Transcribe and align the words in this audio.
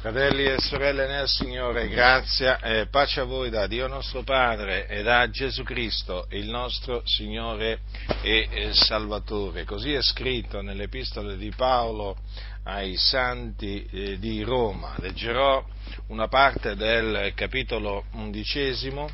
Fratelli 0.00 0.44
e 0.44 0.60
sorelle 0.60 1.08
nel 1.08 1.26
Signore, 1.26 1.88
grazia 1.88 2.60
e 2.60 2.86
pace 2.86 3.18
a 3.18 3.24
voi 3.24 3.50
da 3.50 3.66
Dio 3.66 3.88
nostro 3.88 4.22
Padre 4.22 4.86
e 4.86 5.02
da 5.02 5.28
Gesù 5.28 5.64
Cristo, 5.64 6.28
il 6.30 6.48
nostro 6.48 7.02
Signore 7.04 7.80
e 8.22 8.70
Salvatore. 8.74 9.64
Così 9.64 9.92
è 9.94 10.00
scritto 10.00 10.60
nell'epistola 10.60 11.34
di 11.34 11.50
Paolo 11.50 12.16
ai 12.62 12.96
santi 12.96 13.84
eh, 13.90 14.18
di 14.20 14.44
Roma. 14.44 14.94
Leggerò 14.98 15.66
una 16.06 16.28
parte 16.28 16.76
del 16.76 17.32
capitolo 17.34 18.04
undicesimo 18.12 19.10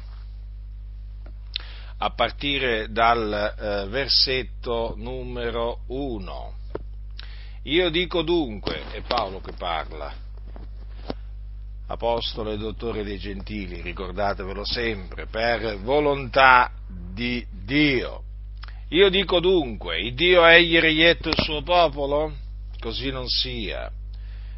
a 1.96 2.10
partire 2.10 2.92
dal 2.92 3.32
eh, 3.32 3.88
versetto 3.88 4.92
numero 4.98 5.80
1. 5.86 6.54
Io 7.62 7.88
dico 7.88 8.20
dunque, 8.20 8.82
è 8.90 9.00
Paolo 9.00 9.40
che 9.40 9.52
parla, 9.52 10.23
apostolo 11.86 12.50
e 12.52 12.56
dottore 12.56 13.04
dei 13.04 13.18
gentili, 13.18 13.80
ricordatevelo 13.80 14.64
sempre, 14.64 15.26
per 15.26 15.78
volontà 15.80 16.70
di 16.88 17.44
Dio. 17.50 18.22
Io 18.88 19.08
dico 19.08 19.40
dunque, 19.40 20.00
il 20.00 20.14
Dio 20.14 20.46
egli 20.46 20.78
reietto 20.78 21.28
il 21.28 21.38
suo 21.42 21.62
popolo? 21.62 22.32
Così 22.78 23.10
non 23.10 23.28
sia, 23.28 23.90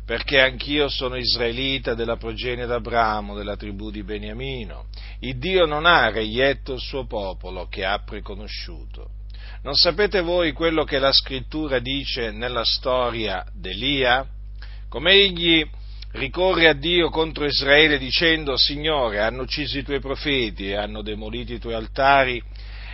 perché 0.04 0.40
anch'io 0.40 0.88
sono 0.88 1.16
israelita 1.16 1.94
della 1.94 2.16
progenie 2.16 2.66
d'Abramo, 2.66 3.34
della 3.34 3.56
tribù 3.56 3.90
di 3.90 4.02
Beniamino. 4.02 4.86
Il 5.20 5.38
Dio 5.38 5.64
non 5.64 5.86
ha 5.86 6.10
reietto 6.10 6.74
il 6.74 6.80
suo 6.80 7.06
popolo 7.06 7.66
che 7.68 7.84
ha 7.84 7.98
preconosciuto. 8.00 9.10
Non 9.62 9.74
sapete 9.74 10.20
voi 10.20 10.52
quello 10.52 10.84
che 10.84 10.98
la 10.98 11.12
scrittura 11.12 11.78
dice 11.78 12.30
nella 12.30 12.64
storia 12.64 13.44
d'Elia? 13.52 14.26
Come 14.88 15.12
egli 15.12 15.64
ricorre 16.16 16.68
a 16.68 16.72
Dio 16.72 17.10
contro 17.10 17.44
Israele 17.44 17.98
dicendo 17.98 18.56
Signore, 18.56 19.20
hanno 19.20 19.42
ucciso 19.42 19.78
i 19.78 19.82
tuoi 19.82 20.00
profeti 20.00 20.72
hanno 20.72 21.02
demolito 21.02 21.52
i 21.52 21.58
tuoi 21.58 21.74
altari 21.74 22.42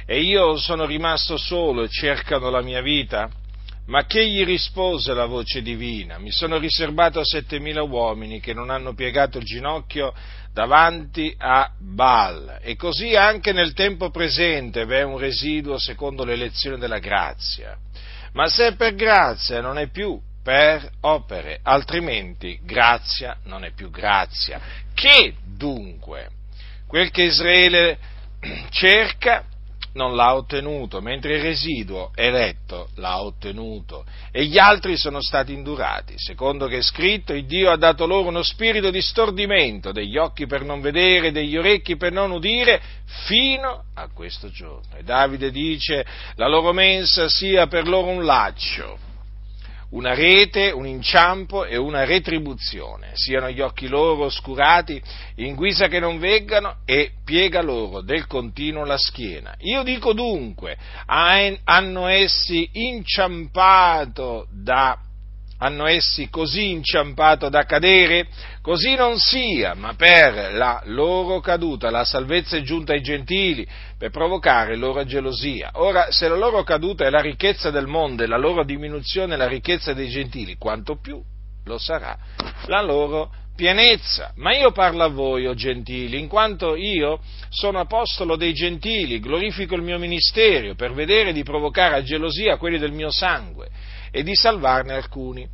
e 0.05 0.21
io 0.21 0.57
sono 0.57 0.85
rimasto 0.85 1.37
solo 1.37 1.85
e 1.85 1.89
cercano 1.89 2.51
la 2.51 2.61
mia 2.61 2.83
vita? 2.83 3.31
Ma 3.87 4.05
che 4.07 4.27
gli 4.27 4.45
rispose 4.45 5.13
la 5.13 5.27
voce 5.27 5.63
divina? 5.63 6.19
Mi 6.19 6.31
sono 6.31 6.59
riservato 6.59 7.21
a 7.21 7.25
settemila 7.25 7.83
uomini 7.83 8.41
che 8.41 8.53
non 8.53 8.71
hanno 8.71 8.95
piegato 8.95 9.39
il 9.39 9.45
ginocchio 9.45 10.13
davanti 10.53 11.35
a 11.37 11.71
Baal. 11.79 12.59
E 12.63 12.77
così 12.77 13.17
anche 13.17 13.53
nel 13.53 13.73
tempo 13.73 14.11
presente 14.11 14.85
v'è 14.85 15.03
un 15.03 15.19
residuo 15.19 15.79
secondo 15.79 16.25
l'elezione 16.25 16.79
della 16.79 16.99
grazia. 16.99 17.77
Ma 18.35 18.47
se 18.47 18.75
per 18.75 18.95
grazia 18.95 19.61
non 19.61 19.79
è 19.79 19.89
più 19.89 20.21
per 20.43 20.91
opere, 21.03 21.61
altrimenti 21.63 22.59
grazia 22.63 23.37
non 23.45 23.65
è 23.65 23.73
più 23.73 23.91
grazia. 23.91 24.61
Che 24.93 25.35
dunque? 25.45 26.29
Quel 26.87 27.11
che 27.11 27.23
Israele 27.23 27.99
cerca 28.71 29.45
non 29.95 30.15
l'ha 30.17 30.35
ottenuto, 30.35 31.01
mentre 31.01 31.37
il 31.37 31.43
residuo 31.43 32.13
eletto 32.15 32.89
l'ha 32.97 33.23
ottenuto 33.23 34.05
e 34.31 34.47
gli 34.47 34.59
altri 34.59 34.97
sono 34.97 35.21
stati 35.21 35.53
indurati. 35.53 36.15
Secondo 36.17 36.67
che 36.67 36.79
è 36.79 36.83
scritto, 36.83 37.35
il 37.35 37.47
Dio 37.47 37.71
ha 37.71 37.77
dato 37.77 38.07
loro 38.07 38.29
uno 38.29 38.43
spirito 38.43 38.91
di 38.91 39.03
stordimento, 39.03 39.93
degli 39.93 40.17
occhi 40.17 40.47
per 40.47 40.65
non 40.65 40.81
vedere, 40.81 41.31
degli 41.31 41.57
orecchi 41.57 41.97
per 41.97 42.13
non 42.13 42.31
udire, 42.31 42.81
fino 43.27 43.85
a 43.95 44.09
questo 44.09 44.51
giorno. 44.51 44.97
E 44.97 45.03
Davide 45.03 45.51
dice, 45.51 46.05
la 46.37 46.49
loro 46.49 46.73
mensa 46.73 47.29
sia 47.29 47.67
per 47.67 47.87
loro 47.87 48.09
un 48.09 48.25
laccio 48.25 49.11
una 49.93 50.15
rete, 50.15 50.71
un 50.71 50.87
inciampo 50.87 51.65
e 51.65 51.77
una 51.77 52.05
retribuzione. 52.05 53.11
Siano 53.15 53.51
gli 53.51 53.61
occhi 53.61 53.89
loro 53.89 54.25
oscurati 54.25 55.01
in 55.37 55.55
guisa 55.55 55.89
che 55.89 56.01
non 56.01 56.19
veggano 56.19 56.79
e 56.85 57.13
piega 57.25 57.63
loro 57.63 58.01
del 58.03 58.27
continuo 58.27 58.85
la 58.85 58.99
schiena. 58.99 59.55
Io 59.61 59.83
dico 59.83 60.13
dunque, 60.13 60.77
hanno 61.07 62.07
essi 62.07 62.69
inciampato 62.73 64.47
da 64.51 64.99
hanno 65.63 65.87
essi 65.87 66.29
così 66.29 66.71
inciampato 66.71 67.49
da 67.49 67.65
cadere? 67.65 68.27
Così 68.61 68.97
non 68.97 69.19
sia, 69.19 69.75
ma 69.75 69.95
per 69.95 70.53
la 70.55 70.83
loro 70.87 71.39
caduta 71.39 71.89
la 71.89 72.05
salvezza 72.05 72.57
è 72.57 72.63
giunta 72.63 72.93
ai 72.93 73.01
gentili, 73.01 73.67
per 73.97 74.11
provocare 74.11 74.75
loro 74.77 75.05
gelosia. 75.05 75.71
Ora, 75.75 76.11
se 76.11 76.29
la 76.29 76.37
loro 76.37 76.65
caduta 76.65 77.07
è 77.07 77.11
la 77.11 77.21
ricchezza 77.21 77.71
del 77.71 77.87
mondo 77.87 78.25
e 78.25 78.27
la 78.27 78.39
loro 78.39 78.65
diminuzione 78.65 79.35
è 79.35 79.37
la 79.37 79.47
ricchezza 79.47 79.93
dei 79.93 80.09
gentili, 80.09 80.57
quanto 80.57 80.97
più 80.97 81.23
lo 81.65 81.79
sarà 81.79 82.19
la 82.67 82.83
loro 82.83 83.31
pienezza. 83.55 84.33
Ma 84.37 84.57
io 84.57 84.73
parlo 84.73 85.05
a 85.05 85.09
voi, 85.09 85.47
o 85.47 85.55
gentili, 85.55 86.19
in 86.19 86.27
quanto 86.27 86.75
io 86.75 87.21
sono 87.51 87.79
apostolo 87.79 88.35
dei 88.35 88.53
gentili, 88.53 89.21
glorifico 89.21 89.77
il 89.77 89.83
mio 89.83 89.99
ministero 89.99 90.75
per 90.75 90.93
vedere 90.93 91.33
di 91.33 91.45
provocare 91.45 91.97
a 91.97 92.03
gelosia 92.03 92.57
quelli 92.57 92.79
del 92.79 92.93
mio 92.93 93.13
sangue 93.13 93.69
e 94.13 94.23
di 94.23 94.37
salvarne 94.37 94.95
alcuni. 94.95 95.49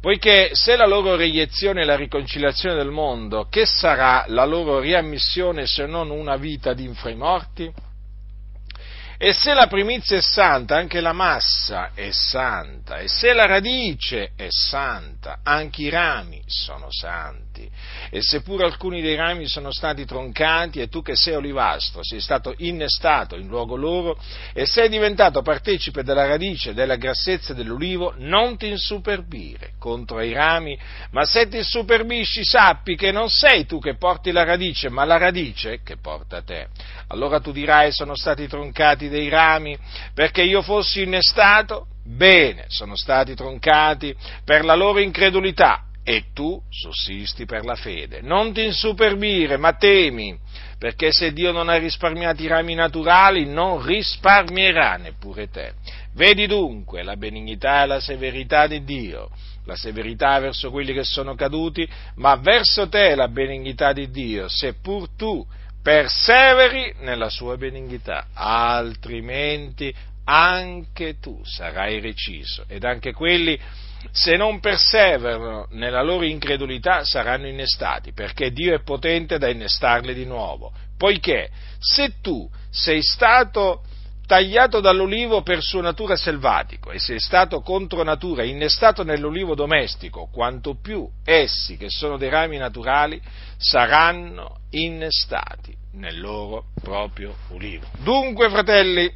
Poiché 0.00 0.50
se 0.52 0.76
la 0.76 0.86
loro 0.86 1.16
reiezione 1.16 1.82
è 1.82 1.84
la 1.84 1.96
riconciliazione 1.96 2.76
del 2.76 2.90
mondo, 2.90 3.48
che 3.48 3.66
sarà 3.66 4.24
la 4.28 4.44
loro 4.44 4.78
riammissione 4.78 5.66
se 5.66 5.86
non 5.86 6.10
una 6.10 6.36
vita 6.36 6.72
di 6.72 6.84
infremorti? 6.84 7.72
E 9.16 9.32
se 9.32 9.54
la 9.54 9.66
primizia 9.66 10.18
è 10.18 10.20
santa, 10.20 10.76
anche 10.76 11.00
la 11.00 11.12
massa 11.12 11.92
è 11.94 12.10
santa, 12.10 12.98
e 12.98 13.08
se 13.08 13.32
la 13.32 13.46
radice 13.46 14.32
è 14.36 14.48
santa, 14.50 15.40
anche 15.42 15.82
i 15.82 15.88
rami 15.88 16.42
sono 16.46 16.88
santi. 16.90 17.43
E 18.10 18.22
seppure 18.22 18.64
alcuni 18.64 19.00
dei 19.00 19.14
rami 19.14 19.46
sono 19.46 19.72
stati 19.72 20.04
troncati, 20.04 20.80
e 20.80 20.88
tu 20.88 21.02
che 21.02 21.16
sei 21.16 21.34
olivastro 21.34 22.02
sei 22.02 22.20
stato 22.20 22.54
innestato 22.58 23.36
in 23.36 23.46
luogo 23.46 23.76
loro, 23.76 24.18
e 24.52 24.66
sei 24.66 24.88
diventato 24.88 25.42
partecipe 25.42 26.02
della 26.02 26.26
radice 26.26 26.74
della 26.74 26.96
grassezza 26.96 27.54
dell'olivo, 27.54 28.14
non 28.18 28.56
ti 28.56 28.68
insuperbire 28.68 29.72
contro 29.78 30.20
i 30.20 30.32
rami, 30.32 30.78
ma 31.10 31.24
se 31.24 31.48
ti 31.48 31.58
insuperbisci 31.58 32.44
sappi 32.44 32.96
che 32.96 33.12
non 33.12 33.28
sei 33.28 33.66
tu 33.66 33.78
che 33.78 33.96
porti 33.96 34.32
la 34.32 34.44
radice, 34.44 34.88
ma 34.88 35.04
la 35.04 35.16
radice 35.16 35.80
che 35.82 35.96
porta 35.96 36.42
te. 36.42 36.68
Allora 37.08 37.40
tu 37.40 37.52
dirai 37.52 37.92
sono 37.92 38.16
stati 38.16 38.46
troncati 38.46 39.08
dei 39.08 39.28
rami 39.28 39.76
perché 40.12 40.42
io 40.42 40.62
fossi 40.62 41.02
innestato? 41.02 41.86
Bene, 42.06 42.66
sono 42.68 42.96
stati 42.96 43.34
troncati 43.34 44.14
per 44.44 44.64
la 44.64 44.74
loro 44.74 44.98
incredulità 44.98 45.83
e 46.04 46.24
tu 46.34 46.60
sussisti 46.68 47.46
per 47.46 47.64
la 47.64 47.74
fede. 47.74 48.20
Non 48.20 48.52
ti 48.52 48.62
insuperbire, 48.62 49.56
ma 49.56 49.72
temi, 49.72 50.38
perché 50.78 51.10
se 51.10 51.32
Dio 51.32 51.50
non 51.50 51.70
ha 51.70 51.76
risparmiato 51.76 52.42
i 52.42 52.46
rami 52.46 52.74
naturali, 52.74 53.46
non 53.46 53.84
risparmierà 53.84 54.96
neppure 54.96 55.48
te. 55.48 55.72
Vedi 56.12 56.46
dunque 56.46 57.02
la 57.02 57.16
benignità 57.16 57.82
e 57.82 57.86
la 57.86 58.00
severità 58.00 58.66
di 58.66 58.84
Dio, 58.84 59.30
la 59.64 59.76
severità 59.76 60.38
verso 60.40 60.70
quelli 60.70 60.92
che 60.92 61.04
sono 61.04 61.34
caduti, 61.34 61.88
ma 62.16 62.36
verso 62.36 62.86
te 62.88 63.14
la 63.14 63.28
benignità 63.28 63.94
di 63.94 64.10
Dio, 64.10 64.46
seppur 64.46 65.08
tu 65.16 65.44
perseveri 65.82 66.94
nella 67.00 67.30
sua 67.30 67.56
benignità, 67.56 68.28
altrimenti 68.34 69.92
anche 70.24 71.18
tu 71.18 71.42
sarai 71.44 72.00
reciso 72.00 72.64
ed 72.68 72.84
anche 72.84 73.12
quelli 73.12 73.58
se 74.10 74.36
non 74.36 74.60
perseverano 74.60 75.66
nella 75.70 76.02
loro 76.02 76.24
incredulità 76.24 77.04
saranno 77.04 77.46
innestati, 77.46 78.12
perché 78.12 78.50
Dio 78.50 78.74
è 78.74 78.82
potente 78.82 79.38
da 79.38 79.48
innestarli 79.48 80.14
di 80.14 80.24
nuovo. 80.24 80.72
Poiché 80.96 81.50
se 81.78 82.20
tu 82.20 82.48
sei 82.70 83.02
stato 83.02 83.82
tagliato 84.26 84.80
dall'olivo 84.80 85.42
per 85.42 85.62
sua 85.62 85.82
natura 85.82 86.16
selvatico 86.16 86.90
e 86.90 86.98
sei 86.98 87.20
stato 87.20 87.60
contro 87.60 88.02
natura 88.02 88.42
innestato 88.42 89.02
nell'olivo 89.02 89.54
domestico, 89.54 90.28
quanto 90.32 90.76
più 90.80 91.06
essi 91.24 91.76
che 91.76 91.90
sono 91.90 92.16
dei 92.16 92.30
rami 92.30 92.56
naturali 92.56 93.20
saranno 93.58 94.60
innestati 94.70 95.76
nel 95.92 96.20
loro 96.20 96.66
proprio 96.82 97.34
ulivo. 97.48 97.86
Dunque, 98.02 98.48
fratelli, 98.48 99.12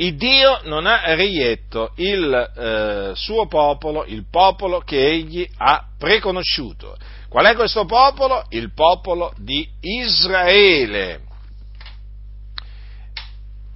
il 0.00 0.16
Dio 0.16 0.60
non 0.64 0.86
ha 0.86 1.14
reietto 1.14 1.92
il 1.96 2.32
eh, 2.32 3.12
suo 3.14 3.46
popolo, 3.48 4.04
il 4.04 4.26
popolo 4.30 4.80
che 4.80 5.08
egli 5.08 5.48
ha 5.56 5.88
preconosciuto. 5.98 6.96
Qual 7.28 7.44
è 7.46 7.54
questo 7.54 7.84
popolo? 7.84 8.44
Il 8.50 8.72
popolo 8.72 9.32
di 9.38 9.68
Israele. 9.80 11.20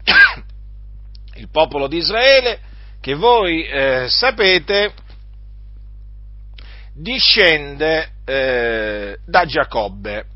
Il 1.35 1.49
popolo 1.51 1.89
di 1.89 1.97
Israele 1.97 2.61
che 3.01 3.15
voi 3.15 3.65
eh, 3.65 4.07
sapete 4.09 4.95
discende 6.95 8.13
eh, 8.25 9.19
da 9.27 9.45
Giacobbe, 9.45 10.27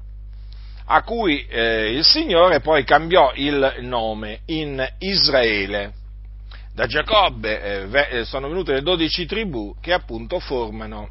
a 0.87 1.03
cui 1.03 1.45
eh, 1.47 1.93
il 1.93 2.05
Signore 2.05 2.61
poi 2.61 2.85
cambiò 2.85 3.33
il 3.35 3.77
nome 3.81 4.41
in 4.47 4.87
Israele. 4.99 5.93
Da 6.75 6.87
Giacobbe 6.87 7.89
eh, 7.91 8.19
eh 8.19 8.25
sono 8.25 8.49
venute 8.49 8.73
le 8.73 8.83
dodici 8.83 9.27
tribù 9.27 9.75
che 9.81 9.93
appunto 9.93 10.39
formano 10.39 11.09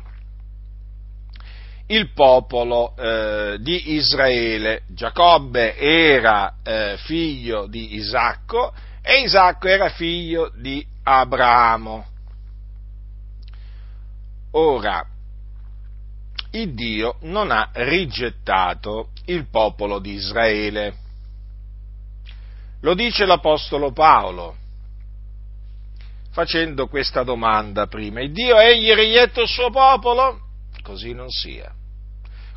il 1.87 2.11
popolo 2.13 2.95
eh, 2.95 3.57
di 3.59 3.93
Israele. 3.93 4.83
Giacobbe 4.87 5.75
era 5.75 6.55
eh, 6.63 6.95
figlio 6.97 7.67
di 7.67 7.95
Isacco 7.95 8.73
e 9.01 9.21
Isacco 9.21 9.67
era 9.67 9.89
figlio 9.89 10.51
di 10.55 10.85
Abramo. 11.03 12.05
Ora, 14.51 15.05
il 16.55 16.73
Dio 16.73 17.17
non 17.21 17.51
ha 17.51 17.69
rigettato 17.73 19.09
il 19.25 19.49
popolo 19.49 19.99
di 19.99 20.13
Israele. 20.13 20.95
Lo 22.81 22.93
dice 22.93 23.25
l'Apostolo 23.25 23.91
Paolo 23.91 24.55
facendo 26.31 26.87
questa 26.87 27.23
domanda 27.23 27.87
prima. 27.87 28.21
Il 28.21 28.31
Dio 28.31 28.57
egli 28.57 28.91
reietto 28.91 29.41
il 29.41 29.47
suo 29.47 29.69
popolo? 29.69 30.41
Così 30.81 31.13
non 31.13 31.29
sia. 31.29 31.73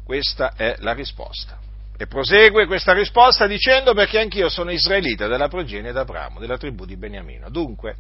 Questa 0.05 0.53
è 0.55 0.77
la 0.81 0.93
risposta. 0.93 1.59
E 1.97 2.06
prosegue 2.06 2.67
questa 2.67 2.93
risposta 2.93 3.47
dicendo 3.47 3.94
perché 3.94 4.21
anch'io 4.21 4.49
sono 4.49 4.71
israelita 4.71 5.27
della 5.27 5.49
progenie 5.49 5.91
d'Abramo, 5.91 6.39
della 6.39 6.56
tribù 6.56 6.85
di 6.85 6.97
Beniamino. 6.97 7.51
Dunque, 7.51 7.97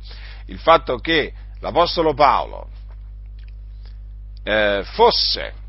il 0.46 0.58
fatto 0.58 0.98
che 0.98 1.32
l'Apostolo 1.60 2.14
Paolo 2.14 2.68
eh, 4.44 4.82
fosse 4.84 5.66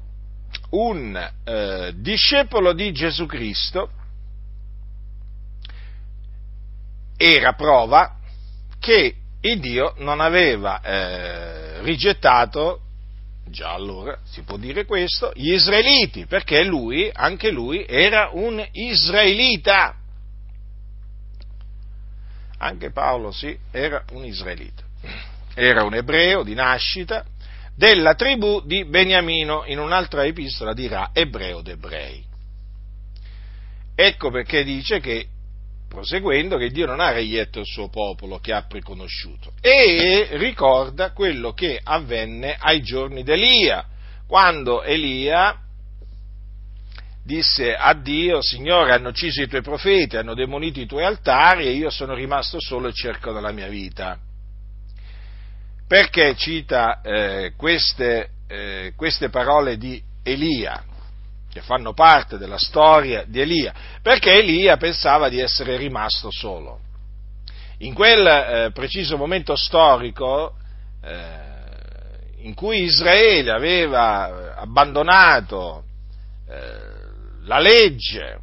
un 0.71 1.31
eh, 1.43 1.93
discepolo 1.95 2.73
di 2.73 2.91
Gesù 2.91 3.25
Cristo 3.25 3.89
era 7.17 7.53
prova 7.53 8.17
che 8.79 9.15
il 9.41 9.59
Dio 9.59 9.93
non 9.97 10.19
aveva 10.19 10.81
eh, 10.81 11.81
rigettato, 11.81 12.81
già 13.45 13.73
allora 13.73 14.17
si 14.23 14.41
può 14.41 14.57
dire 14.57 14.85
questo, 14.85 15.31
gli 15.35 15.53
israeliti, 15.53 16.25
perché 16.25 16.63
lui, 16.63 17.09
anche 17.11 17.51
lui, 17.51 17.85
era 17.87 18.29
un 18.33 18.65
israelita. 18.71 19.95
Anche 22.57 22.91
Paolo, 22.91 23.31
sì, 23.31 23.57
era 23.71 24.03
un 24.11 24.25
israelita. 24.25 24.83
Era 25.53 25.83
un 25.83 25.95
ebreo 25.95 26.43
di 26.43 26.53
nascita, 26.53 27.25
della 27.79 28.13
tribù 28.13 28.61
di 28.65 28.83
Beniamino, 28.83 29.63
in 29.65 29.79
un'altra 29.79 30.25
epistola 30.25 30.73
dirà 30.73 31.11
ebreo 31.13 31.61
d'ebrei. 31.61 32.21
Ecco 33.95 34.29
perché 34.31 34.65
dice 34.65 34.99
che, 34.99 35.27
proseguendo, 35.87 36.57
che 36.57 36.71
Dio 36.71 36.85
non 36.85 36.99
ha 36.99 37.11
reietto 37.11 37.59
il 37.59 37.65
suo 37.65 37.87
popolo 37.87 38.39
che 38.39 38.51
ha 38.51 38.63
preconosciuto 38.63 39.53
e 39.61 40.27
ricorda 40.31 41.13
quello 41.13 41.53
che 41.53 41.79
avvenne 41.81 42.57
ai 42.59 42.81
giorni 42.81 43.23
d'Elia, 43.23 43.85
quando 44.27 44.83
Elia 44.83 45.57
disse 47.23 47.73
a 47.73 47.93
Dio, 47.93 48.41
Signore, 48.41 48.91
hanno 48.91 49.09
ucciso 49.09 49.41
i 49.41 49.47
tuoi 49.47 49.61
profeti, 49.61 50.17
hanno 50.17 50.33
demonito 50.33 50.81
i 50.81 50.85
tuoi 50.85 51.05
altari 51.05 51.65
e 51.65 51.71
io 51.71 51.89
sono 51.89 52.13
rimasto 52.13 52.59
solo 52.59 52.89
e 52.89 52.93
cerco 52.93 53.31
della 53.31 53.53
mia 53.53 53.69
vita 53.69 54.19
perché 55.89 56.35
cita 56.35 57.01
eh, 57.01 57.53
queste, 57.57 58.29
eh, 58.47 58.93
queste 58.95 59.29
parole 59.29 59.75
di 59.75 59.99
Elia, 60.21 60.83
che 61.51 61.61
fanno 61.61 61.93
parte 61.93 62.37
della 62.37 62.59
storia 62.59 63.23
di 63.25 63.41
Elia, 63.41 63.73
perché 63.99 64.33
Elia 64.33 64.77
pensava 64.77 65.29
di 65.29 65.39
essere 65.39 65.77
rimasto 65.77 66.29
solo. 66.29 66.81
In 67.79 67.95
quel 67.95 68.27
eh, 68.27 68.71
preciso 68.71 69.17
momento 69.17 69.55
storico 69.55 70.53
eh, 71.01 72.37
in 72.41 72.53
cui 72.53 72.83
Israele 72.83 73.49
aveva 73.49 74.53
abbandonato 74.57 75.85
eh, 76.47 77.45
la 77.45 77.57
legge, 77.57 78.41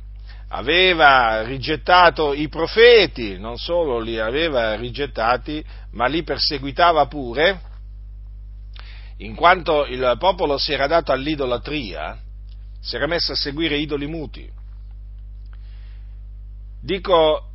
aveva 0.48 1.42
rigettato 1.42 2.32
i 2.32 2.48
profeti, 2.48 3.38
non 3.38 3.56
solo 3.56 3.98
li 3.98 4.18
aveva 4.18 4.74
rigettati, 4.74 5.64
ma 5.92 6.06
li 6.06 6.22
perseguitava 6.22 7.06
pure, 7.06 7.60
in 9.18 9.34
quanto 9.34 9.86
il 9.86 10.16
popolo 10.18 10.58
si 10.58 10.72
era 10.72 10.86
dato 10.86 11.10
all'idolatria, 11.10 12.18
si 12.80 12.96
era 12.96 13.06
messo 13.06 13.32
a 13.32 13.36
seguire 13.36 13.76
idoli 13.76 14.06
muti. 14.06 14.48
Dico, 16.80 17.50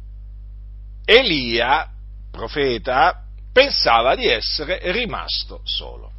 Elia, 1.05 1.89
profeta, 2.29 3.23
pensava 3.53 4.15
di 4.15 4.27
essere 4.27 4.91
rimasto 4.91 5.61
solo. 5.63 6.11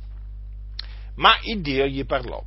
Ma 1.16 1.36
il 1.42 1.60
Dio 1.60 1.86
gli 1.86 2.06
parlò 2.06 2.42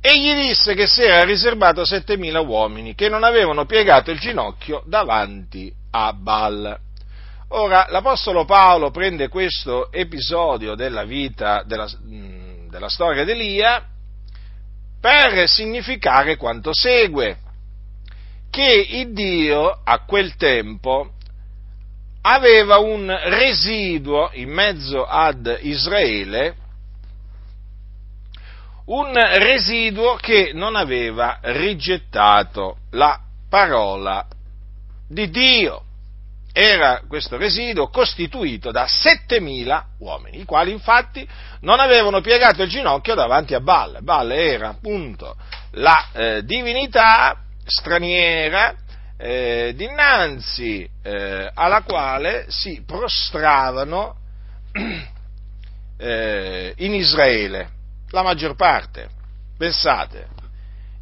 e 0.00 0.18
gli 0.18 0.32
disse 0.34 0.74
che 0.74 0.86
si 0.86 1.02
era 1.02 1.24
riservato 1.24 1.82
7.000 1.82 2.46
uomini 2.46 2.94
che 2.94 3.08
non 3.08 3.22
avevano 3.22 3.66
piegato 3.66 4.10
il 4.10 4.18
ginocchio 4.18 4.82
davanti 4.86 5.72
a 5.90 6.12
Baal. 6.14 6.78
Ora, 7.48 7.86
l'Apostolo 7.90 8.44
Paolo 8.44 8.90
prende 8.90 9.28
questo 9.28 9.92
episodio 9.92 10.74
della 10.74 11.04
vita, 11.04 11.62
della, 11.66 11.88
della 12.00 12.88
storia 12.88 13.24
di 13.24 13.32
Elia, 13.32 13.84
per 15.00 15.48
significare 15.48 16.36
quanto 16.36 16.72
segue, 16.72 17.38
che 18.50 18.86
il 18.88 19.12
Dio 19.12 19.80
a 19.84 20.04
quel 20.04 20.36
tempo 20.36 21.12
aveva 22.22 22.78
un 22.78 23.14
residuo 23.24 24.30
in 24.34 24.50
mezzo 24.50 25.04
ad 25.04 25.58
Israele 25.62 26.54
un 28.90 29.12
residuo 29.14 30.16
che 30.16 30.50
non 30.52 30.74
aveva 30.74 31.38
rigettato 31.42 32.78
la 32.92 33.20
parola 33.48 34.26
di 35.08 35.30
Dio. 35.30 35.84
Era 36.52 37.02
questo 37.06 37.36
residuo 37.36 37.88
costituito 37.88 38.72
da 38.72 38.86
7.000 38.86 39.82
uomini, 39.98 40.40
i 40.40 40.44
quali 40.44 40.72
infatti 40.72 41.26
non 41.60 41.78
avevano 41.78 42.20
piegato 42.20 42.64
il 42.64 42.68
ginocchio 42.68 43.14
davanti 43.14 43.54
a 43.54 43.60
Baal. 43.60 43.98
Baal 44.02 44.32
era 44.32 44.70
appunto 44.70 45.36
la 45.72 46.08
eh, 46.12 46.44
divinità 46.44 47.36
straniera 47.64 48.74
eh, 49.16 49.72
dinanzi 49.76 50.88
eh, 51.02 51.48
alla 51.54 51.82
quale 51.82 52.46
si 52.48 52.82
prostravano 52.84 54.16
eh, 55.96 56.74
in 56.78 56.94
Israele 56.94 57.78
la 58.10 58.22
maggior 58.22 58.54
parte. 58.54 59.08
Pensate, 59.56 60.28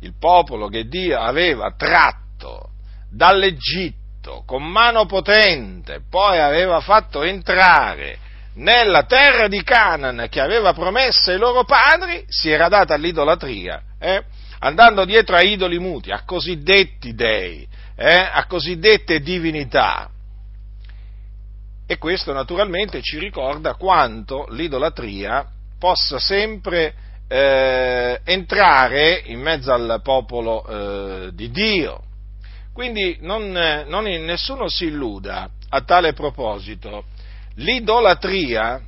il 0.01 0.15
popolo 0.19 0.69
che 0.69 0.87
Dio 0.87 1.19
aveva 1.19 1.73
tratto 1.77 2.71
dall'Egitto 3.11 4.43
con 4.47 4.63
mano 4.65 5.07
potente, 5.07 6.03
poi 6.09 6.39
aveva 6.39 6.81
fatto 6.81 7.23
entrare 7.23 8.19
nella 8.55 9.05
terra 9.05 9.49
di 9.49 9.63
Canaan 9.63 10.27
che 10.29 10.41
aveva 10.41 10.73
promesso 10.73 11.31
ai 11.31 11.39
loro 11.39 11.65
padri, 11.65 12.25
si 12.29 12.51
era 12.51 12.69
data 12.69 12.95
all'idolatria, 12.95 13.83
eh? 13.99 14.25
andando 14.61 15.05
dietro 15.05 15.37
a 15.37 15.43
idoli 15.43 15.79
muti, 15.79 16.11
a 16.11 16.25
cosiddetti 16.25 17.15
dei, 17.15 17.67
eh? 17.97 18.29
a 18.33 18.45
cosiddette 18.47 19.21
divinità. 19.21 20.11
E 21.87 21.97
questo 21.97 22.33
naturalmente 22.33 23.01
ci 23.01 23.19
ricorda 23.19 23.75
quanto 23.75 24.47
l'idolatria 24.51 25.47
possa 25.79 26.19
sempre 26.19 26.95
eh, 27.29 28.21
entrare 28.25 29.23
in 29.27 29.41
mezzo 29.41 29.73
al 29.73 30.01
popolo 30.03 30.67
eh, 30.67 31.31
di 31.33 31.51
Dio. 31.51 32.03
Quindi 32.73 33.19
non, 33.21 33.51
non, 33.87 34.05
nessuno 34.05 34.69
si 34.69 34.87
illuda 34.87 35.51
a 35.69 35.81
tale 35.83 36.13
proposito. 36.13 37.05
L'idolatria, 37.57 38.81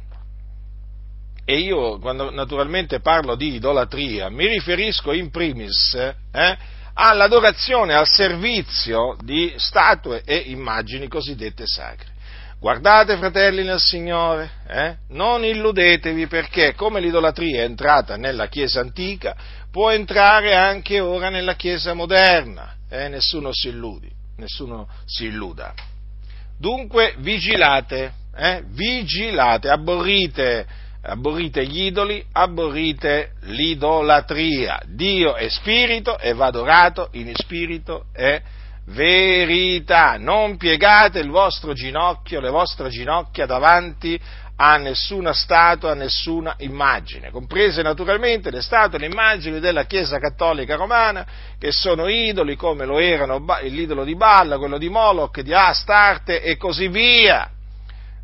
e 1.45 1.59
io 1.59 1.99
quando 1.99 2.31
naturalmente 2.31 3.01
parlo 3.01 3.35
di 3.35 3.55
idolatria 3.55 4.29
mi 4.29 4.47
riferisco 4.47 5.11
in 5.11 5.31
primis 5.31 5.95
eh, 5.95 6.59
all'adorazione, 6.95 7.95
al 7.95 8.07
servizio 8.07 9.17
di 9.23 9.53
statue 9.57 10.23
e 10.25 10.37
immagini 10.37 11.09
cosiddette 11.09 11.67
sacre. 11.67 12.19
Guardate, 12.61 13.17
fratelli 13.17 13.65
nel 13.65 13.81
Signore, 13.81 14.51
eh? 14.69 14.97
non 15.09 15.45
illudetevi 15.45 16.27
perché 16.27 16.75
come 16.75 17.01
l'idolatria 17.01 17.63
è 17.63 17.65
entrata 17.65 18.19
nella 18.19 18.49
Chiesa 18.49 18.81
antica, 18.81 19.35
può 19.73 19.91
entrare 19.91 20.55
anche 20.55 21.01
ora 21.01 21.31
nella 21.31 21.55
Chiesa 21.55 21.95
moderna. 21.95 22.75
Eh? 22.91 23.09
Nessuno 23.09 23.49
si 23.55 23.69
illudi, 23.69 24.11
nessuno 24.37 24.87
si 25.07 25.25
illuda. 25.25 25.73
Dunque 26.59 27.15
vigilate, 27.17 28.13
eh? 28.37 28.63
vigilate, 28.67 29.71
abborrite, 29.71 30.67
abborrite 31.01 31.65
gli 31.65 31.85
idoli, 31.85 32.23
abborrite 32.31 33.37
l'idolatria. 33.45 34.83
Dio 34.85 35.35
è 35.35 35.49
spirito 35.49 36.19
e 36.19 36.35
va 36.35 36.49
adorato 36.49 37.09
in 37.13 37.33
spirito 37.37 38.05
e 38.13 38.43
verità. 38.91 40.17
Non 40.19 40.57
piegate 40.57 41.19
il 41.19 41.31
vostro 41.31 41.73
ginocchio, 41.73 42.41
le 42.41 42.51
vostre 42.51 42.89
ginocchia 42.89 43.47
davanti 43.47 44.21
a 44.63 44.77
nessuna 44.77 45.33
statua, 45.33 45.93
a 45.93 45.95
nessuna 45.95 46.55
immagine, 46.59 47.31
comprese 47.31 47.81
naturalmente 47.81 48.51
le 48.51 48.61
statue 48.61 48.99
e 48.99 49.01
le 49.01 49.07
immagini 49.07 49.59
della 49.59 49.85
Chiesa 49.85 50.19
Cattolica 50.19 50.77
Romana, 50.77 51.27
che 51.59 51.73
sono 51.73 52.09
idoli 52.09 52.57
come 52.57 52.85
lo 52.85 52.99
erano 52.99 53.43
l'idolo 53.63 54.05
di 54.05 54.15
Balla, 54.17 54.59
quello 54.59 54.77
di 54.77 54.91
Moloch, 54.91 55.41
di 55.41 55.55
Astarte 55.55 56.43
e 56.43 56.59
così 56.59 56.89
via. 56.89 57.49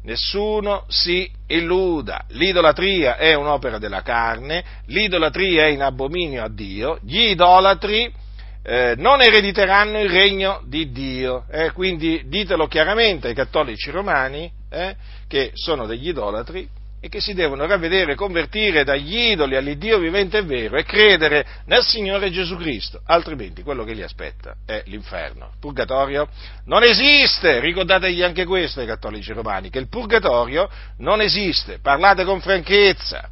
Nessuno 0.03 0.85
si 0.89 1.29
illuda, 1.49 2.27
l'idolatria 2.29 3.17
è 3.17 3.33
un'opera 3.33 3.79
della 3.79 4.03
carne, 4.03 4.63
l'idolatria 4.87 5.65
è 5.65 5.69
in 5.69 5.83
abominio 5.83 6.45
a 6.45 6.51
Dio, 6.51 6.99
gli 7.03 7.31
idolatri 7.31 8.13
eh, 8.69 8.95
non 8.97 9.23
erediteranno 9.23 10.01
il 10.01 10.11
regno 10.11 10.61
di 10.67 10.91
Dio. 10.91 11.45
Eh, 11.49 11.71
quindi 11.71 12.25
ditelo 12.27 12.67
chiaramente 12.67 13.29
ai 13.29 13.35
cattolici 13.35 13.93
romani 13.93 14.51
eh, 14.69 14.97
che 15.29 15.53
sono 15.55 15.87
degli 15.87 16.09
idolatri 16.09 16.69
e 16.99 17.09
che 17.09 17.21
si 17.21 17.35
devono 17.35 17.65
ravvedere 17.67 18.13
e 18.13 18.17
convertire 18.17 18.83
dagli 18.83 19.31
idoli 19.31 19.55
all'Iddio 19.55 20.01
vivente 20.01 20.39
e 20.39 20.43
vero 20.43 20.77
e 20.77 20.83
credere 20.83 21.47
nel 21.67 21.85
Signore 21.85 22.33
Gesù 22.33 22.57
Cristo, 22.57 23.01
altrimenti 23.05 23.63
quello 23.63 23.85
che 23.85 23.93
li 23.93 24.03
aspetta 24.03 24.57
è 24.67 24.83
l'inferno. 24.87 25.51
Il 25.53 25.59
purgatorio? 25.61 26.29
Non 26.65 26.83
esiste, 26.83 27.61
ricordategli 27.61 28.23
anche 28.23 28.45
questo 28.45 28.81
ai 28.81 28.87
cattolici 28.87 29.33
romani, 29.33 29.71
che 29.71 29.79
il 29.79 29.89
purgatorio 29.89 30.69
non 30.99 31.21
esiste, 31.21 31.79
parlate 31.81 32.25
con 32.25 32.41
franchezza, 32.41 33.29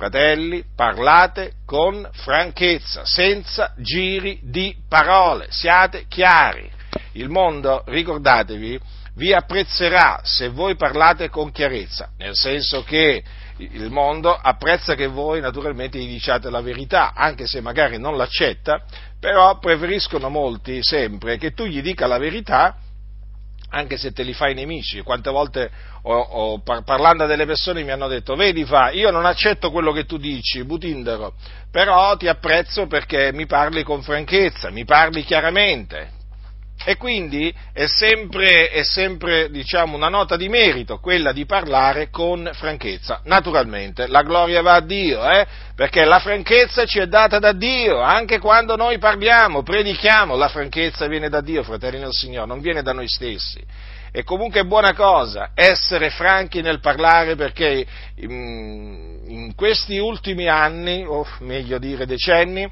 Fratelli, 0.00 0.64
parlate 0.74 1.56
con 1.66 2.08
franchezza, 2.10 3.02
senza 3.04 3.74
giri 3.76 4.40
di 4.44 4.74
parole, 4.88 5.48
siate 5.50 6.06
chiari. 6.08 6.70
Il 7.12 7.28
mondo, 7.28 7.84
ricordatevi, 7.84 8.80
vi 9.16 9.34
apprezzerà 9.34 10.22
se 10.22 10.48
voi 10.48 10.74
parlate 10.74 11.28
con 11.28 11.52
chiarezza, 11.52 12.12
nel 12.16 12.34
senso 12.34 12.82
che 12.82 13.22
il 13.58 13.90
mondo 13.90 14.34
apprezza 14.34 14.94
che 14.94 15.06
voi 15.06 15.42
naturalmente 15.42 15.98
gli 15.98 16.08
diciate 16.08 16.48
la 16.48 16.62
verità, 16.62 17.12
anche 17.12 17.46
se 17.46 17.60
magari 17.60 17.98
non 17.98 18.16
l'accetta, 18.16 18.82
però 19.20 19.58
preferiscono 19.58 20.30
molti 20.30 20.78
sempre 20.82 21.36
che 21.36 21.50
tu 21.50 21.66
gli 21.66 21.82
dica 21.82 22.06
la 22.06 22.16
verità 22.16 22.74
anche 23.70 23.96
se 23.96 24.12
te 24.12 24.22
li 24.22 24.32
fai 24.32 24.54
nemici. 24.54 25.00
Quante 25.02 25.30
volte 25.30 25.70
ho, 26.02 26.14
ho, 26.14 26.62
parlando 26.84 27.24
a 27.24 27.26
delle 27.26 27.46
persone 27.46 27.82
mi 27.82 27.90
hanno 27.90 28.08
detto, 28.08 28.36
vedi 28.36 28.64
fa, 28.64 28.90
io 28.90 29.10
non 29.10 29.24
accetto 29.24 29.70
quello 29.70 29.92
che 29.92 30.04
tu 30.04 30.16
dici, 30.18 30.64
Butindaro, 30.64 31.34
però 31.70 32.16
ti 32.16 32.28
apprezzo 32.28 32.86
perché 32.86 33.32
mi 33.32 33.46
parli 33.46 33.82
con 33.82 34.02
franchezza, 34.02 34.70
mi 34.70 34.84
parli 34.84 35.24
chiaramente. 35.24 36.18
E 36.82 36.96
quindi 36.96 37.54
è 37.74 37.86
sempre, 37.86 38.70
è 38.70 38.82
sempre 38.82 39.50
diciamo, 39.50 39.96
una 39.96 40.08
nota 40.08 40.36
di 40.36 40.48
merito 40.48 40.98
quella 40.98 41.30
di 41.30 41.44
parlare 41.44 42.08
con 42.08 42.48
franchezza. 42.54 43.20
Naturalmente, 43.24 44.06
la 44.06 44.22
gloria 44.22 44.62
va 44.62 44.76
a 44.76 44.80
Dio, 44.80 45.22
eh? 45.28 45.46
perché 45.74 46.04
la 46.04 46.20
franchezza 46.20 46.86
ci 46.86 46.98
è 46.98 47.06
data 47.06 47.38
da 47.38 47.52
Dio, 47.52 48.00
anche 48.00 48.38
quando 48.38 48.76
noi 48.76 48.98
parliamo, 48.98 49.62
predichiamo, 49.62 50.36
la 50.36 50.48
franchezza 50.48 51.06
viene 51.06 51.28
da 51.28 51.42
Dio, 51.42 51.62
fratelli 51.62 51.98
del 51.98 52.12
Signore, 52.12 52.46
non 52.46 52.60
viene 52.60 52.82
da 52.82 52.92
noi 52.92 53.08
stessi. 53.08 53.62
E 54.12 54.24
comunque 54.24 54.60
è 54.60 54.64
buona 54.64 54.92
cosa 54.92 55.50
essere 55.54 56.10
franchi 56.10 56.62
nel 56.62 56.80
parlare 56.80 57.36
perché 57.36 57.86
in, 58.16 59.20
in 59.26 59.54
questi 59.54 59.98
ultimi 59.98 60.48
anni, 60.48 61.04
o 61.06 61.24
meglio 61.40 61.78
dire 61.78 62.06
decenni, 62.06 62.68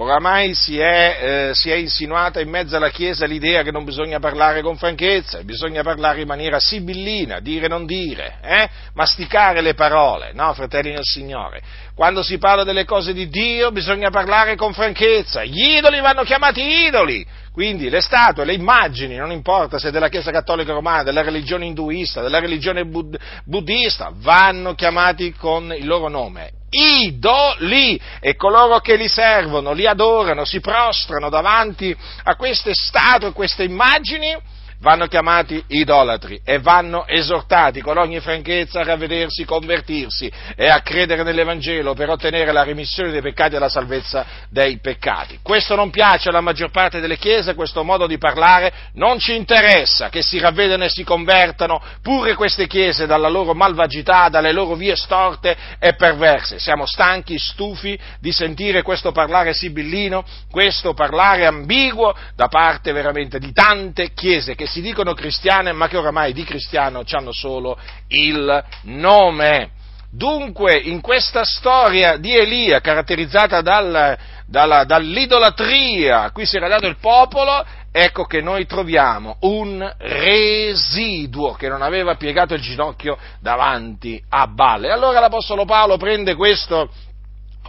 Oramai 0.00 0.54
si 0.54 0.78
è, 0.78 1.48
eh, 1.48 1.54
si 1.54 1.70
è, 1.70 1.74
insinuata 1.74 2.38
in 2.40 2.48
mezzo 2.48 2.76
alla 2.76 2.88
Chiesa 2.90 3.26
l'idea 3.26 3.64
che 3.64 3.72
non 3.72 3.84
bisogna 3.84 4.20
parlare 4.20 4.62
con 4.62 4.76
franchezza, 4.76 5.42
bisogna 5.42 5.82
parlare 5.82 6.20
in 6.20 6.28
maniera 6.28 6.60
sibillina, 6.60 7.40
dire 7.40 7.66
non 7.66 7.84
dire, 7.84 8.36
eh? 8.40 8.68
masticare 8.94 9.60
le 9.60 9.74
parole, 9.74 10.30
no, 10.34 10.54
fratelli 10.54 10.92
del 10.92 11.02
Signore. 11.02 11.62
Quando 11.96 12.22
si 12.22 12.38
parla 12.38 12.62
delle 12.62 12.84
cose 12.84 13.12
di 13.12 13.28
Dio 13.28 13.72
bisogna 13.72 14.08
parlare 14.08 14.54
con 14.54 14.72
franchezza, 14.72 15.42
gli 15.42 15.78
idoli 15.78 15.98
vanno 15.98 16.22
chiamati 16.22 16.62
idoli, 16.86 17.26
quindi 17.50 17.90
le 17.90 18.00
statue, 18.00 18.44
le 18.44 18.54
immagini, 18.54 19.16
non 19.16 19.32
importa 19.32 19.80
se 19.80 19.90
della 19.90 20.08
Chiesa 20.08 20.30
Cattolica 20.30 20.74
Romana, 20.74 21.02
della 21.02 21.22
religione 21.22 21.66
induista, 21.66 22.22
della 22.22 22.38
religione 22.38 22.84
bud- 22.84 23.18
buddista, 23.44 24.12
vanno 24.14 24.74
chiamati 24.74 25.32
con 25.32 25.74
il 25.76 25.88
loro 25.88 26.06
nome, 26.06 26.52
idoli 26.70 28.00
e 28.20 28.36
coloro 28.36 28.78
che 28.80 28.96
li 28.96 29.08
servono, 29.08 29.72
li 29.72 29.86
adorano, 29.86 30.44
si 30.44 30.60
prostrano 30.60 31.28
davanti 31.28 31.96
a 32.24 32.36
queste 32.36 32.72
statue, 32.74 33.32
queste 33.32 33.64
immagini, 33.64 34.36
vanno 34.80 35.06
chiamati 35.06 35.62
idolatri 35.68 36.40
e 36.44 36.60
vanno 36.60 37.06
esortati 37.06 37.80
con 37.80 37.98
ogni 37.98 38.20
franchezza 38.20 38.80
a 38.80 38.84
ravvedersi, 38.84 39.44
convertirsi 39.44 40.30
e 40.54 40.68
a 40.68 40.80
credere 40.80 41.22
nell'Evangelo 41.24 41.94
per 41.94 42.10
ottenere 42.10 42.52
la 42.52 42.62
remissione 42.62 43.10
dei 43.10 43.20
peccati 43.20 43.56
e 43.56 43.58
la 43.58 43.68
salvezza 43.68 44.24
dei 44.48 44.78
peccati. 44.78 45.40
Questo 45.42 45.74
non 45.74 45.90
piace 45.90 46.28
alla 46.28 46.40
maggior 46.40 46.70
parte 46.70 47.00
delle 47.00 47.16
chiese, 47.16 47.54
questo 47.54 47.82
modo 47.82 48.06
di 48.06 48.18
parlare 48.18 48.72
non 48.94 49.18
ci 49.18 49.34
interessa 49.34 50.08
che 50.10 50.22
si 50.22 50.38
ravvedano 50.38 50.84
e 50.84 50.90
si 50.90 51.02
convertano 51.02 51.82
pure 52.02 52.34
queste 52.34 52.66
chiese 52.66 53.06
dalla 53.06 53.28
loro 53.28 53.54
malvagità, 53.54 54.28
dalle 54.28 54.52
loro 54.52 54.74
vie 54.74 54.94
storte 54.94 55.56
e 55.78 55.94
perverse. 55.94 56.58
Siamo 56.60 56.86
stanchi, 56.86 57.38
stufi 57.38 57.98
di 58.20 58.30
sentire 58.30 58.82
questo 58.82 59.10
parlare 59.10 59.52
sibillino, 59.52 60.24
questo 60.50 60.94
parlare 60.94 61.46
ambiguo 61.46 62.14
da 62.36 62.46
parte 62.46 62.92
veramente 62.92 63.38
di 63.38 63.52
tante 63.52 64.12
chiese 64.12 64.54
che 64.54 64.66
si 64.68 64.80
dicono 64.80 65.14
cristiane, 65.14 65.72
ma 65.72 65.88
che 65.88 65.96
oramai 65.96 66.32
di 66.32 66.44
cristiano 66.44 67.02
hanno 67.10 67.32
solo 67.32 67.78
il 68.08 68.64
nome. 68.82 69.70
Dunque, 70.10 70.78
in 70.78 71.00
questa 71.00 71.44
storia 71.44 72.16
di 72.16 72.34
Elia, 72.34 72.80
caratterizzata 72.80 73.60
dal, 73.60 74.16
dalla, 74.46 74.84
dall'idolatria 74.84 76.22
a 76.22 76.30
cui 76.30 76.46
si 76.46 76.56
era 76.56 76.68
dato 76.68 76.86
il 76.86 76.96
popolo, 76.98 77.62
ecco 77.92 78.24
che 78.24 78.40
noi 78.40 78.64
troviamo 78.64 79.36
un 79.40 79.94
residuo 79.98 81.52
che 81.52 81.68
non 81.68 81.82
aveva 81.82 82.14
piegato 82.14 82.54
il 82.54 82.60
ginocchio 82.60 83.18
davanti 83.40 84.22
a 84.30 84.46
Balle. 84.46 84.90
Allora 84.90 85.20
l'Apostolo 85.20 85.64
Paolo 85.64 85.98
prende 85.98 86.34
questo 86.34 86.90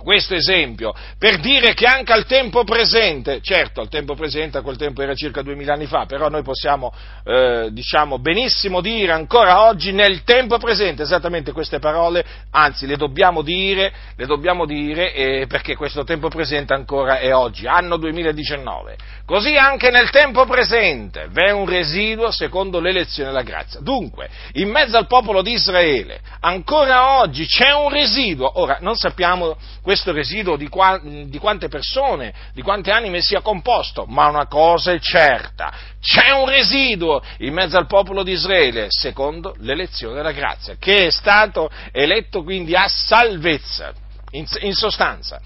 questo 0.03 0.35
esempio 0.35 0.93
per 1.17 1.39
dire 1.39 1.73
che 1.73 1.85
anche 1.85 2.13
al 2.13 2.25
tempo 2.25 2.63
presente, 2.63 3.41
certo 3.41 3.81
al 3.81 3.89
tempo 3.89 4.15
presente 4.15 4.57
a 4.57 4.61
quel 4.61 4.77
tempo 4.77 5.01
era 5.01 5.13
circa 5.13 5.41
duemila 5.41 5.73
anni 5.73 5.85
fa, 5.85 6.05
però 6.05 6.29
noi 6.29 6.43
possiamo 6.43 6.93
eh, 7.25 7.69
diciamo 7.71 8.19
benissimo 8.19 8.81
dire 8.81 9.11
ancora 9.11 9.63
oggi 9.63 9.91
nel 9.91 10.23
tempo 10.23 10.57
presente 10.57 11.03
esattamente 11.03 11.51
queste 11.51 11.79
parole, 11.79 12.25
anzi 12.51 12.85
le 12.85 12.95
dobbiamo 12.95 13.41
dire, 13.41 13.91
le 14.15 14.25
dobbiamo 14.25 14.65
dire 14.65 15.13
eh, 15.13 15.45
perché 15.47 15.75
questo 15.75 16.03
tempo 16.03 16.29
presente 16.29 16.73
ancora 16.73 17.19
è 17.19 17.33
oggi, 17.33 17.67
anno 17.67 17.97
2019. 17.97 18.97
Così 19.25 19.55
anche 19.55 19.91
nel 19.91 20.09
tempo 20.09 20.45
presente 20.45 21.27
v'è 21.29 21.51
un 21.51 21.67
residuo 21.67 22.31
secondo 22.31 22.79
l'elezione 22.79 23.29
della 23.29 23.43
grazia. 23.43 23.79
Dunque, 23.79 24.29
in 24.53 24.69
mezzo 24.69 24.97
al 24.97 25.07
popolo 25.07 25.41
di 25.41 25.51
Israele 25.51 26.19
ancora 26.39 27.19
oggi 27.19 27.45
c'è 27.45 27.71
un 27.71 27.89
residuo, 27.89 28.59
ora 28.59 28.77
non 28.81 28.95
sappiamo 28.95 29.57
questo 29.89 30.11
residuo 30.11 30.55
di, 30.55 30.69
qua, 30.69 31.01
di 31.01 31.37
quante 31.39 31.67
persone, 31.67 32.31
di 32.53 32.61
quante 32.61 32.91
anime 32.91 33.21
sia 33.21 33.41
composto, 33.41 34.05
ma 34.05 34.27
una 34.27 34.45
cosa 34.45 34.91
è 34.91 34.99
certa, 34.99 35.73
c'è 35.99 36.29
un 36.29 36.47
residuo 36.47 37.23
in 37.39 37.55
mezzo 37.55 37.75
al 37.75 37.87
popolo 37.87 38.21
di 38.21 38.33
Israele, 38.33 38.85
secondo 38.89 39.55
l'elezione 39.61 40.13
della 40.13 40.31
grazia, 40.31 40.75
che 40.77 41.07
è 41.07 41.09
stato 41.09 41.71
eletto 41.91 42.43
quindi 42.43 42.75
a 42.75 42.87
salvezza, 42.87 43.91
in, 44.29 44.45
in 44.59 44.73
sostanza. 44.75 45.41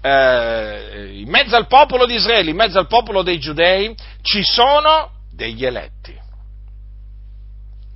Eh, 0.00 1.18
in 1.20 1.28
mezzo 1.28 1.54
al 1.54 1.66
popolo 1.66 2.06
di 2.06 2.14
Israele, 2.14 2.48
in 2.48 2.56
mezzo 2.56 2.78
al 2.78 2.86
popolo 2.86 3.20
dei 3.20 3.38
giudei, 3.38 3.94
ci 4.22 4.42
sono 4.44 5.10
degli 5.30 5.66
eletti 5.66 6.22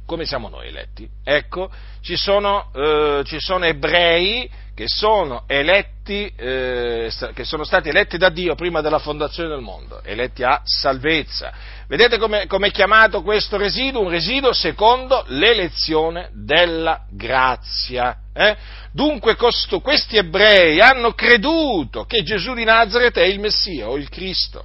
come 0.08 0.24
siamo 0.24 0.48
noi 0.48 0.68
eletti? 0.68 1.06
Ecco, 1.22 1.70
ci 2.00 2.16
sono, 2.16 2.70
eh, 2.74 3.20
ci 3.26 3.38
sono 3.38 3.66
ebrei 3.66 4.50
che 4.74 4.84
sono 4.86 5.44
eletti, 5.46 6.32
eh, 6.34 7.12
che 7.34 7.44
sono 7.44 7.62
stati 7.62 7.90
eletti 7.90 8.16
da 8.16 8.30
Dio 8.30 8.54
prima 8.54 8.80
della 8.80 9.00
fondazione 9.00 9.50
del 9.50 9.60
mondo, 9.60 10.00
eletti 10.02 10.44
a 10.44 10.62
salvezza. 10.64 11.52
Vedete 11.88 12.16
come 12.16 12.46
è 12.46 12.70
chiamato 12.70 13.20
questo 13.20 13.58
residuo? 13.58 14.00
Un 14.00 14.08
residuo 14.08 14.54
secondo 14.54 15.24
l'elezione 15.26 16.30
della 16.32 17.04
grazia. 17.10 18.16
Eh? 18.32 18.56
Dunque 18.92 19.36
costo, 19.36 19.80
questi 19.80 20.16
ebrei 20.16 20.80
hanno 20.80 21.12
creduto 21.12 22.04
che 22.04 22.22
Gesù 22.22 22.54
di 22.54 22.64
Nazareth 22.64 23.18
è 23.18 23.26
il 23.26 23.40
Messia 23.40 23.90
o 23.90 23.98
il 23.98 24.08
Cristo 24.08 24.64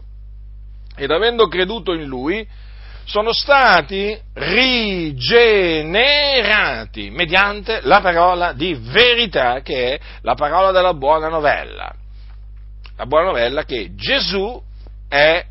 ed 0.96 1.12
avendo 1.12 1.48
creduto 1.48 1.92
in 1.92 2.06
lui, 2.06 2.48
sono 3.06 3.34
stati 3.34 4.18
rigenerati 4.34 5.92
mediante 7.10 7.82
la 7.84 8.02
parola 8.02 8.54
di 8.54 8.74
verità 8.80 9.62
che 9.62 9.94
è 9.94 10.00
la 10.22 10.36
parola 10.36 10.72
della 10.72 10.94
buona 10.94 11.28
novella. 11.28 11.94
La 12.96 13.06
buona 13.06 13.26
novella 13.28 13.64
che 13.64 13.96
Gesù 13.96 14.62
è 15.10 15.46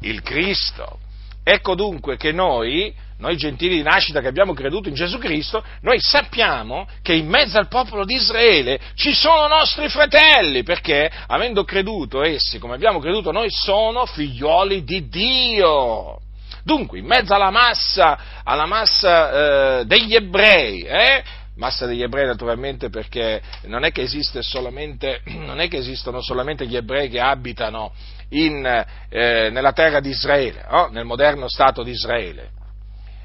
il 0.00 0.22
Cristo. 0.22 0.98
ecco 1.42 1.74
dunque 1.74 2.16
che 2.18 2.30
noi, 2.30 2.94
noi 3.18 3.36
gentili 3.36 3.76
di 3.76 3.82
nascita 3.82 4.20
che 4.20 4.28
abbiamo 4.28 4.52
creduto 4.52 4.88
in 4.90 4.94
Gesù 4.94 5.18
Cristo, 5.18 5.64
noi 5.80 5.98
sappiamo 5.98 6.86
che 7.00 7.14
in 7.14 7.26
mezzo 7.26 7.58
al 7.58 7.68
popolo 7.68 8.04
di 8.04 8.14
Israele 8.14 8.78
ci 8.94 9.14
sono 9.14 9.48
nostri 9.48 9.88
fratelli, 9.88 10.62
perché 10.62 11.10
avendo 11.26 11.64
creduto 11.64 12.22
essi, 12.22 12.58
come 12.58 12.74
abbiamo 12.74 12.98
creduto 12.98 13.32
noi, 13.32 13.50
sono 13.50 14.04
figlioli 14.04 14.84
di 14.84 15.08
Dio. 15.08 16.20
Dunque, 16.62 16.98
in 16.98 17.06
mezzo 17.06 17.34
alla 17.34 17.50
massa, 17.50 18.18
alla 18.44 18.66
massa 18.66 19.80
eh, 19.80 19.84
degli 19.86 20.14
ebrei, 20.14 20.82
eh, 20.82 21.22
massa 21.56 21.86
degli 21.86 22.02
ebrei 22.02 22.26
naturalmente 22.26 22.88
perché 22.88 23.42
non 23.64 23.84
è 23.84 23.92
che, 23.92 24.02
non 25.36 25.60
è 25.60 25.68
che 25.68 25.76
esistono 25.76 26.22
solamente 26.22 26.66
gli 26.66 26.76
ebrei 26.76 27.08
che 27.08 27.20
abitano 27.20 27.92
in, 28.30 28.64
eh, 29.08 29.48
nella 29.50 29.72
terra 29.72 30.00
di 30.00 30.10
Israele, 30.10 30.66
no? 30.70 30.88
nel 30.90 31.04
moderno 31.04 31.48
Stato 31.48 31.82
di 31.82 31.90
Israele. 31.90 32.50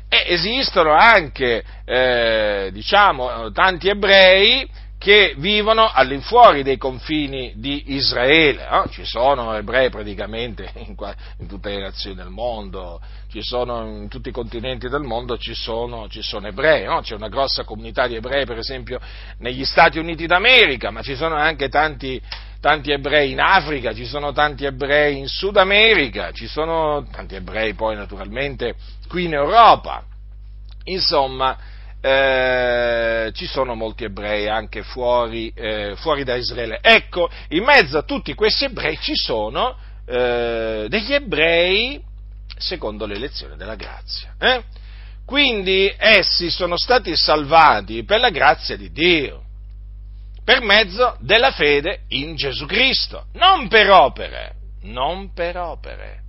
Esistono 0.09 0.91
anche, 0.91 1.63
eh, 1.85 2.69
diciamo, 2.71 3.51
tanti 3.51 3.89
ebrei 3.89 4.69
che 5.03 5.35
vivono 5.35 5.91
all'infuori 5.91 6.63
dei 6.63 6.77
confini 6.77 7.51
di 7.57 7.91
Israele. 7.93 8.65
No? 8.69 8.87
Ci 8.87 9.03
sono 9.03 9.53
ebrei 9.53 9.89
praticamente 9.89 10.71
in, 10.87 10.95
in, 11.39 11.47
tutte 11.47 11.71
le 11.71 11.81
nazioni 11.81 12.15
del 12.15 12.29
mondo, 12.29 13.01
sono 13.41 13.85
in 13.85 14.07
tutti 14.07 14.29
i 14.29 14.31
continenti 14.31 14.87
del 14.87 15.01
mondo, 15.01 15.37
ci 15.37 15.53
sono, 15.53 16.07
ci 16.07 16.21
sono 16.21 16.47
ebrei. 16.47 16.85
No? 16.85 17.01
C'è 17.01 17.15
una 17.15 17.27
grossa 17.27 17.65
comunità 17.65 18.07
di 18.07 18.15
ebrei, 18.15 18.45
per 18.45 18.57
esempio, 18.59 19.01
negli 19.39 19.65
Stati 19.65 19.99
Uniti 19.99 20.25
d'America, 20.25 20.89
ma 20.89 21.01
ci 21.01 21.15
sono 21.15 21.35
anche 21.35 21.67
tanti, 21.67 22.21
tanti 22.61 22.93
ebrei 22.93 23.31
in 23.31 23.41
Africa, 23.41 23.93
ci 23.93 24.05
sono 24.05 24.31
tanti 24.31 24.63
ebrei 24.63 25.17
in 25.17 25.27
Sud 25.27 25.57
America, 25.57 26.31
ci 26.31 26.47
sono 26.47 27.05
tanti 27.11 27.35
ebrei 27.35 27.73
poi 27.73 27.97
naturalmente 27.97 28.75
qui 29.09 29.25
in 29.25 29.33
Europa. 29.33 30.01
Insomma, 30.85 31.57
eh, 32.05 33.31
ci 33.33 33.45
sono 33.45 33.75
molti 33.75 34.03
ebrei 34.03 34.49
anche 34.49 34.83
fuori, 34.83 35.53
eh, 35.55 35.95
fuori, 35.95 36.25
da 36.25 36.35
Israele. 36.35 36.79
Ecco, 36.81 37.29
in 37.49 37.63
mezzo 37.63 37.97
a 37.97 38.03
tutti 38.03 38.33
questi 38.33 38.65
ebrei 38.65 38.97
ci 38.99 39.15
sono 39.15 39.77
eh, 40.05 40.87
degli 40.89 41.13
ebrei 41.13 42.03
secondo 42.57 43.05
l'elezione 43.05 43.55
della 43.55 43.75
grazia. 43.75 44.35
Eh? 44.37 44.63
Quindi 45.23 45.93
essi 45.97 46.49
sono 46.49 46.75
stati 46.75 47.15
salvati 47.15 48.03
per 48.03 48.19
la 48.19 48.31
grazia 48.31 48.75
di 48.75 48.91
Dio, 48.91 49.41
per 50.43 50.61
mezzo 50.61 51.15
della 51.21 51.51
fede 51.51 52.01
in 52.09 52.35
Gesù 52.35 52.65
Cristo, 52.65 53.27
non 53.35 53.69
per 53.69 53.89
opere, 53.89 54.55
non 54.81 55.31
per 55.31 55.55
opere. 55.57 56.21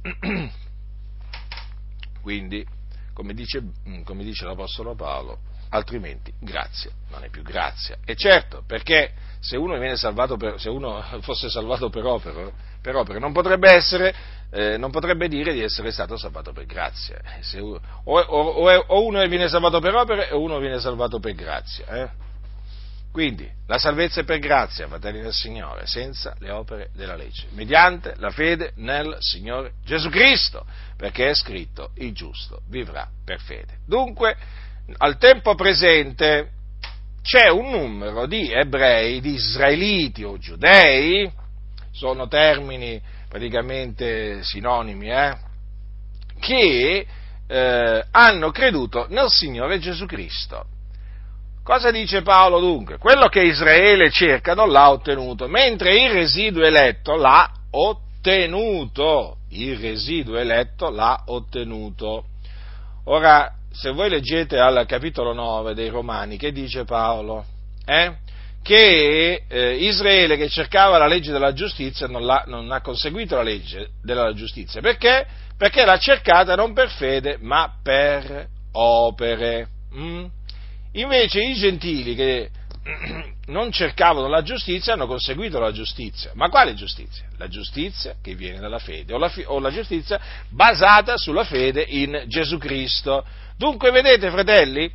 Quindi 2.22 2.76
come 3.18 3.34
dice, 3.34 3.60
mm, 3.60 4.02
come 4.02 4.22
dice 4.22 4.44
l'Apostolo 4.44 4.94
Paolo, 4.94 5.38
altrimenti 5.70 6.32
grazia 6.38 6.92
non 7.10 7.24
è 7.24 7.30
più 7.30 7.42
grazia. 7.42 7.96
E 8.04 8.14
certo, 8.14 8.62
perché 8.64 9.12
se 9.40 9.56
uno, 9.56 9.76
per, 9.76 10.54
se 10.60 10.68
uno 10.68 11.02
fosse 11.22 11.50
salvato 11.50 11.90
per 11.90 12.06
opere, 12.06 12.52
per 12.80 12.94
opere 12.94 13.18
non, 13.18 13.32
potrebbe 13.32 13.72
essere, 13.72 14.14
eh, 14.52 14.76
non, 14.76 14.92
potrebbe 14.92 15.26
dire 15.26 15.52
di 15.52 15.60
essere 15.60 15.90
stato 15.90 16.16
salvato 16.16 16.52
per 16.52 16.66
grazia. 16.66 17.20
Uno, 17.54 17.80
o, 18.04 18.20
o, 18.20 18.84
o, 18.86 19.04
uno 19.04 19.26
viene 19.26 19.48
salvato 19.48 19.80
per 19.80 19.96
opere 19.96 20.30
o 20.30 20.40
uno 20.40 20.60
viene 20.60 20.78
salvato 20.78 21.18
per 21.18 21.34
grazia. 21.34 21.86
Eh? 21.88 22.10
Quindi 23.10 23.50
la 23.66 23.78
salvezza 23.78 24.20
è 24.20 24.24
per 24.24 24.38
grazia, 24.38 24.86
fratelli 24.86 25.20
del 25.20 25.32
Signore, 25.32 25.86
senza 25.86 26.34
le 26.38 26.50
opere 26.50 26.90
della 26.94 27.16
legge, 27.16 27.46
mediante 27.50 28.14
la 28.16 28.30
fede 28.30 28.72
nel 28.76 29.16
Signore 29.20 29.72
Gesù 29.84 30.08
Cristo, 30.08 30.64
perché 30.96 31.30
è 31.30 31.34
scritto 31.34 31.90
il 31.96 32.12
giusto 32.12 32.62
vivrà 32.68 33.08
per 33.24 33.40
fede. 33.40 33.78
Dunque, 33.86 34.36
al 34.98 35.18
tempo 35.18 35.54
presente 35.54 36.50
c'è 37.22 37.48
un 37.48 37.70
numero 37.70 38.26
di 38.26 38.52
ebrei, 38.52 39.20
di 39.20 39.34
israeliti 39.34 40.22
o 40.22 40.38
giudei, 40.38 41.30
sono 41.90 42.28
termini 42.28 43.00
praticamente 43.28 44.42
sinonimi, 44.42 45.10
eh, 45.10 45.36
che 46.38 47.06
eh, 47.46 48.04
hanno 48.10 48.50
creduto 48.50 49.06
nel 49.08 49.28
Signore 49.28 49.78
Gesù 49.78 50.06
Cristo 50.06 50.76
Cosa 51.68 51.90
dice 51.90 52.22
Paolo 52.22 52.60
dunque? 52.60 52.96
Quello 52.96 53.28
che 53.28 53.42
Israele 53.42 54.10
cerca 54.10 54.54
non 54.54 54.70
l'ha 54.70 54.88
ottenuto, 54.88 55.48
mentre 55.48 56.02
il 56.02 56.10
residuo 56.12 56.64
eletto 56.64 57.14
l'ha 57.14 57.46
ottenuto. 57.72 59.36
Il 59.50 59.76
residuo 59.76 60.38
eletto 60.38 60.88
l'ha 60.88 61.24
ottenuto. 61.26 62.24
Ora, 63.04 63.52
se 63.70 63.90
voi 63.90 64.08
leggete 64.08 64.58
al 64.58 64.86
capitolo 64.86 65.34
9 65.34 65.74
dei 65.74 65.90
Romani, 65.90 66.38
che 66.38 66.52
dice 66.52 66.84
Paolo? 66.84 67.44
Eh? 67.84 68.14
Che 68.62 69.44
eh, 69.46 69.72
Israele 69.74 70.38
che 70.38 70.48
cercava 70.48 70.96
la 70.96 71.06
legge 71.06 71.32
della 71.32 71.52
giustizia 71.52 72.06
non, 72.06 72.24
non, 72.46 72.72
ha 72.72 72.80
conseguito 72.80 73.36
la 73.36 73.42
legge 73.42 73.90
della 74.02 74.32
giustizia. 74.32 74.80
Perché? 74.80 75.26
Perché 75.54 75.84
l'ha 75.84 75.98
cercata 75.98 76.54
non 76.54 76.72
per 76.72 76.88
fede, 76.88 77.36
ma 77.38 77.70
per 77.82 78.48
opere. 78.72 79.68
Mm? 79.94 80.24
Invece 80.92 81.42
i 81.42 81.54
gentili 81.54 82.14
che 82.14 82.50
non 83.46 83.70
cercavano 83.70 84.28
la 84.28 84.42
giustizia 84.42 84.94
hanno 84.94 85.06
conseguito 85.06 85.58
la 85.58 85.72
giustizia. 85.72 86.30
Ma 86.34 86.48
quale 86.48 86.74
giustizia? 86.74 87.24
La 87.36 87.48
giustizia 87.48 88.16
che 88.22 88.34
viene 88.34 88.58
dalla 88.58 88.78
fede, 88.78 89.14
o 89.14 89.18
la, 89.18 89.32
o 89.46 89.58
la 89.58 89.70
giustizia 89.70 90.20
basata 90.48 91.16
sulla 91.16 91.44
fede 91.44 91.84
in 91.86 92.24
Gesù 92.26 92.58
Cristo. 92.58 93.24
Dunque, 93.56 93.90
vedete, 93.90 94.30
fratelli, 94.30 94.90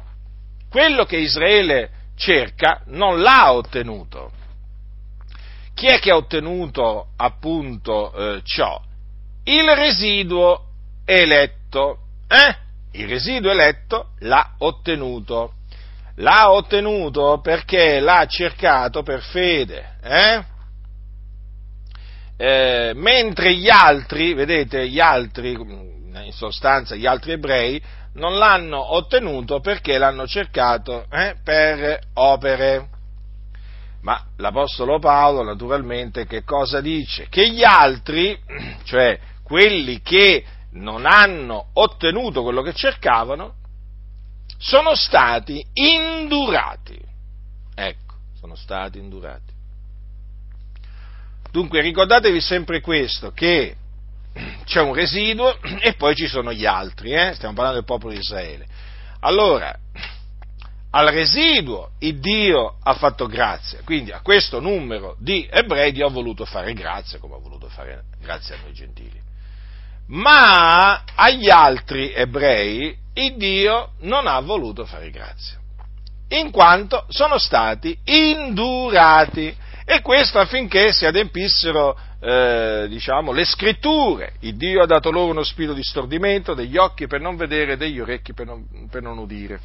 quello 0.70 1.06
che 1.06 1.18
Israele 1.18 1.90
cerca 2.16 2.82
non 2.88 3.22
l'ha 3.22 3.54
ottenuto. 3.54 4.32
Chi 5.74 5.88
è 5.88 6.00
che 6.00 6.12
ha 6.12 6.16
ottenuto 6.16 7.10
appunto 7.18 8.14
eh, 8.14 8.42
ciò? 8.44 8.82
Il 9.44 9.68
residuo 9.70 10.68
eletto. 11.06 11.98
Eh? 12.28 12.56
Il 12.92 13.08
residuo 13.08 13.52
eletto 13.52 14.12
l'ha 14.20 14.54
ottenuto 14.60 15.54
l'ha 16.16 16.52
ottenuto 16.52 17.40
perché 17.42 18.00
l'ha 18.00 18.26
cercato 18.28 19.02
per 19.04 19.22
fede, 19.22 19.96
eh? 20.02 20.52
Eh, 22.36 22.92
mentre 22.96 23.54
gli 23.54 23.70
altri, 23.70 24.34
vedete, 24.34 24.88
gli 24.90 25.00
altri, 25.00 25.52
in 25.52 26.32
sostanza 26.32 26.96
gli 26.96 27.06
altri 27.06 27.34
ebrei, 27.34 27.82
non 28.14 28.38
l'hanno 28.38 28.96
ottenuto 28.96 29.60
perché 29.60 29.98
l'hanno 29.98 30.28
cercato 30.28 31.06
eh, 31.10 31.36
per 31.44 32.00
opere. 32.14 32.90
Ma 34.02 34.22
l'Apostolo 34.38 35.00
Paolo 35.00 35.44
naturalmente 35.44 36.26
che 36.26 36.44
cosa 36.44 36.82
dice? 36.82 37.28
Che 37.30 37.50
gli 37.50 37.64
altri, 37.64 38.38
cioè 38.84 39.18
quelli 39.44 40.02
che 40.02 40.44
non 40.72 41.06
hanno 41.06 41.68
ottenuto 41.74 42.44
quello 42.44 42.62
che 42.62 42.74
cercavano, 42.74 43.56
sono 44.64 44.96
stati 44.96 45.66
indurati. 45.74 46.98
Ecco, 47.76 48.16
sono 48.40 48.56
stati 48.56 48.98
indurati. 48.98 49.52
Dunque 51.52 51.82
ricordatevi 51.82 52.40
sempre 52.40 52.80
questo, 52.80 53.32
che 53.32 53.76
c'è 54.64 54.80
un 54.80 54.94
residuo 54.94 55.60
e 55.82 55.94
poi 55.96 56.16
ci 56.16 56.28
sono 56.28 56.54
gli 56.54 56.66
altri, 56.66 57.12
eh? 57.12 57.34
stiamo 57.34 57.54
parlando 57.54 57.80
del 57.80 57.88
popolo 57.88 58.14
di 58.14 58.20
Israele. 58.20 58.66
Allora, 59.20 59.78
al 60.92 61.08
residuo 61.08 61.92
il 62.00 62.20
Dio 62.20 62.78
ha 62.82 62.94
fatto 62.94 63.28
grazia, 63.28 63.82
quindi 63.84 64.12
a 64.12 64.22
questo 64.22 64.62
numero 64.62 65.18
di 65.20 65.46
ebrei 65.52 65.92
Dio 65.92 66.08
ha 66.08 66.10
voluto 66.10 66.46
fare 66.46 66.74
grazia, 66.74 67.20
come 67.20 67.36
ha 67.36 67.40
voluto 67.40 67.68
fare 67.68 68.06
grazia 68.22 68.56
a 68.56 68.60
noi 68.60 68.74
gentili. 68.74 69.22
Ma 70.08 71.04
agli 71.16 71.50
altri 71.50 72.12
ebrei 72.14 72.96
il 73.14 73.38
Dio 73.38 73.92
non 74.02 74.28
ha 74.28 74.40
voluto 74.42 74.86
fare 74.86 75.10
grazia, 75.10 75.58
in 76.30 76.52
quanto 76.52 77.06
sono 77.10 77.38
stati 77.38 77.98
indurati 78.04 79.56
e 79.86 80.02
questo 80.02 80.40
affinché 80.40 80.92
si 80.92 81.06
adempissero 81.06 81.98
eh, 82.20 82.86
diciamo, 82.90 83.32
le 83.32 83.46
scritture. 83.46 84.34
Il 84.40 84.56
Dio 84.56 84.82
ha 84.82 84.86
dato 84.86 85.12
loro 85.12 85.32
uno 85.32 85.44
spirito 85.44 85.74
di 85.74 85.84
stordimento, 85.84 86.54
degli 86.54 86.78
occhi 86.78 87.08
per 87.08 87.20
non 87.20 87.36
vedere, 87.36 87.78
degli 87.78 88.00
orecchi 88.00 88.34
per 88.34 88.46
non, 88.46 88.66
per 88.90 89.02
non 89.02 89.18
udire, 89.18 89.60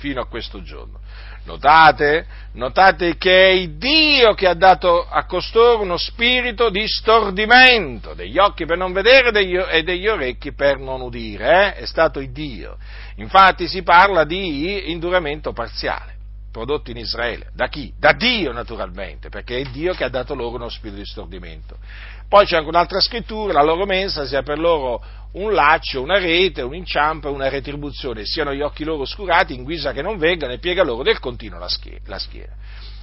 fino 0.00 0.20
a 0.20 0.26
questo 0.26 0.62
giorno. 0.62 0.98
Notate, 1.44 2.26
notate 2.52 3.16
che 3.16 3.50
è 3.50 3.68
Dio 3.68 4.34
che 4.34 4.46
ha 4.46 4.54
dato 4.54 5.06
a 5.06 5.24
costoro 5.24 5.82
uno 5.82 5.96
spirito 5.96 6.70
di 6.70 6.86
stordimento, 6.86 8.14
degli 8.14 8.38
occhi 8.38 8.66
per 8.66 8.76
non 8.76 8.92
vedere 8.92 9.30
degli, 9.30 9.56
e 9.56 9.82
degli 9.82 10.08
orecchi 10.08 10.52
per 10.52 10.78
non 10.78 11.00
udire, 11.00 11.74
eh? 11.74 11.74
è 11.76 11.86
stato 11.86 12.20
Dio. 12.20 12.76
Infatti 13.16 13.68
si 13.68 13.82
parla 13.82 14.24
di 14.24 14.90
induramento 14.90 15.52
parziale. 15.52 16.16
prodotto 16.50 16.90
in 16.90 16.96
Israele. 16.96 17.50
Da 17.54 17.68
chi? 17.68 17.92
Da 17.96 18.12
Dio 18.12 18.52
naturalmente, 18.52 19.28
perché 19.28 19.60
è 19.60 19.62
Dio 19.70 19.94
che 19.94 20.04
ha 20.04 20.08
dato 20.08 20.34
loro 20.34 20.56
uno 20.56 20.68
spirito 20.68 20.98
di 20.98 21.06
stordimento. 21.06 21.76
Poi 22.30 22.46
c'è 22.46 22.58
anche 22.58 22.68
un'altra 22.68 23.00
scrittura, 23.00 23.52
la 23.52 23.64
loro 23.64 23.86
mensa 23.86 24.24
sia 24.24 24.42
per 24.42 24.56
loro 24.56 25.02
un 25.32 25.52
laccio, 25.52 26.00
una 26.00 26.16
rete, 26.16 26.62
un 26.62 26.76
inciampo 26.76 27.26
e 27.26 27.32
una 27.32 27.48
retribuzione, 27.48 28.24
siano 28.24 28.54
gli 28.54 28.60
occhi 28.60 28.84
loro 28.84 29.02
oscurati 29.02 29.52
in 29.52 29.64
guisa 29.64 29.90
che 29.90 30.00
non 30.00 30.16
vengano 30.16 30.52
e 30.52 30.60
piega 30.60 30.84
loro 30.84 31.02
del 31.02 31.18
continuo 31.18 31.58
la 31.58 31.68
schiena. 31.68 32.54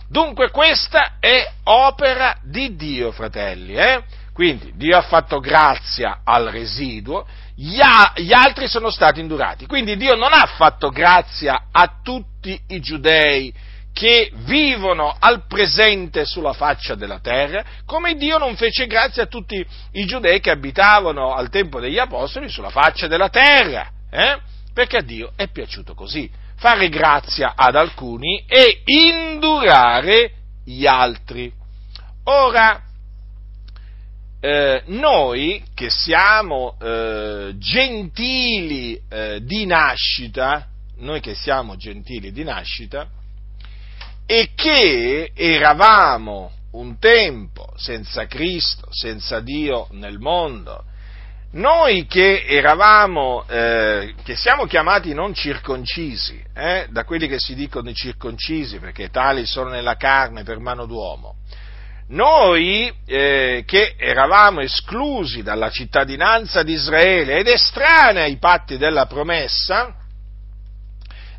Dunque 0.07 0.49
questa 0.49 1.15
è 1.19 1.45
opera 1.63 2.37
di 2.41 2.77
Dio, 2.77 3.11
fratelli. 3.11 3.73
Eh? 3.73 4.01
Quindi 4.31 4.71
Dio 4.77 4.95
ha 4.95 5.01
fatto 5.01 5.41
grazia 5.41 6.21
al 6.23 6.45
residuo, 6.45 7.27
gli, 7.53 7.81
a, 7.81 8.13
gli, 8.15 8.31
altri 8.31 8.69
sono 8.69 8.89
stati 8.89 9.19
indurati. 9.19 9.65
Quindi 9.65 9.97
Dio 9.97 10.15
non 10.15 10.31
ha 10.31 10.45
fatto 10.45 10.89
grazia 10.89 11.65
a 11.69 11.99
tutti 12.01 12.57
i 12.67 12.79
giudei 12.79 13.53
che 13.97 14.31
vivono 14.45 15.15
al 15.19 15.47
presente 15.47 16.23
sulla 16.23 16.53
faccia 16.53 16.93
della 16.93 17.19
terra, 17.19 17.65
come 17.83 18.13
Dio 18.13 18.37
non 18.37 18.55
fece 18.55 18.85
grazia 18.85 19.23
a 19.23 19.25
tutti 19.25 19.65
i 19.93 20.05
giudei 20.05 20.39
che 20.39 20.51
abitavano 20.51 21.33
al 21.33 21.49
tempo 21.49 21.79
degli 21.79 21.97
apostoli 21.97 22.47
sulla 22.47 22.69
faccia 22.69 23.07
della 23.07 23.29
terra. 23.29 23.89
Eh? 24.11 24.37
Perché 24.71 24.97
a 24.97 25.01
Dio 25.01 25.31
è 25.35 25.47
piaciuto 25.47 25.95
così 25.95 26.29
fare 26.57 26.89
grazia 26.89 27.53
ad 27.55 27.75
alcuni 27.75 28.45
e 28.47 28.83
indurare 28.85 30.31
gli 30.63 30.85
altri. 30.85 31.51
Ora, 32.25 32.79
eh, 34.39 34.83
noi 34.85 35.63
che 35.73 35.89
siamo 35.89 36.77
eh, 36.79 37.55
gentili 37.57 39.01
eh, 39.09 39.39
di 39.41 39.65
nascita, 39.65 40.67
noi 40.97 41.19
che 41.19 41.33
siamo 41.33 41.77
gentili 41.77 42.31
di 42.31 42.43
nascita, 42.43 43.09
e 44.29 44.51
che 44.53 45.31
eravamo 45.33 46.51
un 46.71 46.99
tempo 46.99 47.71
senza 47.77 48.27
Cristo, 48.27 48.87
senza 48.91 49.39
Dio 49.39 49.87
nel 49.91 50.19
mondo, 50.19 50.83
noi 51.53 52.05
che 52.07 52.43
eravamo, 52.45 53.45
eh, 53.47 54.13
che 54.23 54.35
siamo 54.35 54.65
chiamati 54.65 55.13
non 55.13 55.33
circoncisi, 55.33 56.43
eh, 56.53 56.87
da 56.89 57.05
quelli 57.05 57.29
che 57.29 57.39
si 57.39 57.55
dicono 57.55 57.91
circoncisi, 57.93 58.79
perché 58.79 59.09
tali 59.09 59.45
sono 59.45 59.69
nella 59.69 59.95
carne 59.95 60.43
per 60.43 60.59
mano 60.59 60.85
d'uomo, 60.85 61.35
noi 62.09 62.93
eh, 63.05 63.63
che 63.65 63.95
eravamo 63.97 64.59
esclusi 64.59 65.41
dalla 65.41 65.69
cittadinanza 65.69 66.63
di 66.63 66.73
Israele 66.73 67.37
ed 67.37 67.47
estranei 67.47 68.23
ai 68.23 68.37
patti 68.37 68.77
della 68.77 69.05
promessa, 69.05 69.95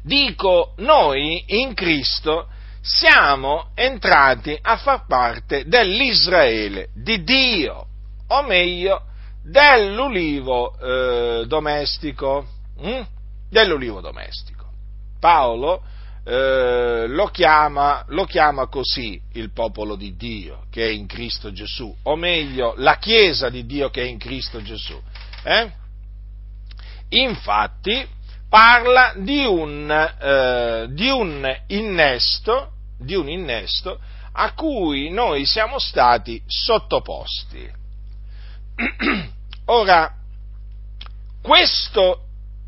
dico 0.03 0.73
noi 0.79 1.45
in 1.49 1.75
Cristo 1.75 2.49
siamo 2.81 3.71
entrati 3.75 4.59
a 4.61 4.77
far 4.77 5.07
parte 5.07 5.67
dell'Israele 5.67 6.89
di 6.95 7.23
Dio, 7.23 7.87
o 8.29 8.43
meglio, 8.43 9.05
dell'ulivo 9.43 10.79
eh, 10.79 11.47
domestico, 11.47 12.47
hm? 12.81 13.03
dell'ulivo 13.49 14.01
domestico. 14.01 14.67
Paolo 15.19 15.83
eh, 16.25 17.07
lo, 17.09 17.27
chiama, 17.29 18.05
lo, 18.09 18.25
chiama, 18.25 18.67
così 18.67 19.21
il 19.33 19.51
popolo 19.53 19.97
di 19.97 20.15
Dio 20.15 20.67
che 20.71 20.87
è 20.87 20.91
in 20.91 21.07
Cristo 21.07 21.53
Gesù, 21.53 21.95
o 22.03 22.17
meglio 22.17 22.75
la 22.77 22.99
Chiesa 22.99 23.49
di 23.49 23.65
Dio 23.65 23.89
che 23.89 24.03
è 24.03 24.07
in 24.07 24.19
Cristo 24.19 24.61
Gesù. 24.63 25.01
Eh? 25.43 25.73
Infatti 27.11 28.07
parla 28.49 29.13
di 29.17 29.45
un, 29.45 29.91
eh, 29.91 30.87
di 30.91 31.09
un, 31.09 31.61
innesto, 31.69 32.73
di 32.99 33.15
un 33.15 33.29
innesto 33.29 33.99
a 34.33 34.53
cui 34.53 35.11
noi 35.11 35.45
siamo 35.45 35.79
stati 35.79 36.41
sottoposti. 36.47 37.71
Ora, 39.67 40.13
questo 41.43 42.23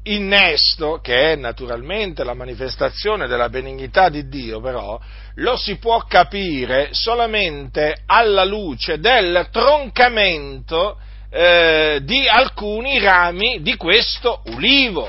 innesto, 0.05 1.01
che 1.03 1.33
è 1.33 1.37
naturalmente 1.37 2.25
la 2.25 2.35
manifestazione 2.35 3.27
della 3.27 3.49
benignità 3.49 4.09
di 4.09 4.29
Dio, 4.29 4.61
però, 4.61 4.99
lo 5.35 5.57
si 5.57 5.77
può 5.77 6.01
capire 6.03 6.89
solamente 6.93 8.03
alla 8.07 8.45
luce 8.45 8.99
del 8.99 9.49
troncamento 9.51 10.99
eh, 11.31 12.01
di 12.03 12.27
alcuni 12.27 12.99
rami 12.99 13.63
di 13.63 13.77
questo 13.77 14.43
ulivo. 14.47 15.09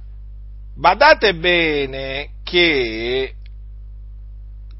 badate 0.74 1.36
bene 1.36 2.30
che 2.44 3.34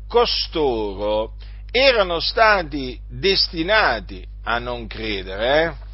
costoro 0.08 1.34
erano 1.70 2.22
stati 2.22 2.98
destinati 3.10 4.26
a 4.44 4.58
non 4.60 4.88
credere, 4.88 5.64
eh? 5.66 5.85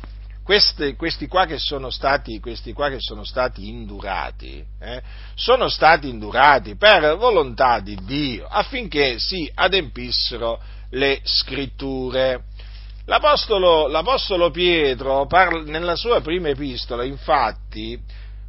Questi, 0.44 0.96
questi, 0.96 1.28
qua 1.28 1.46
stati, 1.92 2.40
questi, 2.40 2.74
qua 2.74 2.90
che 2.90 3.00
sono 3.00 3.24
stati, 3.24 3.68
indurati, 3.70 4.64
eh, 4.80 5.02
sono 5.36 5.70
stati 5.70 6.10
indurati 6.10 6.76
per 6.76 7.16
volontà 7.18 7.80
di 7.80 7.98
Dio 8.04 8.48
affinché 8.48 9.20
si 9.20 9.50
adempissero 9.54 10.60
le 10.92 11.20
scritture. 11.24 12.46
L'Apostolo, 13.06 13.88
l'Apostolo 13.88 14.52
Pietro, 14.52 15.26
parla, 15.26 15.64
nella 15.64 15.96
sua 15.96 16.22
prima 16.22 16.50
epistola, 16.50 17.04
infatti, 17.04 18.00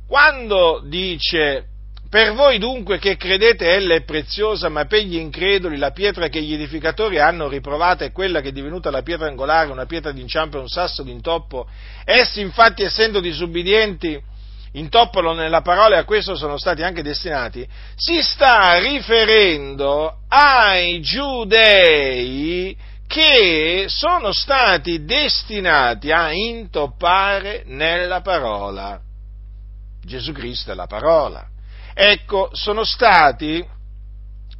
quando 0.07 0.83
dice 0.85 1.67
per 2.13 2.35
voi 2.35 2.59
dunque 2.59 2.99
che 2.99 3.17
credete 3.17 3.73
ella 3.73 3.95
è 3.95 4.03
preziosa, 4.03 4.69
ma 4.69 4.85
per 4.85 5.01
gli 5.01 5.17
increduli 5.17 5.79
la 5.79 5.93
pietra 5.93 6.29
che 6.29 6.43
gli 6.43 6.53
edificatori 6.53 7.19
hanno 7.19 7.49
riprovata 7.49 8.05
è 8.05 8.13
quella 8.13 8.43
che 8.43 8.51
è 8.51 8.53
divenuta 8.53 8.91
la 8.91 9.01
pietra 9.01 9.29
angolare, 9.29 9.71
una 9.71 9.87
pietra 9.87 10.13
d'inciampo 10.13 10.59
e 10.59 10.61
un 10.61 10.69
sasso 10.69 11.03
d'intoppo. 11.03 11.67
Essi 12.05 12.43
infatti 12.43 12.83
essendo 12.83 13.19
disubbidienti 13.19 14.23
intoppano 14.73 15.33
nella 15.33 15.63
parola 15.63 15.97
e 15.97 15.99
a 16.01 16.05
questo 16.05 16.37
sono 16.37 16.59
stati 16.59 16.83
anche 16.83 17.03
destinati, 17.03 17.67
si 17.97 18.21
sta 18.21 18.79
riferendo 18.79 20.19
ai 20.29 21.01
giudei 21.01 22.77
che 23.07 23.87
sono 23.89 24.35
stati 24.35 25.07
destinati 25.07 26.11
a 26.11 26.31
intoppare 26.31 27.63
nella 27.65 28.21
parola. 28.21 29.01
Gesù 30.05 30.33
Cristo 30.33 30.73
è 30.73 30.75
la 30.75 30.87
parola 30.87 31.47
ecco, 31.95 32.51
sono 32.53 32.85
stati 32.85 33.65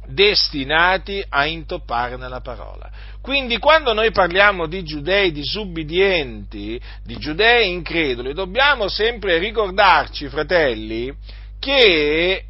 destinati 0.05 1.23
a 1.27 1.45
intoppare 1.45 2.17
nella 2.17 2.41
parola. 2.41 2.89
Quindi 3.21 3.57
quando 3.57 3.93
noi 3.93 4.11
parliamo 4.11 4.67
di 4.67 4.83
giudei 4.83 5.31
disubbidienti, 5.31 6.79
di 7.03 7.17
giudei 7.17 7.71
increduli, 7.71 8.33
dobbiamo 8.33 8.89
sempre 8.89 9.37
ricordarci, 9.37 10.27
fratelli, 10.27 11.13
che 11.59 12.43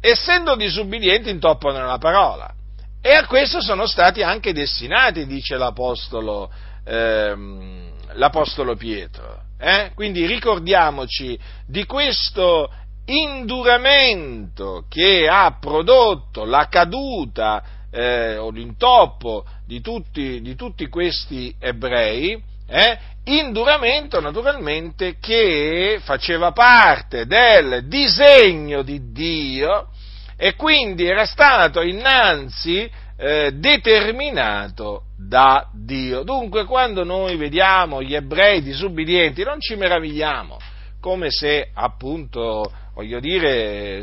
essendo 0.00 0.56
disubbidienti 0.56 1.30
intoppano 1.30 1.78
nella 1.78 1.98
parola. 1.98 2.52
E 3.00 3.12
a 3.12 3.26
questo 3.26 3.62
sono 3.62 3.86
stati 3.86 4.22
anche 4.22 4.52
destinati, 4.52 5.26
dice 5.26 5.56
l'Apostolo, 5.56 6.50
ehm, 6.84 7.90
l'Apostolo 8.14 8.74
Pietro. 8.76 9.42
Eh? 9.58 9.92
Quindi 9.94 10.26
ricordiamoci 10.26 11.38
di 11.66 11.84
questo 11.84 12.70
induramento 13.10 14.84
che 14.88 15.26
ha 15.28 15.56
prodotto 15.58 16.44
la 16.44 16.68
caduta 16.68 17.62
eh, 17.90 18.36
o 18.36 18.50
l'intoppo 18.50 19.44
di 19.66 19.80
tutti, 19.80 20.40
di 20.40 20.54
tutti 20.54 20.86
questi 20.88 21.54
ebrei, 21.58 22.40
eh, 22.68 22.98
induramento 23.24 24.20
naturalmente 24.20 25.16
che 25.18 25.98
faceva 26.02 26.52
parte 26.52 27.26
del 27.26 27.86
disegno 27.86 28.82
di 28.82 29.10
Dio 29.12 29.88
e 30.36 30.54
quindi 30.54 31.04
era 31.04 31.26
stato 31.26 31.82
innanzi 31.82 32.88
eh, 33.16 33.50
determinato 33.52 35.02
da 35.18 35.68
Dio. 35.72 36.22
Dunque 36.22 36.64
quando 36.64 37.04
noi 37.04 37.36
vediamo 37.36 38.02
gli 38.02 38.14
ebrei 38.14 38.62
disubbidienti 38.62 39.42
non 39.42 39.60
ci 39.60 39.74
meravigliamo, 39.74 40.56
come 41.00 41.30
se 41.30 41.70
appunto, 41.74 42.72
voglio 42.94 43.20
dire, 43.20 44.02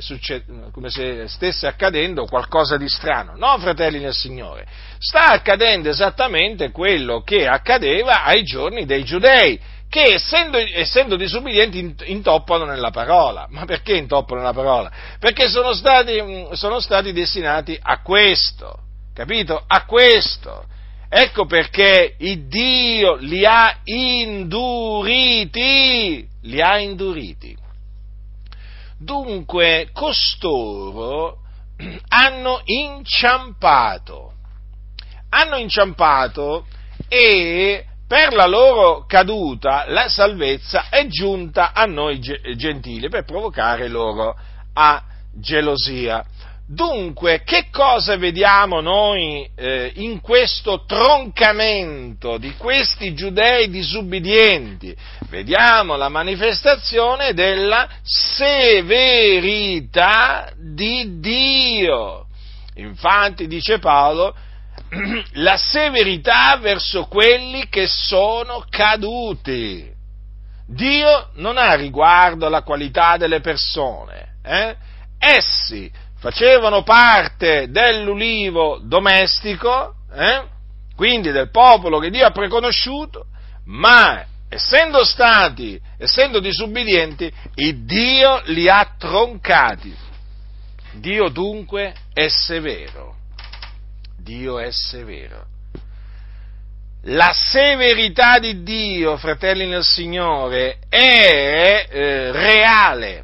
come 0.71 0.89
se 0.89 1.27
stesse 1.27 1.67
accadendo 1.67 2.25
qualcosa 2.25 2.77
di 2.77 2.87
strano. 2.87 3.33
No, 3.35 3.57
fratelli 3.59 3.99
nel 3.99 4.13
Signore, 4.13 4.65
sta 4.97 5.31
accadendo 5.31 5.89
esattamente 5.89 6.71
quello 6.71 7.21
che 7.21 7.47
accadeva 7.47 8.23
ai 8.23 8.43
giorni 8.43 8.85
dei 8.85 9.03
giudei, 9.03 9.59
che 9.89 10.13
essendo, 10.13 10.57
essendo 10.57 11.15
disubbidienti 11.15 11.95
intoppano 12.05 12.65
nella 12.65 12.91
parola. 12.91 13.47
Ma 13.49 13.65
perché 13.65 13.95
intoppano 13.95 14.41
nella 14.41 14.53
parola? 14.53 14.91
Perché 15.19 15.47
sono 15.47 15.73
stati, 15.73 16.21
sono 16.51 16.79
stati 16.79 17.13
destinati 17.13 17.77
a 17.81 18.01
questo 18.01 18.85
capito? 19.17 19.63
A 19.65 19.83
questo. 19.85 20.65
Ecco 21.09 21.47
perché 21.47 22.15
il 22.19 22.47
Dio 22.47 23.15
li 23.15 23.43
ha 23.45 23.79
induriti, 23.85 25.47
li 26.43 26.61
ha 26.61 26.77
induriti. 26.77 27.57
Dunque, 28.99 29.89
costoro 29.93 31.39
hanno 32.09 32.61
inciampato, 32.65 34.33
hanno 35.29 35.57
inciampato 35.57 36.65
e 37.07 37.85
per 38.07 38.33
la 38.33 38.47
loro 38.47 39.05
caduta 39.05 39.85
la 39.87 40.07
salvezza 40.07 40.89
è 40.89 41.05
giunta 41.07 41.73
a 41.73 41.85
noi 41.85 42.19
gentili 42.19 43.09
per 43.09 43.25
provocare 43.25 43.87
loro 43.87 44.35
a 44.73 45.03
gelosia. 45.33 46.25
Dunque, 46.69 47.43
che 47.45 47.67
cosa 47.71 48.17
vediamo 48.17 48.81
noi 48.81 49.49
eh, 49.55 49.91
in 49.95 50.19
questo 50.19 50.83
troncamento 50.85 52.37
di 52.37 52.53
questi 52.57 53.13
giudei 53.13 53.69
disubbidienti? 53.69 54.93
Vediamo 55.29 55.97
la 55.97 56.07
manifestazione 56.07 57.33
della 57.33 57.89
severità 58.01 59.43
di 60.55 61.19
Dio. 61.19 62.27
Infatti, 62.75 63.47
dice 63.47 63.79
Paolo, 63.79 64.33
la 65.33 65.57
severità 65.57 66.55
verso 66.61 67.07
quelli 67.07 67.67
che 67.67 67.87
sono 67.87 68.63
caduti. 68.69 69.93
Dio 70.65 71.31
non 71.33 71.57
ha 71.57 71.73
riguardo 71.73 72.45
alla 72.45 72.61
qualità 72.61 73.17
delle 73.17 73.41
persone, 73.41 74.35
eh? 74.43 74.75
essi 75.17 75.91
facevano 76.19 76.83
parte 76.83 77.69
dell'ulivo 77.69 78.79
domestico, 78.81 79.95
eh? 80.13 80.41
quindi 80.95 81.31
del 81.31 81.51
popolo 81.51 81.99
che 81.99 82.09
Dio 82.09 82.25
ha 82.25 82.31
preconosciuto, 82.31 83.25
ma 83.65 84.25
essendo 84.49 85.03
stati, 85.03 85.79
essendo 85.97 86.39
disubbidienti, 86.39 87.31
il 87.55 87.85
Dio 87.85 88.41
li 88.45 88.69
ha 88.69 88.95
troncati. 88.97 89.95
Dio 90.93 91.29
dunque 91.29 91.93
è 92.13 92.27
severo. 92.27 93.15
Dio 94.17 94.59
è 94.59 94.71
severo. 94.71 95.45
La 97.03 97.31
severità 97.33 98.39
di 98.39 98.63
Dio, 98.63 99.15
fratelli 99.17 99.67
nel 99.67 99.83
Signore, 99.83 100.79
è 100.89 101.87
eh, 101.89 102.31
reale. 102.31 103.23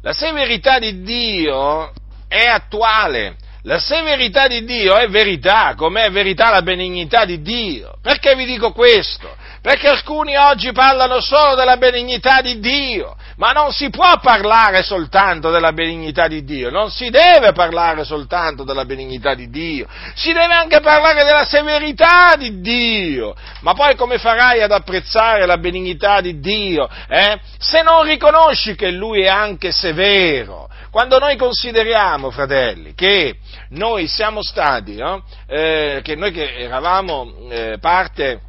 La 0.00 0.12
severità 0.12 0.78
di 0.78 1.02
Dio 1.02 1.92
è 2.26 2.46
attuale. 2.46 3.36
La 3.62 3.78
severità 3.78 4.46
di 4.46 4.64
Dio 4.64 4.96
è 4.96 5.08
verità, 5.08 5.74
come 5.76 6.04
è 6.04 6.10
verità 6.10 6.48
la 6.48 6.62
benignità 6.62 7.26
di 7.26 7.42
Dio. 7.42 7.98
Perché 8.00 8.34
vi 8.34 8.46
dico 8.46 8.72
questo? 8.72 9.36
Perché 9.60 9.88
alcuni 9.88 10.36
oggi 10.36 10.72
parlano 10.72 11.20
solo 11.20 11.54
della 11.56 11.76
benignità 11.76 12.40
di 12.40 12.60
Dio, 12.60 13.16
ma 13.36 13.50
non 13.50 13.72
si 13.72 13.90
può 13.90 14.18
parlare 14.20 14.82
soltanto 14.82 15.50
della 15.50 15.72
benignità 15.72 16.28
di 16.28 16.44
Dio, 16.44 16.70
non 16.70 16.90
si 16.90 17.10
deve 17.10 17.52
parlare 17.52 18.04
soltanto 18.04 18.62
della 18.62 18.84
benignità 18.84 19.34
di 19.34 19.50
Dio, 19.50 19.86
si 20.14 20.32
deve 20.32 20.54
anche 20.54 20.80
parlare 20.80 21.24
della 21.24 21.44
severità 21.44 22.34
di 22.36 22.60
Dio. 22.60 23.34
Ma 23.62 23.74
poi 23.74 23.96
come 23.96 24.18
farai 24.18 24.62
ad 24.62 24.70
apprezzare 24.70 25.44
la 25.44 25.58
benignità 25.58 26.20
di 26.20 26.38
Dio 26.38 26.88
eh? 27.08 27.38
se 27.58 27.82
non 27.82 28.04
riconosci 28.04 28.76
che 28.76 28.90
Lui 28.90 29.22
è 29.22 29.28
anche 29.28 29.72
severo? 29.72 30.68
Quando 30.90 31.18
noi 31.18 31.36
consideriamo, 31.36 32.30
fratelli, 32.30 32.94
che 32.94 33.36
noi 33.70 34.06
siamo 34.06 34.42
stati, 34.42 34.96
no? 34.96 35.22
eh, 35.46 36.00
che 36.02 36.16
noi 36.16 36.32
che 36.32 36.56
eravamo 36.56 37.48
eh, 37.50 37.76
parte 37.78 38.40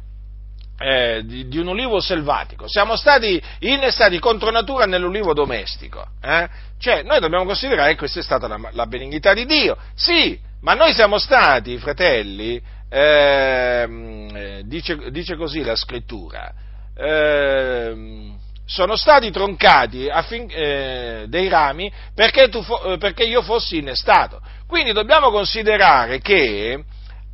eh, 0.82 1.22
di, 1.26 1.46
di, 1.46 1.58
un 1.58 1.66
ulivo 1.66 2.00
selvatico, 2.00 2.66
siamo 2.66 2.96
stati 2.96 3.40
innestati 3.60 4.18
contro 4.18 4.50
natura 4.50 4.86
nell'ulivo 4.86 5.34
domestico, 5.34 6.06
eh? 6.22 6.48
cioè 6.78 7.02
noi 7.02 7.20
dobbiamo 7.20 7.44
considerare 7.44 7.90
che 7.90 7.98
questa 7.98 8.20
è 8.20 8.22
stata 8.22 8.48
la, 8.48 8.58
la 8.72 8.86
benignità 8.86 9.34
di 9.34 9.44
Dio, 9.44 9.76
sì, 9.94 10.38
ma 10.62 10.72
noi 10.72 10.94
siamo 10.94 11.18
stati, 11.18 11.76
fratelli, 11.76 12.58
ehm, 12.88 14.28
eh, 14.34 14.62
dice, 14.64 15.10
dice, 15.10 15.36
così 15.36 15.62
la 15.62 15.76
scrittura, 15.76 16.50
ehm, 16.96 18.38
sono 18.64 18.96
stati 18.96 19.30
troncati 19.30 20.08
affin, 20.08 20.46
eh, 20.48 21.24
dei 21.28 21.48
rami 21.48 21.92
perché, 22.14 22.48
tu, 22.48 22.64
eh, 22.86 22.96
perché, 22.96 23.24
io 23.24 23.42
fossi 23.42 23.76
innestato. 23.78 24.40
Quindi 24.66 24.92
dobbiamo 24.92 25.30
considerare 25.30 26.20
che 26.20 26.82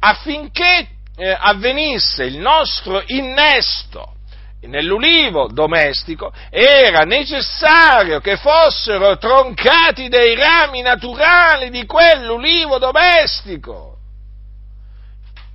affinché 0.00 0.95
eh, 1.16 1.37
avvenisse 1.38 2.24
il 2.24 2.38
nostro 2.38 3.02
innesto 3.07 4.12
nell'ulivo 4.62 5.48
domestico, 5.48 6.33
era 6.50 7.00
necessario 7.05 8.20
che 8.20 8.37
fossero 8.37 9.16
troncati 9.16 10.09
dei 10.09 10.35
rami 10.35 10.83
naturali 10.83 11.70
di 11.70 11.87
quell'ulivo 11.87 12.79
domestico. 12.79 13.98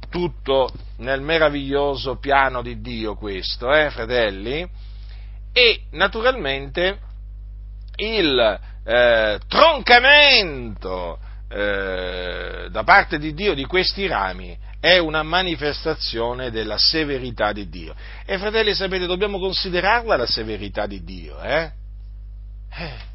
Tutto 0.10 0.72
nel 0.98 1.22
meraviglioso 1.22 2.18
piano 2.18 2.62
di 2.62 2.82
Dio 2.82 3.16
questo, 3.16 3.74
eh, 3.74 3.90
fratelli? 3.90 4.70
e 5.54 5.82
naturalmente 5.92 7.00
il 7.98 8.60
eh, 8.84 9.40
troncamento 9.48 11.20
eh, 11.50 12.68
da 12.70 12.84
parte 12.84 13.18
di 13.18 13.34
Dio 13.34 13.54
di 13.54 13.66
questi 13.66 14.08
rami 14.08 14.58
è 14.82 14.98
una 14.98 15.22
manifestazione 15.22 16.50
della 16.50 16.78
severità 16.78 17.54
di 17.54 17.70
Dio. 17.70 17.96
E 18.26 18.38
fratelli, 18.40 18.74
sapete, 18.74 19.06
dobbiamo 19.06 19.40
considerarla 19.40 20.18
la 20.18 20.26
severità 20.26 20.88
di 20.88 21.04
Dio, 21.04 21.40
eh? 21.40 21.72
eh 22.74 23.10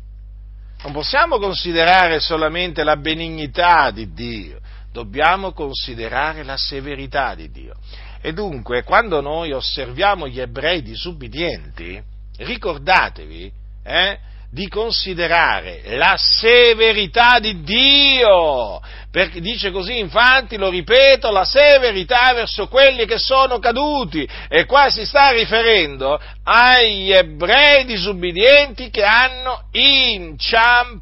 non 0.83 0.93
possiamo 0.93 1.39
considerare 1.39 2.21
solamente 2.21 2.85
la 2.85 2.97
benignità 2.97 3.91
di 3.91 4.13
Dio, 4.13 4.61
dobbiamo 4.93 5.53
considerare 5.53 6.45
la 6.45 6.57
severità 6.57 7.35
di 7.35 7.51
Dio. 7.51 7.75
E 8.21 8.33
dunque, 8.33 8.85
quando 8.85 9.21
noi 9.21 9.53
osserviamo 9.53 10.29
gli 10.29 10.41
ebrei 10.41 10.83
disubbidienti, 10.83 12.01
ricordatevi 12.37 13.53
eh, 13.83 14.19
di 14.51 14.69
considerare 14.69 15.97
la 15.97 16.15
severità 16.17 17.41
di 17.41 17.63
Dio, 17.63 18.81
perché 19.17 19.41
dice 19.41 19.71
così, 19.71 19.99
infatti, 19.99 20.59
lo 20.59 20.69
ripeto, 20.69 21.31
la 21.31 21.47
severità 21.47 22.35
verso 22.35 22.69
quelli 22.69 23.07
che 23.07 23.17
sono 23.17 23.59
caduti, 23.59 24.29
e 24.47 24.67
qua 24.67 24.91
si 24.91 25.07
sta 25.07 25.31
riferendo 25.31 26.21
agli 26.43 27.11
ebrei 27.11 27.87
disubbidienti 27.87 28.91
che 28.91 29.05
hanno 29.05 29.69
inciampato, 29.71 31.01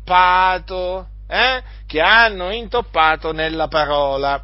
eh, 1.27 1.61
che 1.89 2.01
hanno 2.01 2.53
intoppato 2.53 3.33
nella 3.33 3.67
parola. 3.67 4.41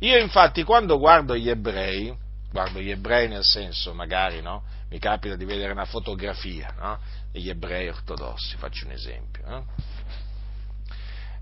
Io 0.00 0.18
infatti 0.18 0.62
quando 0.62 0.98
guardo 0.98 1.34
gli 1.34 1.48
ebrei, 1.48 2.14
guardo 2.52 2.78
gli 2.78 2.90
ebrei 2.90 3.26
nel 3.26 3.42
senso 3.42 3.94
magari, 3.94 4.42
no? 4.42 4.64
mi 4.90 4.98
capita 4.98 5.34
di 5.34 5.46
vedere 5.46 5.72
una 5.72 5.86
fotografia 5.86 6.74
no? 6.78 6.98
degli 7.32 7.48
ebrei 7.48 7.88
ortodossi, 7.88 8.58
faccio 8.58 8.84
un 8.84 8.92
esempio. 8.92 9.42
No? 9.46 9.64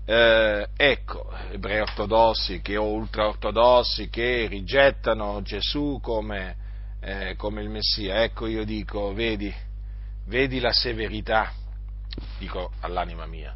Eh, 0.05 0.67
ecco, 0.75 1.31
ebrei 1.51 1.79
ortodossi 1.79 2.61
che, 2.61 2.75
o 2.75 2.91
ultraortodossi 2.91 4.09
che 4.09 4.47
rigettano 4.47 5.41
Gesù 5.41 5.99
come, 6.01 6.55
eh, 6.99 7.35
come 7.37 7.61
il 7.61 7.69
Messia, 7.69 8.23
ecco 8.23 8.47
io 8.47 8.65
dico, 8.65 9.13
vedi, 9.13 9.53
vedi 10.25 10.59
la 10.59 10.73
severità, 10.73 11.53
dico 12.37 12.71
all'anima 12.81 13.25
mia, 13.25 13.55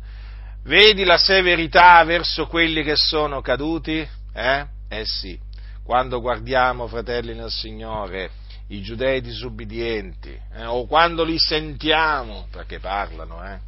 vedi 0.64 1.04
la 1.04 1.18
severità 1.18 2.04
verso 2.06 2.48
quelli 2.48 2.84
che 2.84 2.96
sono 2.96 3.42
caduti? 3.42 4.08
Eh? 4.34 4.66
Eh 4.88 5.06
sì, 5.06 5.38
quando 5.84 6.22
guardiamo, 6.22 6.88
fratelli 6.88 7.34
nel 7.34 7.52
Signore, 7.52 8.30
i 8.68 8.82
giudei 8.82 9.20
disubbidienti, 9.20 10.38
eh, 10.54 10.66
o 10.66 10.86
quando 10.86 11.24
li 11.24 11.38
sentiamo, 11.38 12.48
perché 12.52 12.80
parlano, 12.80 13.44
eh, 13.46 13.60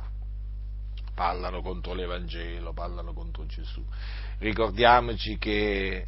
parlano 1.20 1.62
contro 1.62 1.94
l'Evangelo, 1.94 2.72
parlano 2.72 3.12
contro 3.12 3.46
Gesù. 3.46 3.84
Ricordiamoci 4.38 5.38
che 5.38 6.08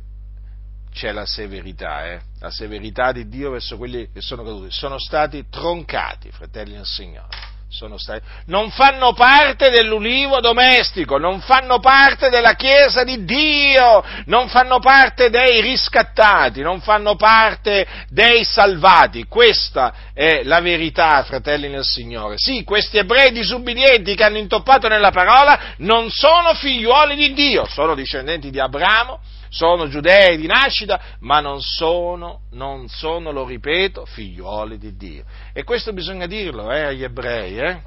c'è 0.90 1.12
la 1.12 1.26
severità, 1.26 2.06
eh, 2.14 2.22
la 2.40 2.50
severità 2.50 3.12
di 3.12 3.28
Dio 3.28 3.50
verso 3.52 3.76
quelli 3.76 4.10
che 4.10 4.22
sono 4.22 4.42
caduti. 4.42 4.72
Sono 4.72 4.98
stati 4.98 5.50
troncati, 5.50 6.32
fratelli 6.32 6.76
del 6.76 6.86
Signore 6.86 7.51
sono 7.72 7.98
stati, 7.98 8.22
non 8.48 8.70
fanno 8.70 9.14
parte 9.14 9.70
dell'ulivo 9.70 10.42
domestico, 10.42 11.18
non 11.18 11.40
fanno 11.40 11.80
parte 11.80 12.30
della 12.30 12.54
Chiesa 12.54 13.06
di 13.06 13.24
Dio, 13.24 14.04
non 14.26 14.50
fanno 14.50 14.80
parte 14.80 15.30
dei 15.30 15.62
riscattati, 15.62 16.62
non 16.62 16.82
fanno 16.82 17.16
parte 17.16 17.88
dei 18.10 18.44
salvati. 18.44 19.26
Questa 19.26 19.94
è 20.14 20.44
la 20.44 20.60
verità, 20.60 21.24
fratelli 21.24 21.70
nel 21.70 21.86
Signore. 21.86 22.36
Sì, 22.38 22.66
questi 22.66 22.98
ebrei 22.98 23.32
disubbidienti 23.32 24.16
che 24.16 24.24
hanno 24.26 24.38
intoppato 24.38 24.90
nella 24.90 25.12
parola 25.12 25.76
non 25.78 26.10
sono 26.10 26.54
figliuoli 26.54 27.16
di 27.16 27.34
Dio, 27.34 27.66
sono 27.68 27.96
discendenti 27.96 28.50
di 28.50 28.60
Abramo, 28.60 29.20
sono 29.52 29.90
giudei 29.90 30.38
di 30.38 30.48
nascita, 30.48 31.18
ma 31.20 31.42
non 31.42 31.62
sono, 31.62 32.44
non 32.52 32.88
sono, 32.88 33.32
lo 33.32 33.46
ripeto, 33.46 34.06
figliuoli 34.06 34.78
di 34.78 34.96
Dio. 34.96 35.26
E 35.52 35.66
questo 35.66 35.92
bisogna 35.92 36.26
dirlo 36.26 36.72
eh, 36.72 36.84
agli 36.84 37.04
ebrei, 37.04 37.58
eh? 37.58 37.82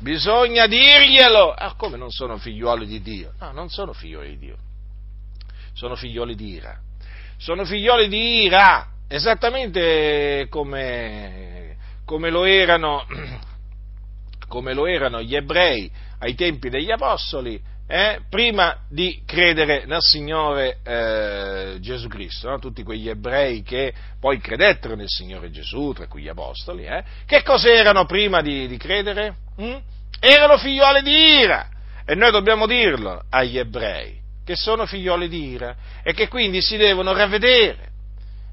Bisogna 0.00 0.66
dirglielo! 0.66 1.52
Ah, 1.52 1.74
come 1.76 1.96
non 1.96 2.10
sono 2.10 2.36
figliuoli 2.36 2.86
di 2.86 3.00
Dio? 3.00 3.32
No, 3.38 3.52
non 3.52 3.68
sono 3.68 3.92
figlioli 3.92 4.30
di 4.30 4.38
Dio. 4.38 4.56
Sono 5.72 5.94
figlioli 5.94 6.34
di 6.34 6.48
ira. 6.48 6.80
Sono 7.36 7.64
figlioli 7.64 8.08
di 8.08 8.42
ira, 8.42 8.88
esattamente 9.06 10.48
come, 10.50 11.76
come, 12.04 12.30
lo 12.30 12.44
erano, 12.44 13.06
come 14.48 14.74
lo 14.74 14.86
erano 14.86 15.22
gli 15.22 15.36
ebrei 15.36 15.88
ai 16.18 16.34
tempi 16.34 16.70
degli 16.70 16.90
apostoli, 16.90 17.62
eh, 17.86 18.20
prima 18.30 18.78
di 18.88 19.22
credere 19.26 19.84
nel 19.84 20.00
Signore 20.00 20.78
eh, 20.82 21.76
Gesù 21.80 22.08
Cristo, 22.08 22.48
no? 22.48 22.58
tutti 22.58 22.82
quegli 22.82 23.08
ebrei 23.08 23.62
che 23.62 23.92
poi 24.18 24.38
credettero 24.38 24.94
nel 24.94 25.08
Signore 25.08 25.50
Gesù, 25.50 25.92
tra 25.92 26.06
cui 26.06 26.22
gli 26.22 26.28
apostoli, 26.28 26.86
eh? 26.86 27.04
che 27.26 27.42
cos'erano 27.42 28.06
prima 28.06 28.40
di, 28.40 28.66
di 28.66 28.76
credere? 28.78 29.36
Mm? 29.60 29.76
Erano 30.18 30.56
figlioli 30.56 31.02
di 31.02 31.38
ira, 31.40 31.68
e 32.06 32.14
noi 32.14 32.30
dobbiamo 32.30 32.66
dirlo 32.66 33.22
agli 33.28 33.58
ebrei, 33.58 34.18
che 34.44 34.56
sono 34.56 34.86
figlioli 34.86 35.28
di 35.28 35.50
ira, 35.50 35.76
e 36.02 36.14
che 36.14 36.28
quindi 36.28 36.62
si 36.62 36.78
devono 36.78 37.12
ravvedere, 37.12 37.90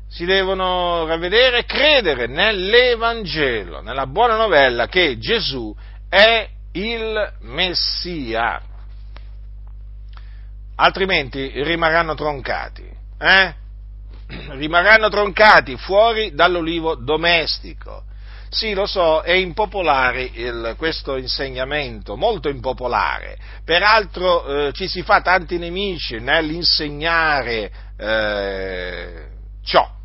si 0.09 0.25
devono 0.25 1.05
ravvedere 1.05 1.59
e 1.59 1.65
credere 1.65 2.27
nell'Evangelo, 2.27 3.81
nella 3.81 4.07
buona 4.07 4.35
novella 4.35 4.87
che 4.87 5.17
Gesù 5.17 5.73
è 6.09 6.49
il 6.73 7.33
Messia 7.41 8.61
altrimenti 10.81 11.51
rimarranno 11.63 12.15
troncati, 12.15 12.83
eh? 13.19 13.53
rimarranno 14.57 15.09
troncati 15.09 15.77
fuori 15.77 16.33
dall'olivo 16.33 16.95
domestico. 16.95 18.03
Sì, 18.49 18.73
lo 18.73 18.85
so, 18.85 19.21
è 19.21 19.31
impopolare 19.31 20.29
il, 20.33 20.75
questo 20.77 21.15
insegnamento, 21.15 22.17
molto 22.17 22.49
impopolare. 22.49 23.37
Peraltro 23.63 24.67
eh, 24.67 24.71
ci 24.73 24.89
si 24.89 25.03
fa 25.03 25.21
tanti 25.21 25.57
nemici 25.57 26.19
nell'insegnare 26.19 27.71
eh, 27.97 29.27
ciò 29.63 29.99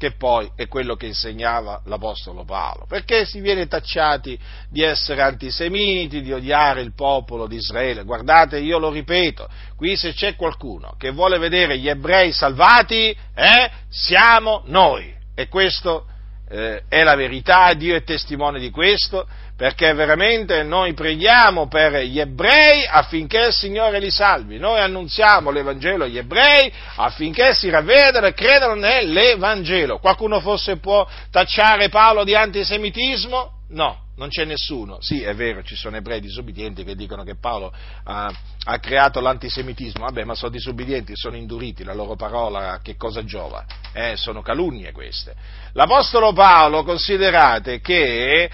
che 0.00 0.12
poi 0.12 0.50
è 0.56 0.66
quello 0.66 0.96
che 0.96 1.04
insegnava 1.04 1.82
l'Apostolo 1.84 2.46
Paolo, 2.46 2.86
perché 2.88 3.26
si 3.26 3.38
viene 3.40 3.66
tacciati 3.66 4.38
di 4.70 4.80
essere 4.80 5.20
antisemiti, 5.20 6.22
di 6.22 6.32
odiare 6.32 6.80
il 6.80 6.94
popolo 6.94 7.46
di 7.46 7.56
Israele. 7.56 8.04
Guardate, 8.04 8.60
io 8.60 8.78
lo 8.78 8.90
ripeto, 8.90 9.46
qui 9.76 9.96
se 9.96 10.14
c'è 10.14 10.36
qualcuno 10.36 10.94
che 10.96 11.10
vuole 11.10 11.36
vedere 11.36 11.76
gli 11.76 11.86
ebrei 11.86 12.32
salvati, 12.32 13.14
eh, 13.34 13.70
siamo 13.90 14.62
noi. 14.68 15.14
E 15.34 15.48
questo 15.48 16.06
eh, 16.48 16.84
è 16.88 17.02
la 17.02 17.14
verità, 17.14 17.74
Dio 17.74 17.94
è 17.94 18.02
testimone 18.02 18.58
di 18.58 18.70
questo, 18.70 19.28
perché 19.60 19.92
veramente 19.92 20.62
noi 20.62 20.94
preghiamo 20.94 21.68
per 21.68 22.04
gli 22.04 22.18
ebrei 22.18 22.86
affinché 22.88 23.48
il 23.48 23.52
Signore 23.52 23.98
li 23.98 24.10
salvi. 24.10 24.56
Noi 24.56 24.80
annunziamo 24.80 25.50
l'Evangelo 25.50 26.04
agli 26.04 26.16
ebrei 26.16 26.72
affinché 26.96 27.52
si 27.52 27.68
ravvedano 27.68 28.24
e 28.24 28.32
credano 28.32 28.74
nell'Evangelo. 28.74 29.98
Qualcuno 29.98 30.40
forse 30.40 30.78
può 30.78 31.06
tacciare 31.30 31.90
Paolo 31.90 32.24
di 32.24 32.34
antisemitismo? 32.34 33.50
No, 33.68 33.98
non 34.20 34.28
c'è 34.28 34.44
nessuno. 34.44 34.98
Sì, 35.00 35.22
è 35.22 35.34
vero, 35.34 35.62
ci 35.62 35.74
sono 35.74 35.96
ebrei 35.96 36.20
disobbedienti 36.20 36.84
che 36.84 36.94
dicono 36.94 37.24
che 37.24 37.36
Paolo 37.40 37.72
ha, 38.04 38.30
ha, 38.64 38.78
creato 38.78 39.18
l'antisemitismo. 39.18 40.04
Vabbè, 40.04 40.24
ma 40.24 40.34
sono 40.34 40.50
disobbedienti, 40.50 41.12
sono 41.16 41.36
induriti, 41.36 41.84
la 41.84 41.94
loro 41.94 42.16
parola 42.16 42.80
che 42.82 42.96
cosa 42.96 43.24
giova? 43.24 43.64
Eh, 43.94 44.16
sono 44.16 44.42
calunnie 44.42 44.92
queste. 44.92 45.34
L'Apostolo 45.72 46.34
Paolo, 46.34 46.84
considerate 46.84 47.80
che 47.80 48.50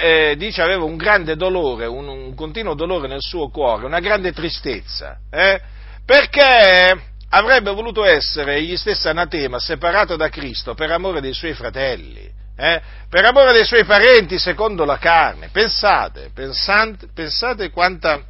eh, 0.00 0.34
dice 0.38 0.62
aveva 0.62 0.84
un 0.84 0.96
grande 0.96 1.36
dolore, 1.36 1.84
un, 1.84 2.08
un, 2.08 2.34
continuo 2.34 2.72
dolore 2.72 3.06
nel 3.06 3.20
suo 3.20 3.50
cuore, 3.50 3.84
una 3.84 4.00
grande 4.00 4.32
tristezza, 4.32 5.18
eh, 5.30 5.60
perché 6.02 6.98
avrebbe 7.28 7.70
voluto 7.72 8.04
essere 8.04 8.54
egli 8.54 8.76
stesso 8.78 9.10
anatema, 9.10 9.58
separato 9.58 10.16
da 10.16 10.30
Cristo 10.30 10.72
per 10.72 10.90
amore 10.90 11.20
dei 11.20 11.34
suoi 11.34 11.52
fratelli 11.52 12.39
eh, 12.60 12.82
per 13.08 13.24
amore 13.24 13.52
dei 13.52 13.64
suoi 13.64 13.84
parenti 13.84 14.38
secondo 14.38 14.84
la 14.84 14.98
carne. 14.98 15.48
Pensate, 15.50 16.30
pensate, 16.34 17.08
pensate 17.12 17.70
quanta, 17.70 18.22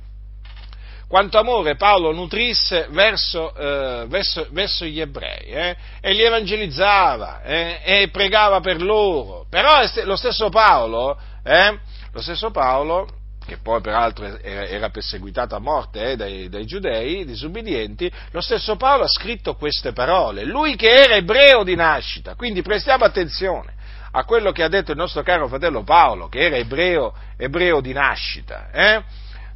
quanto 1.09 1.37
amore 1.39 1.75
Paolo 1.75 2.13
nutrisse 2.13 2.87
verso, 2.91 3.53
eh, 3.57 4.07
verso, 4.07 4.47
verso 4.53 4.85
gli 4.85 5.01
ebrei 5.01 5.47
eh, 5.47 5.77
e 6.01 6.13
li 6.13 6.23
evangelizzava 6.23 7.43
eh, 7.43 7.81
e 7.85 8.09
pregava 8.13 8.61
per 8.61 8.81
loro. 8.81 9.47
Però 9.51 9.81
lo 10.05 10.17
stesso 10.17 10.49
Paolo, 10.49 11.19
eh, 11.43 11.79
lo 12.13 12.23
stesso 12.23 12.53
Paolo 12.53 13.19
che 13.45 13.57
poi 13.57 13.81
peraltro 13.81 14.39
era 14.39 14.91
perseguitato 14.91 15.57
a 15.57 15.59
morte 15.59 16.13
eh, 16.13 16.17
dai, 16.17 16.49
dai, 16.49 16.67
giudei 16.67 17.25
disubbidienti, 17.25 18.09
lo 18.31 18.41
stesso 18.41 18.77
Paolo 18.77 19.05
ha 19.05 19.09
scritto 19.09 19.57
queste 19.57 19.93
parole, 19.93 20.45
lui 20.45 20.77
che 20.77 20.93
era 20.93 21.17
ebreo 21.17 21.65
di 21.65 21.75
nascita, 21.75 22.37
quindi 22.37 22.63
prestiamo 22.63 23.05
attenzione, 23.05 23.75
a 24.13 24.25
quello 24.25 24.53
che 24.53 24.63
ha 24.63 24.69
detto 24.69 24.91
il 24.91 24.97
nostro 24.97 25.23
caro 25.23 25.49
fratello 25.49 25.83
Paolo, 25.83 26.29
che 26.29 26.41
era 26.41 26.57
ebreo, 26.57 27.15
ebreo 27.37 27.81
di 27.81 27.93
nascita. 27.93 28.71
Eh? 28.71 29.03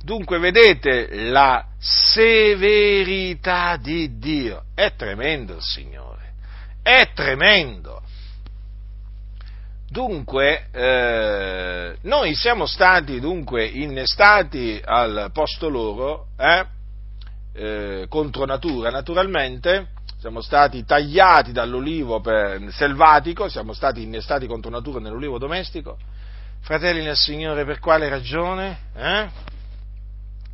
Dunque, 0.02 0.38
vedete 0.38 1.08
la 1.30 1.66
severità 1.78 3.76
di 3.76 4.18
Dio. 4.18 4.64
È 4.74 4.92
tremendo 4.96 5.54
il 5.54 5.62
Signore, 5.62 6.34
è 6.82 7.10
tremendo. 7.14 8.02
Dunque, 9.88 10.66
eh, 10.72 11.96
noi 12.02 12.34
siamo 12.34 12.66
stati 12.66 13.20
dunque 13.20 13.64
innestati 13.64 14.80
al 14.84 15.30
posto 15.32 15.68
loro, 15.68 16.26
eh, 16.36 16.66
eh, 17.54 18.06
contro 18.08 18.44
natura 18.44 18.90
naturalmente, 18.90 19.90
siamo 20.24 20.40
stati 20.40 20.86
tagliati 20.86 21.52
dall'olivo 21.52 22.22
per, 22.22 22.72
selvatico, 22.72 23.50
siamo 23.50 23.74
stati 23.74 24.00
innestati 24.00 24.46
contro 24.46 24.70
natura 24.70 24.98
nell'olivo 24.98 25.36
domestico. 25.36 25.98
Fratelli 26.60 27.02
nel 27.02 27.14
Signore, 27.14 27.66
per 27.66 27.78
quale 27.78 28.08
ragione? 28.08 28.78
Eh? 28.96 29.28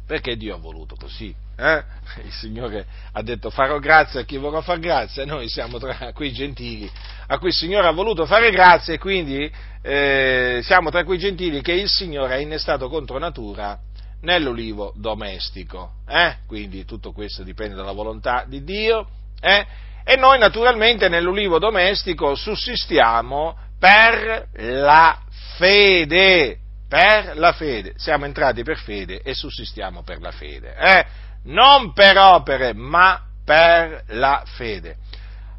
Perché 0.04 0.34
Dio 0.34 0.56
ha 0.56 0.58
voluto 0.58 0.96
così. 0.98 1.32
Eh? 1.56 1.84
Il 2.24 2.32
Signore 2.32 2.84
ha 3.12 3.22
detto 3.22 3.50
farò 3.50 3.78
grazia 3.78 4.18
a 4.18 4.24
chi 4.24 4.38
vorrà 4.38 4.60
far 4.60 4.80
grazia, 4.80 5.24
noi 5.24 5.48
siamo 5.48 5.78
tra 5.78 6.10
quei 6.14 6.32
gentili 6.32 6.90
a 7.28 7.38
cui 7.38 7.50
il 7.50 7.54
Signore 7.54 7.86
ha 7.86 7.92
voluto 7.92 8.26
fare 8.26 8.50
grazia 8.50 8.94
e 8.94 8.98
quindi 8.98 9.48
eh, 9.82 10.62
siamo 10.64 10.90
tra 10.90 11.04
quei 11.04 11.18
gentili 11.18 11.62
che 11.62 11.74
il 11.74 11.88
Signore 11.88 12.34
ha 12.34 12.40
innestato 12.40 12.88
contro 12.88 13.18
natura 13.18 13.78
nell'olivo 14.22 14.92
domestico. 14.96 15.92
Eh? 16.08 16.38
Quindi 16.48 16.84
tutto 16.84 17.12
questo 17.12 17.44
dipende 17.44 17.76
dalla 17.76 17.92
volontà 17.92 18.44
di 18.48 18.64
Dio 18.64 19.06
eh? 19.40 19.66
E 20.04 20.16
noi 20.16 20.38
naturalmente 20.38 21.08
nell'ulivo 21.08 21.58
domestico 21.58 22.34
sussistiamo 22.34 23.56
per 23.78 24.48
la 24.54 25.18
fede, 25.56 26.58
per 26.88 27.36
la 27.36 27.52
fede. 27.52 27.94
Siamo 27.96 28.24
entrati 28.24 28.62
per 28.62 28.78
fede 28.78 29.20
e 29.22 29.34
sussistiamo 29.34 30.02
per 30.02 30.20
la 30.20 30.30
fede. 30.30 30.74
Eh? 30.76 31.28
non 31.44 31.92
per 31.92 32.18
opere, 32.18 32.72
ma 32.74 33.22
per 33.44 34.04
la 34.08 34.42
fede. 34.44 34.96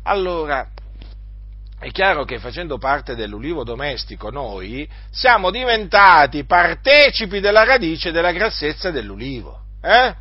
Allora, 0.04 0.68
è 1.80 1.90
chiaro 1.92 2.26
che 2.26 2.40
facendo 2.40 2.78
parte 2.78 3.16
dell'ulivo 3.16 3.64
domestico 3.64 4.30
noi 4.30 4.88
siamo 5.10 5.50
diventati 5.50 6.46
partecipi 6.46 7.40
della 7.40 7.64
radice 7.64 8.12
della 8.12 8.32
grassezza 8.32 8.92
dell'ulivo. 8.92 9.60
Eh? 9.82 10.16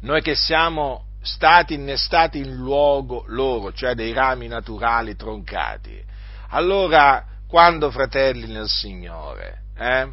Noi 0.00 0.20
che 0.20 0.34
siamo 0.34 1.06
stati 1.22 1.74
innestati 1.74 2.38
in 2.38 2.54
luogo 2.54 3.24
loro, 3.26 3.72
cioè 3.72 3.94
dei 3.94 4.12
rami 4.12 4.46
naturali 4.48 5.16
troncati. 5.16 6.02
Allora, 6.50 7.24
quando 7.46 7.90
fratelli 7.90 8.46
nel 8.46 8.68
Signore, 8.68 9.62
eh, 9.76 10.08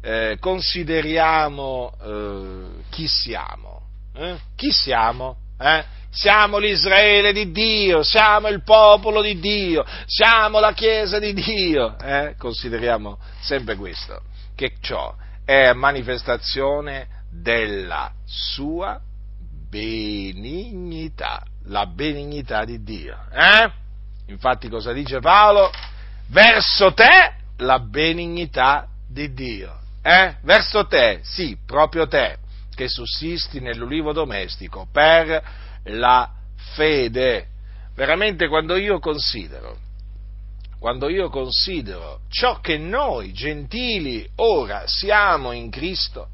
eh, 0.00 0.36
consideriamo 0.38 1.92
eh, 2.02 2.82
chi 2.90 3.06
siamo, 3.06 3.82
eh? 4.14 4.38
chi 4.54 4.70
siamo? 4.70 5.36
Eh? 5.58 5.84
Siamo 6.10 6.58
l'Israele 6.58 7.32
di 7.32 7.50
Dio, 7.50 8.02
siamo 8.02 8.48
il 8.48 8.62
popolo 8.62 9.20
di 9.20 9.38
Dio, 9.38 9.84
siamo 10.06 10.58
la 10.58 10.72
Chiesa 10.72 11.18
di 11.18 11.34
Dio. 11.34 11.98
Eh? 11.98 12.34
Consideriamo 12.38 13.18
sempre 13.40 13.76
questo, 13.76 14.22
che 14.54 14.76
ciò 14.80 15.14
è 15.44 15.72
manifestazione 15.72 17.08
della 17.30 18.10
sua 18.24 19.00
benignità, 19.68 21.42
la 21.64 21.86
benignità 21.86 22.64
di 22.64 22.82
Dio. 22.82 23.16
Eh? 23.32 23.70
Infatti 24.26 24.68
cosa 24.68 24.92
dice 24.92 25.20
Paolo? 25.20 25.70
Verso 26.28 26.92
te 26.92 27.34
la 27.58 27.78
benignità 27.78 28.88
di 29.08 29.32
Dio. 29.32 29.78
Eh? 30.02 30.36
Verso 30.42 30.86
te, 30.86 31.20
sì, 31.22 31.58
proprio 31.64 32.06
te, 32.06 32.38
che 32.74 32.88
sussisti 32.88 33.60
nell'ulivo 33.60 34.12
domestico 34.12 34.86
per 34.90 35.42
la 35.84 36.30
fede. 36.74 37.46
Veramente 37.94 38.48
quando 38.48 38.76
io 38.76 39.00
considero, 39.00 39.76
quando 40.78 41.08
io 41.08 41.28
considero 41.28 42.20
ciò 42.28 42.60
che 42.60 42.78
noi 42.78 43.32
gentili 43.32 44.28
ora 44.36 44.84
siamo 44.86 45.52
in 45.52 45.70
Cristo, 45.70 46.28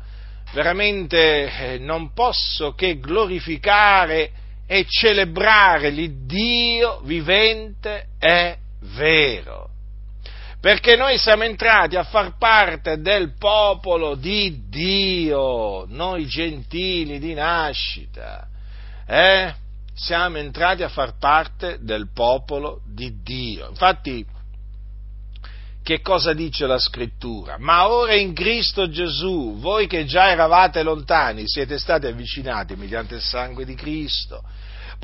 veramente 0.54 1.74
eh, 1.74 1.78
non 1.78 2.12
posso 2.12 2.74
che 2.74 2.98
glorificare 3.00 4.30
e 4.66 4.86
celebrare 4.88 5.90
l'Iddio 5.90 7.00
vivente 7.00 8.06
e 8.20 8.56
vero. 8.94 9.68
Perché 10.60 10.96
noi 10.96 11.18
siamo 11.18 11.42
entrati 11.42 11.96
a 11.96 12.04
far 12.04 12.38
parte 12.38 13.00
del 13.00 13.34
popolo 13.36 14.14
di 14.14 14.62
Dio, 14.68 15.84
noi 15.88 16.26
gentili 16.26 17.18
di 17.18 17.34
nascita. 17.34 18.46
Eh? 19.06 19.54
Siamo 19.92 20.38
entrati 20.38 20.82
a 20.82 20.88
far 20.88 21.18
parte 21.18 21.78
del 21.80 22.10
popolo 22.14 22.80
di 22.86 23.20
Dio. 23.22 23.68
Infatti, 23.68 24.24
che 25.84 26.00
cosa 26.00 26.32
dice 26.32 26.66
la 26.66 26.78
scrittura? 26.78 27.56
Ma 27.58 27.88
ora 27.90 28.14
in 28.14 28.32
Cristo 28.32 28.88
Gesù, 28.88 29.58
voi 29.58 29.86
che 29.86 30.06
già 30.06 30.30
eravate 30.30 30.82
lontani, 30.82 31.42
siete 31.46 31.78
stati 31.78 32.06
avvicinati 32.06 32.74
mediante 32.74 33.16
il 33.16 33.20
sangue 33.20 33.66
di 33.66 33.74
Cristo 33.74 34.42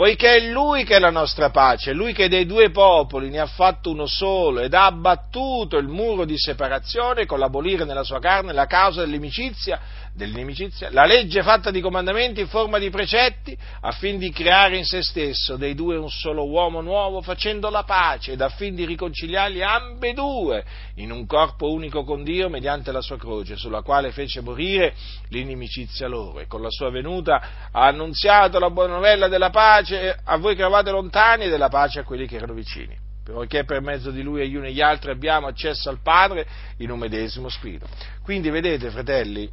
poiché 0.01 0.37
è 0.37 0.51
Lui 0.51 0.85
che 0.85 0.97
è 0.97 0.99
la 0.99 1.11
nostra 1.11 1.51
pace, 1.51 1.91
è 1.91 1.95
Lui 1.95 2.15
che 2.15 2.31
dei 2.31 2.47
due 2.47 2.71
popoli 2.71 3.29
ne 3.29 3.39
ha 3.39 3.45
fatto 3.47 3.91
uno 3.91 4.07
solo 4.07 4.61
ed 4.61 4.73
ha 4.73 4.87
abbattuto 4.87 5.77
il 5.77 5.89
muro 5.89 6.25
di 6.25 6.39
separazione 6.39 7.27
con 7.27 7.39
l'abolire 7.39 7.85
nella 7.85 8.03
sua 8.03 8.19
carne 8.19 8.55
la 8.55 8.65
causa 8.65 9.01
dell'inimicizia, 9.01 9.79
dell'inimicizia 10.15 10.91
la 10.91 11.05
legge 11.05 11.43
fatta 11.43 11.71
di 11.71 11.81
comandamenti 11.81 12.41
in 12.41 12.49
forma 12.49 12.79
di 12.79 12.91
precetti, 12.91 13.57
affin 13.81 14.19
di 14.19 14.31
creare 14.31 14.77
in 14.77 14.85
se 14.85 15.03
stesso 15.03 15.57
dei 15.57 15.75
due 15.75 15.97
un 15.97 16.11
solo 16.11 16.49
uomo 16.49 16.81
nuovo, 16.81 17.21
facendo 17.23 17.71
la 17.71 17.85
pace 17.85 18.33
ed 18.33 18.41
affin 18.41 18.75
di 18.75 18.85
riconciliarli 18.85 19.63
ambedue 19.63 20.65
in 20.97 21.11
un 21.11 21.27
corpo 21.27 21.71
unico 21.71 22.05
con 22.05 22.25
Dio 22.25 22.49
mediante 22.49 22.93
la 22.93 23.01
sua 23.01 23.19
croce, 23.19 23.57
sulla 23.57 23.83
quale 23.83 24.11
fece 24.11 24.41
morire 24.41 24.95
l'inimicizia 25.29 26.09
loro 26.09 26.41
e 26.41 26.47
con 26.47 26.63
la 26.63 26.71
sua 26.71 26.91
venuta 26.91 27.69
ha 27.71 27.87
annunziato 27.87 28.59
la 28.59 28.71
buona 28.71 28.95
novella 28.95 29.29
della 29.29 29.51
pace 29.51 30.19
a 30.23 30.37
voi 30.37 30.55
che 30.55 30.61
eravate 30.61 30.91
lontani 30.91 31.45
e 31.45 31.49
della 31.49 31.69
pace 31.69 32.01
a 32.01 32.05
quelli 32.05 32.27
che 32.27 32.37
erano 32.37 32.55
vicini, 32.55 32.97
perché 33.25 33.65
per 33.65 33.81
mezzo 33.81 34.11
di 34.11 34.23
lui 34.23 34.43
e 34.43 34.49
gli 34.49 34.57
uni 34.57 34.69
e 34.69 34.73
gli 34.73 34.81
altri 34.81 35.11
abbiamo 35.11 35.47
accesso 35.47 35.89
al 35.89 36.01
Padre 36.03 36.47
in 36.79 36.91
un 36.91 36.99
medesimo 36.99 37.49
spirito. 37.49 37.87
Quindi 38.23 38.51
vedete, 38.51 38.91
fratelli, 38.91 39.49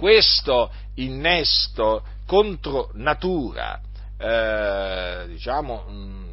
questo 0.00 0.72
innesto 0.94 2.02
contro 2.24 2.88
natura, 2.94 3.78
eh, 4.16 5.24
diciamo, 5.26 5.84
mm, 5.90 6.24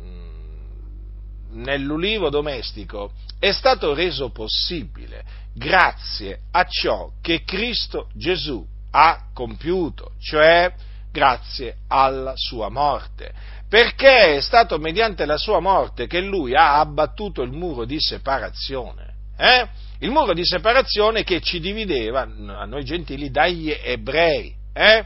nell'ulivo 1.51 2.29
domestico 2.29 3.11
è 3.37 3.51
stato 3.51 3.93
reso 3.93 4.29
possibile 4.29 5.25
grazie 5.53 6.43
a 6.51 6.63
ciò 6.63 7.11
che 7.21 7.43
Cristo 7.43 8.07
Gesù 8.13 8.65
ha 8.91 9.25
compiuto, 9.33 10.13
cioè 10.17 10.73
grazie 11.11 11.79
alla 11.89 12.35
sua 12.37 12.69
morte, 12.69 13.33
perché 13.67 14.37
è 14.37 14.41
stato 14.41 14.77
mediante 14.77 15.25
la 15.25 15.37
sua 15.37 15.59
morte 15.59 16.07
che 16.07 16.21
lui 16.21 16.55
ha 16.55 16.79
abbattuto 16.79 17.41
il 17.41 17.51
muro 17.51 17.83
di 17.83 17.99
separazione, 17.99 19.13
eh? 19.35 19.67
Il 19.99 20.11
muro 20.11 20.33
di 20.33 20.45
separazione 20.45 21.23
che 21.23 21.41
ci 21.41 21.59
divideva 21.59 22.21
a 22.21 22.65
noi 22.65 22.83
gentili 22.83 23.31
dagli 23.31 23.71
ebrei. 23.71 24.53
Eh? 24.73 25.05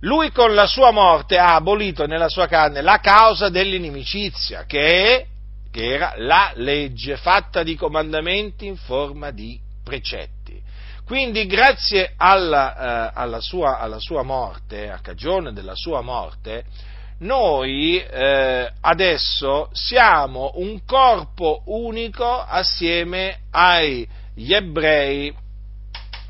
Lui 0.00 0.30
con 0.32 0.54
la 0.54 0.66
sua 0.66 0.90
morte 0.90 1.38
ha 1.38 1.54
abolito 1.54 2.06
nella 2.06 2.28
sua 2.28 2.46
carne 2.46 2.82
la 2.82 2.98
causa 3.00 3.48
dell'inimicizia, 3.48 4.64
che, 4.64 5.26
che 5.70 5.94
era 5.94 6.14
la 6.16 6.52
legge 6.56 7.16
fatta 7.16 7.62
di 7.62 7.74
comandamenti 7.74 8.66
in 8.66 8.76
forma 8.76 9.30
di 9.30 9.58
precetti. 9.82 10.62
Quindi 11.04 11.46
grazie 11.46 12.14
alla, 12.16 13.10
eh, 13.10 13.12
alla, 13.14 13.40
sua, 13.40 13.78
alla 13.78 13.98
sua, 13.98 14.22
morte, 14.22 14.90
a 14.90 15.00
cagione 15.00 15.52
della 15.52 15.74
sua 15.74 16.00
morte, 16.00 16.64
noi 17.18 17.98
eh, 17.98 18.72
adesso 18.80 19.70
siamo 19.72 20.52
un 20.56 20.84
corpo 20.84 21.62
unico 21.66 22.26
assieme 22.26 23.40
agli 23.50 24.06
ebrei 24.52 25.32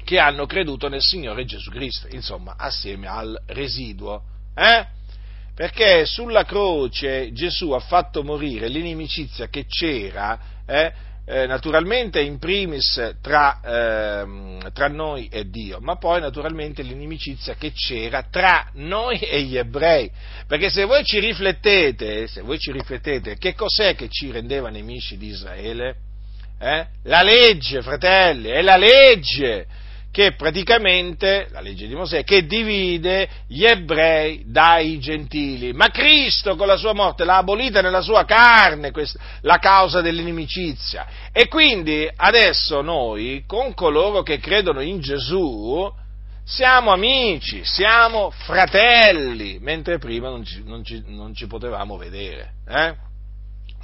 che 0.04 0.18
hanno 0.18 0.46
creduto 0.46 0.88
nel 0.88 1.00
Signore 1.00 1.46
Gesù 1.46 1.70
Cristo, 1.70 2.06
insomma, 2.10 2.56
assieme 2.58 3.08
al 3.08 3.40
residuo. 3.46 4.22
Eh? 4.54 4.86
Perché 5.54 6.04
sulla 6.04 6.44
croce 6.44 7.32
Gesù 7.32 7.70
ha 7.70 7.80
fatto 7.80 8.22
morire 8.22 8.68
l'inimicizia 8.68 9.48
che 9.48 9.64
c'era 9.66 10.38
eh, 10.66 10.92
eh, 11.26 11.46
naturalmente 11.46 12.20
in 12.20 12.38
primis 12.38 13.14
tra, 13.22 13.60
eh, 13.62 14.70
tra, 14.72 14.88
noi 14.88 15.28
e 15.28 15.48
Dio, 15.48 15.80
ma 15.80 15.96
poi 15.96 16.20
naturalmente 16.20 16.82
l'inimicizia 16.82 17.54
che 17.54 17.72
c'era 17.72 18.26
tra 18.30 18.68
noi 18.74 19.18
e 19.18 19.42
gli 19.42 19.56
ebrei. 19.56 20.10
Perché 20.46 20.68
se 20.68 20.84
voi 20.84 21.02
ci 21.04 21.20
riflettete, 21.20 22.26
se 22.26 22.42
voi 22.42 22.58
ci 22.58 22.72
riflettete, 22.72 23.36
che 23.38 23.54
cos'è 23.54 23.94
che 23.94 24.08
ci 24.08 24.30
rendeva 24.30 24.68
nemici 24.68 25.16
di 25.16 25.28
Israele? 25.28 25.96
Eh? 26.58 26.86
La 27.04 27.22
legge, 27.22 27.82
fratelli, 27.82 28.50
è 28.50 28.60
la 28.60 28.76
legge 28.76 29.66
che 30.14 30.34
praticamente, 30.34 31.48
la 31.50 31.60
legge 31.60 31.88
di 31.88 31.94
Mosè, 31.96 32.22
che 32.22 32.46
divide 32.46 33.28
gli 33.48 33.64
ebrei 33.64 34.44
dai 34.46 35.00
gentili. 35.00 35.72
Ma 35.72 35.88
Cristo 35.88 36.54
con 36.54 36.68
la 36.68 36.76
sua 36.76 36.92
morte 36.92 37.24
l'ha 37.24 37.38
abolita 37.38 37.80
nella 37.80 38.00
sua 38.00 38.24
carne 38.24 38.92
questa, 38.92 39.18
la 39.40 39.58
causa 39.58 40.02
dell'inimicizia. 40.02 41.04
E 41.32 41.48
quindi 41.48 42.08
adesso 42.14 42.80
noi, 42.80 43.42
con 43.44 43.74
coloro 43.74 44.22
che 44.22 44.38
credono 44.38 44.82
in 44.82 45.00
Gesù, 45.00 45.92
siamo 46.44 46.92
amici, 46.92 47.64
siamo 47.64 48.30
fratelli, 48.30 49.58
mentre 49.60 49.98
prima 49.98 50.28
non 50.28 50.44
ci, 50.44 50.62
non 50.64 50.84
ci, 50.84 51.02
non 51.08 51.34
ci 51.34 51.48
potevamo 51.48 51.96
vedere. 51.96 52.52
Eh? 52.68 52.94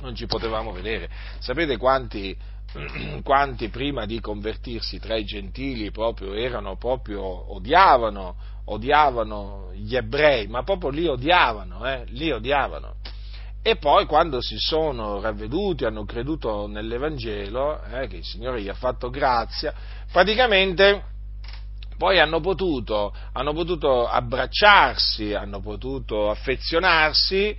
Non 0.03 0.15
ci 0.15 0.27
potevamo 0.27 0.71
vedere. 0.71 1.09
Sapete 1.41 1.77
quanti 1.77 2.37
quanti 3.23 3.69
prima 3.69 4.07
di 4.07 4.21
convertirsi 4.21 4.99
tra 4.99 5.17
i 5.17 5.25
gentili 5.25 5.91
proprio 5.91 6.35
erano 6.35 6.77
proprio 6.77 7.55
odiavano, 7.55 8.37
odiavano 8.67 9.71
gli 9.75 9.97
ebrei, 9.97 10.47
ma 10.47 10.63
proprio 10.63 10.91
li 10.91 11.07
odiavano, 11.07 11.87
eh, 11.87 12.05
li 12.09 12.31
odiavano. 12.31 12.95
E 13.63 13.77
poi 13.77 14.07
quando 14.07 14.41
si 14.41 14.57
sono 14.59 15.21
ravveduti, 15.21 15.85
hanno 15.85 16.05
creduto 16.05 16.67
nell'Evangelo, 16.67 17.83
eh, 17.85 18.07
che 18.07 18.17
il 18.17 18.25
Signore 18.25 18.63
gli 18.63 18.69
ha 18.69 18.75
fatto 18.75 19.11
grazia, 19.11 19.75
praticamente 20.11 21.05
poi 21.99 22.19
hanno 22.19 22.41
potuto, 22.41 23.13
hanno 23.33 23.53
potuto 23.53 24.09
abbracciarsi, 24.09 25.35
hanno 25.35 25.61
potuto 25.61 26.31
affezionarsi 26.31 27.55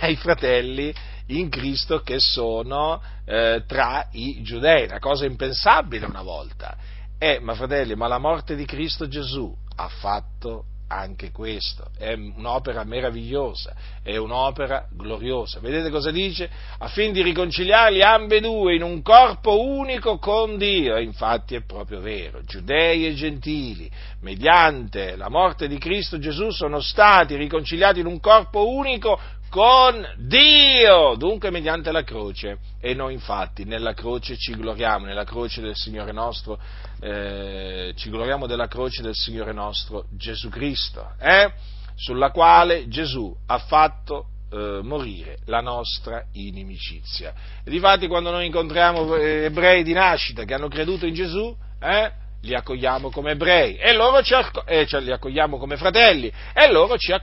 ai 0.00 0.16
fratelli 0.16 0.92
in 1.38 1.48
Cristo 1.48 2.00
che 2.00 2.18
sono 2.18 3.00
eh, 3.24 3.62
tra 3.66 4.08
i 4.12 4.42
giudei, 4.42 4.84
una 4.84 4.98
cosa 4.98 5.26
impensabile 5.26 6.06
una 6.06 6.22
volta. 6.22 6.76
Eh, 7.18 7.38
ma 7.40 7.54
fratelli, 7.54 7.94
ma 7.94 8.06
la 8.06 8.18
morte 8.18 8.56
di 8.56 8.64
Cristo 8.64 9.06
Gesù 9.06 9.54
ha 9.76 9.88
fatto 9.88 10.64
anche 10.92 11.30
questo, 11.30 11.90
è 11.96 12.14
un'opera 12.14 12.82
meravigliosa, 12.82 13.74
è 14.02 14.16
un'opera 14.16 14.88
gloriosa. 14.90 15.60
Vedete 15.60 15.88
cosa 15.88 16.10
dice? 16.10 16.50
Affin 16.78 17.12
di 17.12 17.22
riconciliarli 17.22 18.02
ambedue 18.02 18.74
in 18.74 18.82
un 18.82 19.00
corpo 19.00 19.62
unico 19.62 20.18
con 20.18 20.58
Dio. 20.58 20.98
Infatti 20.98 21.54
è 21.54 21.62
proprio 21.62 22.00
vero, 22.00 22.42
giudei 22.42 23.06
e 23.06 23.14
gentili, 23.14 23.88
mediante 24.22 25.14
la 25.14 25.28
morte 25.28 25.68
di 25.68 25.78
Cristo 25.78 26.18
Gesù, 26.18 26.50
sono 26.50 26.80
stati 26.80 27.36
riconciliati 27.36 28.00
in 28.00 28.06
un 28.06 28.18
corpo 28.18 28.68
unico 28.68 29.20
con 29.50 30.06
Dio, 30.16 31.16
dunque 31.16 31.50
mediante 31.50 31.90
la 31.90 32.04
croce. 32.04 32.58
E 32.80 32.94
noi 32.94 33.12
infatti 33.12 33.64
nella 33.64 33.92
croce 33.92 34.36
ci 34.36 34.54
gloriamo, 34.54 35.04
nella 35.04 35.24
croce 35.24 35.60
del 35.60 35.74
Signore 35.74 36.12
nostro, 36.12 36.58
eh, 37.00 37.92
ci 37.96 38.08
gloriamo 38.08 38.46
della 38.46 38.68
croce 38.68 39.02
del 39.02 39.14
Signore 39.14 39.52
nostro 39.52 40.06
Gesù 40.10 40.48
Cristo, 40.48 41.12
eh? 41.18 41.52
sulla 41.96 42.30
quale 42.30 42.88
Gesù 42.88 43.36
ha 43.46 43.58
fatto 43.58 44.26
eh, 44.52 44.80
morire 44.82 45.38
la 45.46 45.60
nostra 45.60 46.24
inimicizia. 46.32 47.34
E 47.64 47.70
difatti 47.70 48.06
quando 48.06 48.30
noi 48.30 48.46
incontriamo 48.46 49.16
eh, 49.16 49.44
ebrei 49.44 49.82
di 49.82 49.92
nascita 49.92 50.44
che 50.44 50.54
hanno 50.54 50.68
creduto 50.68 51.06
in 51.06 51.14
Gesù, 51.14 51.54
eh, 51.80 52.12
li 52.42 52.54
accogliamo 52.54 53.10
come 53.10 53.32
ebrei 53.32 53.76
e 53.76 53.92
loro 53.92 54.22
ci, 54.22 54.34
accog- 54.34 54.68
eh, 54.68 54.86
cioè, 54.86 55.00
li 55.00 55.12
accogliamo 55.12 55.58
come 55.58 55.76
fratelli 55.76 56.32
e 56.54 56.70
loro 56.70 56.96
ci, 56.96 57.14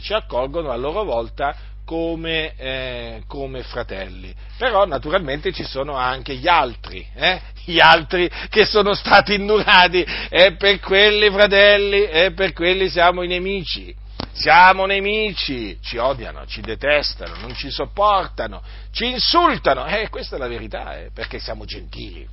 ci 0.00 0.12
accolgono 0.12 0.70
a 0.70 0.76
loro 0.76 1.04
volta 1.04 1.54
come, 1.84 2.54
eh, 2.56 3.22
come, 3.26 3.62
fratelli. 3.62 4.32
Però 4.56 4.84
naturalmente 4.84 5.52
ci 5.52 5.64
sono 5.64 5.94
anche 5.94 6.36
gli 6.36 6.48
altri, 6.48 7.06
eh? 7.14 7.40
gli 7.64 7.80
altri 7.80 8.30
che 8.48 8.64
sono 8.64 8.94
stati 8.94 9.34
indurati 9.34 10.04
e 10.28 10.54
per 10.54 10.78
quelli 10.80 11.30
fratelli 11.30 12.04
e 12.04 12.32
per 12.32 12.52
quelli 12.52 12.88
siamo 12.88 13.22
i 13.22 13.28
nemici. 13.28 13.94
Siamo 14.34 14.86
nemici, 14.86 15.78
ci 15.82 15.98
odiano, 15.98 16.46
ci 16.46 16.62
detestano, 16.62 17.36
non 17.40 17.54
ci 17.54 17.70
sopportano, 17.70 18.62
ci 18.90 19.10
insultano, 19.10 19.84
eh, 19.86 20.08
questa 20.08 20.36
è 20.36 20.38
la 20.38 20.48
verità, 20.48 20.96
eh, 20.96 21.10
perché 21.12 21.38
siamo 21.38 21.66
gentili 21.66 22.26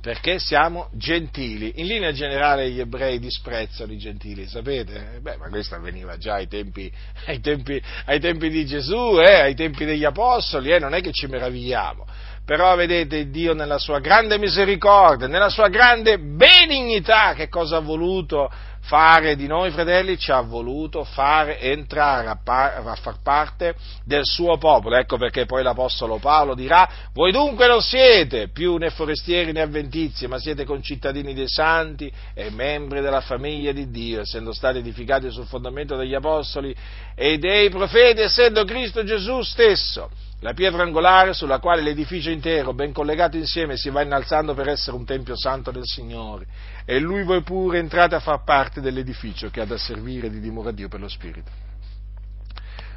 perché 0.00 0.38
siamo 0.38 0.88
gentili. 0.92 1.72
In 1.76 1.86
linea 1.86 2.12
generale 2.12 2.70
gli 2.70 2.80
ebrei 2.80 3.18
disprezzano 3.18 3.92
i 3.92 3.98
gentili, 3.98 4.46
sapete? 4.46 5.18
Beh, 5.20 5.36
ma 5.36 5.48
questo 5.48 5.74
avveniva 5.74 6.16
già 6.16 6.34
ai 6.34 6.48
tempi, 6.48 6.90
ai 7.26 7.40
tempi, 7.40 7.80
ai 8.06 8.18
tempi 8.18 8.48
di 8.48 8.64
Gesù, 8.64 9.20
eh, 9.20 9.40
ai 9.40 9.54
tempi 9.54 9.84
degli 9.84 10.04
Apostoli, 10.04 10.70
eh, 10.70 10.78
non 10.78 10.94
è 10.94 11.00
che 11.00 11.12
ci 11.12 11.26
meravigliamo. 11.26 12.06
Però 12.44 12.74
vedete 12.74 13.28
Dio 13.30 13.52
nella 13.54 13.78
sua 13.78 14.00
grande 14.00 14.38
misericordia, 14.38 15.28
nella 15.28 15.50
sua 15.50 15.68
grande 15.68 16.18
benignità, 16.18 17.34
che 17.34 17.48
cosa 17.48 17.76
ha 17.76 17.80
voluto? 17.80 18.50
Fare 18.82 19.36
di 19.36 19.46
noi, 19.46 19.70
fratelli, 19.70 20.18
ci 20.18 20.30
ha 20.32 20.40
voluto 20.40 21.04
fare 21.04 21.60
entrare 21.60 22.28
a, 22.28 22.38
par- 22.42 22.86
a, 22.86 22.94
far 22.96 23.20
parte 23.22 23.74
del 24.04 24.24
suo 24.24 24.56
popolo. 24.58 24.96
Ecco 24.96 25.16
perché 25.16 25.46
poi 25.46 25.62
l'Apostolo 25.62 26.18
Paolo 26.18 26.54
dirà, 26.54 26.88
voi 27.12 27.32
dunque 27.32 27.66
non 27.66 27.82
siete 27.82 28.48
più 28.48 28.76
né 28.76 28.90
forestieri 28.90 29.52
né 29.52 29.60
avventizi, 29.60 30.26
ma 30.26 30.38
siete 30.38 30.64
concittadini 30.64 31.34
dei 31.34 31.48
santi 31.48 32.10
e 32.34 32.50
membri 32.50 33.00
della 33.00 33.20
famiglia 33.20 33.72
di 33.72 33.90
Dio, 33.90 34.20
essendo 34.20 34.52
stati 34.52 34.78
edificati 34.78 35.30
sul 35.30 35.46
fondamento 35.46 35.96
degli 35.96 36.14
Apostoli 36.14 36.74
e 37.14 37.38
dei 37.38 37.70
profeti, 37.70 38.20
essendo 38.20 38.64
Cristo 38.64 39.04
Gesù 39.04 39.42
stesso 39.42 40.10
la 40.40 40.54
pietra 40.54 40.82
angolare 40.82 41.34
sulla 41.34 41.58
quale 41.58 41.82
l'edificio 41.82 42.30
intero, 42.30 42.72
ben 42.72 42.92
collegato 42.92 43.36
insieme, 43.36 43.76
si 43.76 43.90
va 43.90 44.02
innalzando 44.02 44.54
per 44.54 44.68
essere 44.68 44.96
un 44.96 45.04
tempio 45.04 45.36
santo 45.36 45.70
del 45.70 45.84
Signore. 45.84 46.46
E 46.86 46.98
lui 46.98 47.22
voi 47.24 47.42
pure 47.42 47.78
entrate 47.78 48.14
a 48.14 48.20
far 48.20 48.42
parte 48.42 48.80
dell'edificio 48.80 49.50
che 49.50 49.60
ha 49.60 49.66
da 49.66 49.76
servire 49.76 50.30
di 50.30 50.40
dimora 50.40 50.72
Dio 50.72 50.88
per 50.88 51.00
lo 51.00 51.08
Spirito. 51.08 51.50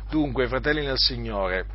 Dunque, 0.10 0.48
fratelli 0.48 0.86
nel 0.86 0.98
Signore, 0.98 1.66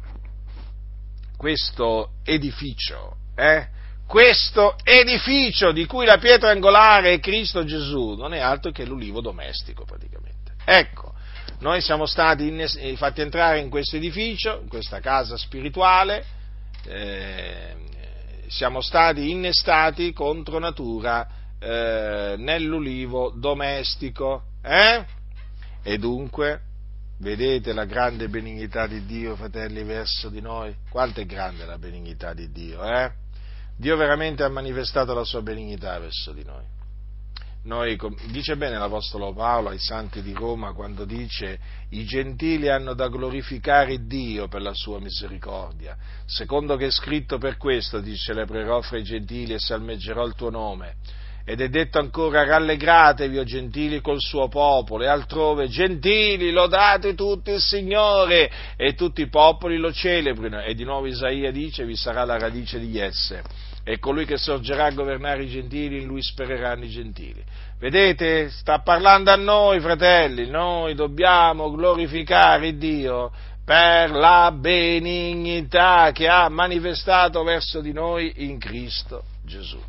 questo 1.36 2.12
edificio, 2.24 3.16
eh, 3.34 3.68
questo 4.06 4.74
edificio 4.84 5.72
di 5.72 5.84
cui 5.84 6.06
la 6.06 6.16
pietra 6.16 6.50
angolare 6.50 7.12
è 7.12 7.20
Cristo 7.20 7.64
Gesù, 7.64 8.14
non 8.14 8.32
è 8.32 8.38
altro 8.38 8.70
che 8.70 8.86
l'ulivo 8.86 9.20
domestico 9.20 9.84
praticamente. 9.84 10.54
Ecco, 10.64 11.12
noi 11.60 11.80
siamo 11.80 12.06
stati 12.06 12.56
eh, 12.56 12.96
fatti 12.96 13.20
entrare 13.20 13.58
in 13.58 13.68
questo 13.68 13.96
edificio, 13.96 14.60
in 14.62 14.68
questa 14.68 15.00
casa 15.00 15.36
spirituale, 15.36 16.24
eh, 16.84 17.74
siamo 18.46 18.80
stati 18.80 19.30
innestati 19.30 20.12
contro 20.12 20.60
natura 20.60 21.26
eh, 21.58 22.36
nell'ulivo 22.38 23.32
domestico. 23.34 24.44
Eh? 24.62 25.04
E 25.82 25.98
dunque, 25.98 26.60
vedete 27.18 27.72
la 27.72 27.86
grande 27.86 28.28
benignità 28.28 28.86
di 28.86 29.04
Dio, 29.04 29.34
fratelli, 29.34 29.82
verso 29.82 30.28
di 30.28 30.40
noi? 30.40 30.72
Quanto 30.88 31.20
è 31.20 31.26
grande 31.26 31.66
la 31.66 31.78
benignità 31.78 32.34
di 32.34 32.52
Dio, 32.52 32.84
eh? 32.84 33.10
Dio 33.76 33.96
veramente 33.96 34.44
ha 34.44 34.48
manifestato 34.48 35.12
la 35.12 35.24
sua 35.24 35.42
benignità 35.42 35.98
verso 35.98 36.32
di 36.32 36.44
noi 36.44 36.76
noi, 37.64 37.98
dice 38.30 38.56
bene 38.56 38.78
l'Apostolo 38.78 39.32
Paolo 39.32 39.70
ai 39.70 39.78
santi 39.78 40.22
di 40.22 40.32
Roma 40.32 40.72
quando 40.72 41.04
dice 41.04 41.58
i 41.90 42.04
gentili 42.04 42.68
hanno 42.68 42.94
da 42.94 43.08
glorificare 43.08 44.06
Dio 44.06 44.48
per 44.48 44.62
la 44.62 44.72
sua 44.74 45.00
misericordia, 45.00 45.96
secondo 46.24 46.76
che 46.76 46.86
è 46.86 46.90
scritto 46.90 47.38
per 47.38 47.56
questo 47.56 48.02
ti 48.02 48.16
celebrerò 48.16 48.80
fra 48.80 48.98
i 48.98 49.02
gentili 49.02 49.54
e 49.54 49.58
salmeggerò 49.58 50.24
il 50.24 50.34
tuo 50.34 50.50
nome. 50.50 50.94
Ed 51.44 51.62
è 51.62 51.68
detto 51.68 51.98
ancora 51.98 52.44
rallegratevi, 52.44 53.38
o 53.38 53.44
gentili, 53.44 54.02
col 54.02 54.20
suo 54.20 54.48
popolo, 54.48 55.04
e 55.04 55.06
altrove 55.06 55.68
gentili, 55.68 56.50
lodate 56.50 57.14
tutti 57.14 57.52
il 57.52 57.60
Signore, 57.60 58.50
e 58.76 58.92
tutti 58.92 59.22
i 59.22 59.30
popoli 59.30 59.78
lo 59.78 59.90
celebrino. 59.90 60.60
E 60.60 60.74
di 60.74 60.84
nuovo 60.84 61.06
Isaia 61.06 61.50
dice, 61.50 61.86
vi 61.86 61.96
sarà 61.96 62.26
la 62.26 62.38
radice 62.38 62.78
di 62.78 62.98
esse 62.98 63.42
e 63.88 63.98
colui 63.98 64.26
che 64.26 64.36
sorgerà 64.36 64.84
a 64.84 64.90
governare 64.90 65.44
i 65.44 65.48
gentili, 65.48 66.02
in 66.02 66.06
lui 66.06 66.22
spereranno 66.22 66.84
i 66.84 66.90
gentili. 66.90 67.42
Vedete, 67.78 68.50
sta 68.50 68.80
parlando 68.80 69.30
a 69.30 69.36
noi, 69.36 69.80
fratelli, 69.80 70.46
noi 70.46 70.94
dobbiamo 70.94 71.70
glorificare 71.70 72.76
Dio 72.76 73.32
per 73.64 74.10
la 74.10 74.52
benignità 74.52 76.10
che 76.12 76.28
ha 76.28 76.50
manifestato 76.50 77.42
verso 77.42 77.80
di 77.80 77.94
noi 77.94 78.30
in 78.44 78.58
Cristo 78.58 79.24
Gesù. 79.42 79.80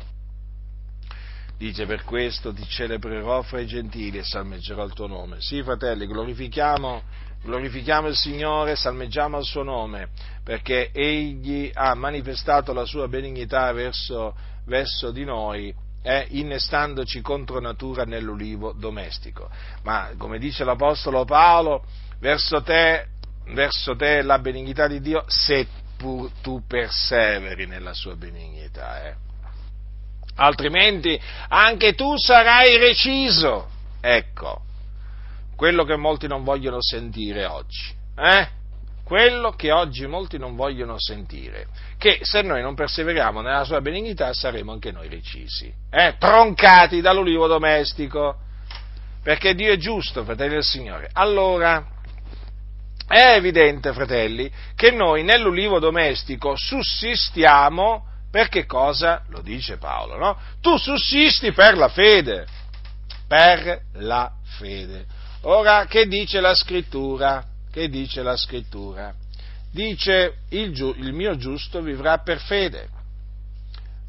Dice 1.58 1.84
per 1.84 2.02
questo 2.04 2.54
ti 2.54 2.66
celebrerò 2.66 3.42
fra 3.42 3.60
i 3.60 3.66
gentili 3.66 4.16
e 4.16 4.24
salmeggerò 4.24 4.82
il 4.82 4.94
tuo 4.94 5.08
nome. 5.08 5.42
Sì, 5.42 5.62
fratelli, 5.62 6.06
glorifichiamo 6.06 7.02
glorifichiamo 7.42 8.08
il 8.08 8.16
Signore, 8.16 8.76
salmeggiamo 8.76 9.38
il 9.38 9.44
suo 9.44 9.62
nome, 9.62 10.08
perché 10.44 10.90
Egli 10.92 11.70
ha 11.72 11.94
manifestato 11.94 12.72
la 12.72 12.84
sua 12.84 13.08
benignità 13.08 13.72
verso, 13.72 14.34
verso 14.66 15.10
di 15.10 15.24
noi, 15.24 15.74
eh, 16.02 16.26
innestandoci 16.30 17.20
contro 17.20 17.60
natura 17.60 18.04
nell'ulivo 18.04 18.72
domestico. 18.72 19.50
Ma 19.82 20.10
come 20.16 20.38
dice 20.38 20.64
l'Apostolo 20.64 21.24
Paolo, 21.24 21.84
verso 22.20 22.62
te, 22.62 23.06
verso 23.52 23.96
te 23.96 24.22
la 24.22 24.38
benignità 24.38 24.86
di 24.86 25.00
Dio, 25.00 25.24
se 25.26 25.66
pur 25.96 26.30
tu 26.40 26.62
perseveri 26.66 27.66
nella 27.66 27.92
sua 27.92 28.16
benignità. 28.16 29.06
Eh. 29.06 29.14
Altrimenti 30.36 31.20
anche 31.48 31.94
tu 31.94 32.16
sarai 32.16 32.78
reciso. 32.78 33.68
Ecco, 34.00 34.62
quello 35.60 35.84
che 35.84 35.94
molti 35.96 36.26
non 36.26 36.42
vogliono 36.42 36.78
sentire 36.80 37.44
oggi. 37.44 37.92
Eh? 38.16 38.48
Quello 39.04 39.50
che 39.50 39.70
oggi 39.70 40.06
molti 40.06 40.38
non 40.38 40.56
vogliono 40.56 40.94
sentire. 40.96 41.66
Che 41.98 42.20
se 42.22 42.40
noi 42.40 42.62
non 42.62 42.74
perseveriamo 42.74 43.42
nella 43.42 43.64
sua 43.64 43.82
benignità 43.82 44.32
saremo 44.32 44.72
anche 44.72 44.90
noi 44.90 45.10
recisi. 45.10 45.70
Eh? 45.90 46.14
Troncati 46.18 47.02
dall'ulivo 47.02 47.46
domestico. 47.46 48.38
Perché 49.22 49.54
Dio 49.54 49.74
è 49.74 49.76
giusto, 49.76 50.24
fratelli 50.24 50.54
del 50.54 50.64
Signore. 50.64 51.10
Allora, 51.12 51.86
è 53.06 53.34
evidente, 53.34 53.92
fratelli, 53.92 54.50
che 54.74 54.92
noi 54.92 55.24
nell'ulivo 55.24 55.78
domestico 55.78 56.56
sussistiamo 56.56 58.06
per 58.30 58.48
che 58.48 58.64
cosa? 58.64 59.24
Lo 59.28 59.42
dice 59.42 59.76
Paolo, 59.76 60.16
no? 60.16 60.38
Tu 60.62 60.78
sussisti 60.78 61.52
per 61.52 61.76
la 61.76 61.88
fede. 61.88 62.46
Per 63.28 63.82
la 63.96 64.32
fede. 64.56 65.18
Ora, 65.42 65.86
che 65.86 66.06
dice 66.06 66.40
la 66.40 66.54
scrittura? 66.54 67.42
Che 67.70 67.88
dice 67.88 68.22
la 68.22 68.36
scrittura? 68.36 69.14
Dice 69.72 70.34
il, 70.50 70.72
giu, 70.74 70.92
il 70.98 71.12
mio 71.12 71.36
giusto 71.36 71.80
vivrà 71.80 72.18
per 72.18 72.40
fede. 72.40 72.88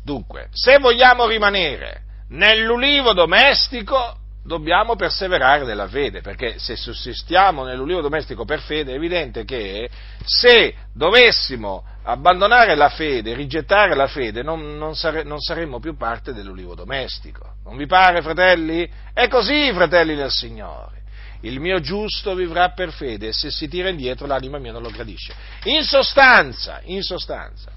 Dunque, 0.04 0.50
se 0.52 0.78
vogliamo 0.80 1.28
rimanere 1.28 2.02
nell'ulivo 2.30 3.14
domestico, 3.14 4.18
dobbiamo 4.44 4.96
perseverare 4.96 5.64
nella 5.64 5.88
fede, 5.88 6.22
perché 6.22 6.58
se 6.58 6.76
sussistiamo 6.76 7.64
nell'ulivo 7.64 8.02
domestico 8.02 8.44
per 8.44 8.60
fede 8.60 8.94
è 8.94 8.96
evidente 8.96 9.46
che 9.46 9.90
se 10.26 10.74
dovessimo 10.94 11.84
abbandonare 12.04 12.76
la 12.76 12.90
fede, 12.90 13.36
rigettare 13.36 13.96
la 13.96 14.08
fede, 14.08 14.42
non, 14.42 14.78
non, 14.78 14.96
sare, 14.96 15.24
non, 15.24 15.40
saremmo 15.40 15.80
più 15.80 15.96
parte 15.96 16.34
dell'ulivo 16.34 16.74
domestico. 16.74 17.54
Non 17.64 17.78
vi 17.78 17.86
pare, 17.86 18.22
fratelli? 18.22 18.90
È 19.14 19.28
così, 19.28 19.72
fratelli 19.72 20.16
del 20.16 20.32
Signore. 20.32 21.01
Il 21.42 21.60
mio 21.60 21.80
giusto 21.80 22.36
vivrà 22.36 22.72
per 22.72 22.92
fede 22.92 23.30
e 23.30 23.34
se 23.34 23.50
si 23.50 23.68
tira 23.68 23.90
indietro 23.90 24.28
l'anima 24.28 24.58
mia 24.58 24.72
non 24.72 24.82
lo 24.82 24.90
gradisce. 24.90 25.34
In 25.64 25.84
sostanza, 25.84 26.82
in 26.84 27.02
sostanza, 27.02 27.72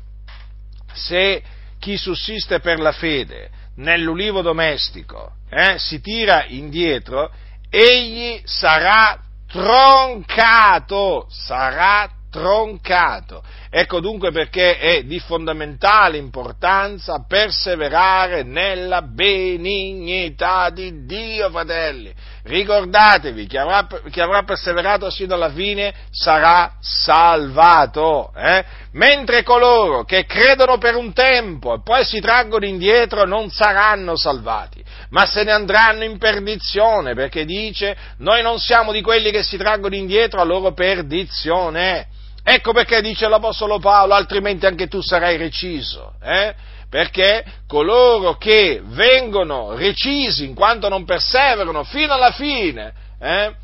se 0.93 1.43
chi 1.79 1.97
sussiste 1.97 2.61
per 2.61 2.79
la 2.79 2.93
fede 2.93 3.51
nell'ulivo 3.77 4.43
domestico 4.43 5.33
eh, 5.51 5.79
si 5.79 6.01
tira 6.01 6.45
indietro, 6.47 7.33
egli 7.71 8.41
sarà 8.45 9.21
troncato, 9.47 11.27
sarà 11.31 12.11
troncato. 12.35 13.45
Ecco 13.70 14.01
dunque 14.01 14.32
perché 14.32 14.76
è 14.76 15.05
di 15.05 15.20
fondamentale 15.20 16.16
importanza 16.16 17.24
perseverare 17.28 18.43
nella 18.43 19.03
benignità 19.03 20.70
di 20.70 21.07
Dio, 21.07 21.49
fratelli. 21.51 22.12
Ricordatevi, 22.43 23.47
chi 23.47 23.57
avrà, 23.57 23.87
chi 24.11 24.20
avrà 24.20 24.43
perseverato 24.43 25.11
sino 25.11 25.35
alla 25.35 25.51
fine 25.51 25.95
sarà 26.11 26.72
salvato, 26.80 28.32
eh? 28.37 28.64
mentre 28.93 29.45
coloro 29.45 30.03
che 30.03 30.26
credono 30.26 30.76
per 30.78 30.97
un 30.97 31.12
tempo 31.12 31.74
e 31.74 31.82
poi 31.85 32.05
si 32.05 32.18
traggono 32.18 32.66
indietro 32.66 33.24
non 33.24 33.49
saranno 33.51 34.16
salvati 34.16 34.82
ma 35.14 35.26
se 35.26 35.45
ne 35.45 35.53
andranno 35.53 36.03
in 36.03 36.18
perdizione, 36.18 37.14
perché 37.14 37.45
dice, 37.45 37.97
noi 38.18 38.43
non 38.43 38.59
siamo 38.59 38.91
di 38.91 39.01
quelli 39.01 39.30
che 39.30 39.45
si 39.45 39.57
traggono 39.57 39.95
indietro 39.95 40.41
a 40.41 40.45
loro 40.45 40.72
perdizione. 40.72 42.09
Ecco 42.47 42.73
perché 42.73 43.01
dice 43.01 43.27
l'Apostolo 43.27 43.79
Paolo, 43.79 44.13
altrimenti 44.13 44.67
anche 44.67 44.87
tu 44.87 45.01
sarai 45.01 45.39
reciso, 45.39 46.13
eh? 46.23 46.55
perché 46.91 47.45
coloro 47.67 48.37
che 48.37 48.83
vengono 48.85 49.75
recisi 49.75 50.45
in 50.45 50.55
quanto 50.55 50.89
non 50.91 51.05
perseverano 51.05 51.83
fino 51.85 52.13
alla 52.13 52.33
fine, 52.33 52.93
eh? 53.19 53.55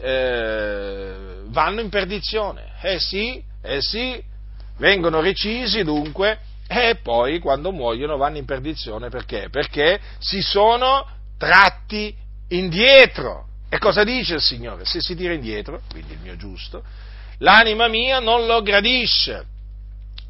Eh, 0.00 1.14
vanno 1.48 1.80
in 1.80 1.90
perdizione. 1.90 2.72
Eh 2.80 2.98
sì, 2.98 3.42
eh 3.62 3.82
sì, 3.82 4.20
vengono 4.78 5.20
recisi 5.20 5.84
dunque 5.84 6.38
e 6.66 6.96
poi 7.02 7.40
quando 7.40 7.72
muoiono 7.72 8.16
vanno 8.16 8.38
in 8.38 8.44
perdizione 8.44 9.10
perché? 9.10 9.48
Perché 9.50 10.00
si 10.18 10.40
sono 10.40 11.06
tratti 11.36 12.14
indietro. 12.48 13.46
E 13.68 13.78
cosa 13.78 14.02
dice 14.02 14.34
il 14.34 14.40
Signore? 14.40 14.84
Se 14.84 15.00
si 15.00 15.14
tira 15.14 15.32
indietro, 15.32 15.82
quindi 15.90 16.14
il 16.14 16.20
mio 16.20 16.36
giusto, 16.36 16.82
l'anima 17.40 17.88
mia 17.88 18.20
non 18.20 18.46
lo 18.46 18.62
gradisce. 18.62 19.44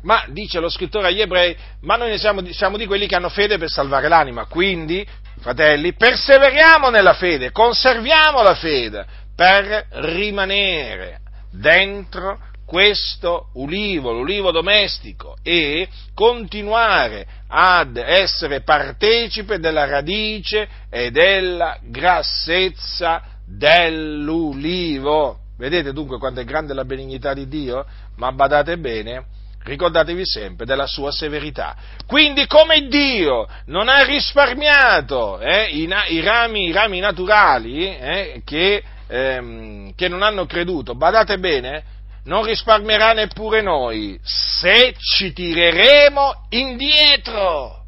Ma 0.03 0.25
dice 0.29 0.61
lo 0.61 0.71
scrittore 0.71 1.09
agli 1.09 1.21
ebrei, 1.21 1.55
ma 1.83 1.97
noi 1.97 2.19
siamo, 2.19 2.43
siamo 2.53 2.79
di 2.79 2.87
quelli 2.87 3.07
che 3.07 3.17
hanno 3.17 3.29
fede 3.29 3.59
per 3.59 3.69
salvare 3.69 4.09
l'anima, 4.09 4.47
quindi, 4.47 5.07
fratelli, 5.41 5.93
perseveriamo 5.93 6.89
nella 6.89 7.13
fede, 7.13 7.51
conserviamo 7.53 8.43
la 8.43 8.55
fede 8.55 9.07
per 9.37 9.87
rimanere 9.91 11.21
dentro 11.53 12.39
questo 12.65 13.49
ulivo, 13.55 14.13
l'ulivo 14.13 14.53
domestico, 14.53 15.37
e 15.43 15.89
continuare 16.15 17.27
ad 17.49 17.97
essere 17.97 18.63
partecipe 18.63 19.59
della 19.59 19.87
radice 19.87 20.69
e 20.89 21.11
della 21.11 21.79
grassezza 21.83 23.23
dell'ulivo. 23.45 25.39
Vedete 25.61 25.93
dunque 25.93 26.17
quanto 26.17 26.41
è 26.41 26.45
grande 26.45 26.73
la 26.73 26.87
benignità 26.87 27.35
di 27.35 27.47
Dio? 27.47 27.85
Ma 28.17 28.33
badate 28.33 28.79
bene, 28.79 29.27
ricordatevi 29.63 30.25
sempre 30.25 30.65
della 30.65 30.87
sua 30.87 31.13
severità. 31.13 31.77
Quindi 32.07 32.47
come 32.47 32.89
Dio 32.89 33.47
non 33.67 33.91
ha 33.91 34.03
risparmiato 34.03 35.39
eh, 35.39 35.67
i, 35.67 35.87
i, 36.09 36.21
rami, 36.23 36.69
i, 36.69 36.73
rami, 36.73 36.99
naturali 37.01 37.95
eh, 37.95 38.41
che, 38.43 38.83
ehm, 39.07 39.93
che 39.95 40.09
non 40.09 40.23
hanno 40.23 40.47
creduto, 40.47 40.95
badate 40.95 41.39
bene, 41.39 41.85
non 42.25 42.43
risparmierà 42.43 43.13
neppure 43.13 43.61
noi 43.61 44.19
se 44.23 44.95
ci 44.97 45.35
tireremo 45.35 46.47
indietro. 46.49 47.85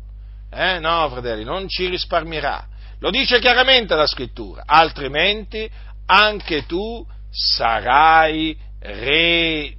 Eh, 0.53 0.79
no, 0.79 1.09
fratelli, 1.09 1.43
non 1.43 1.67
ci 1.69 1.87
risparmierà. 1.89 2.67
Lo 2.99 3.09
dice 3.09 3.39
chiaramente 3.39 3.95
la 3.95 4.07
scrittura, 4.07 4.65
altrimenti 4.67 5.71
anche 6.05 6.67
tu 6.67 7.07
sarai 7.33 8.57
reciso. 8.81 9.79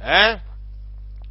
Eh? 0.00 0.38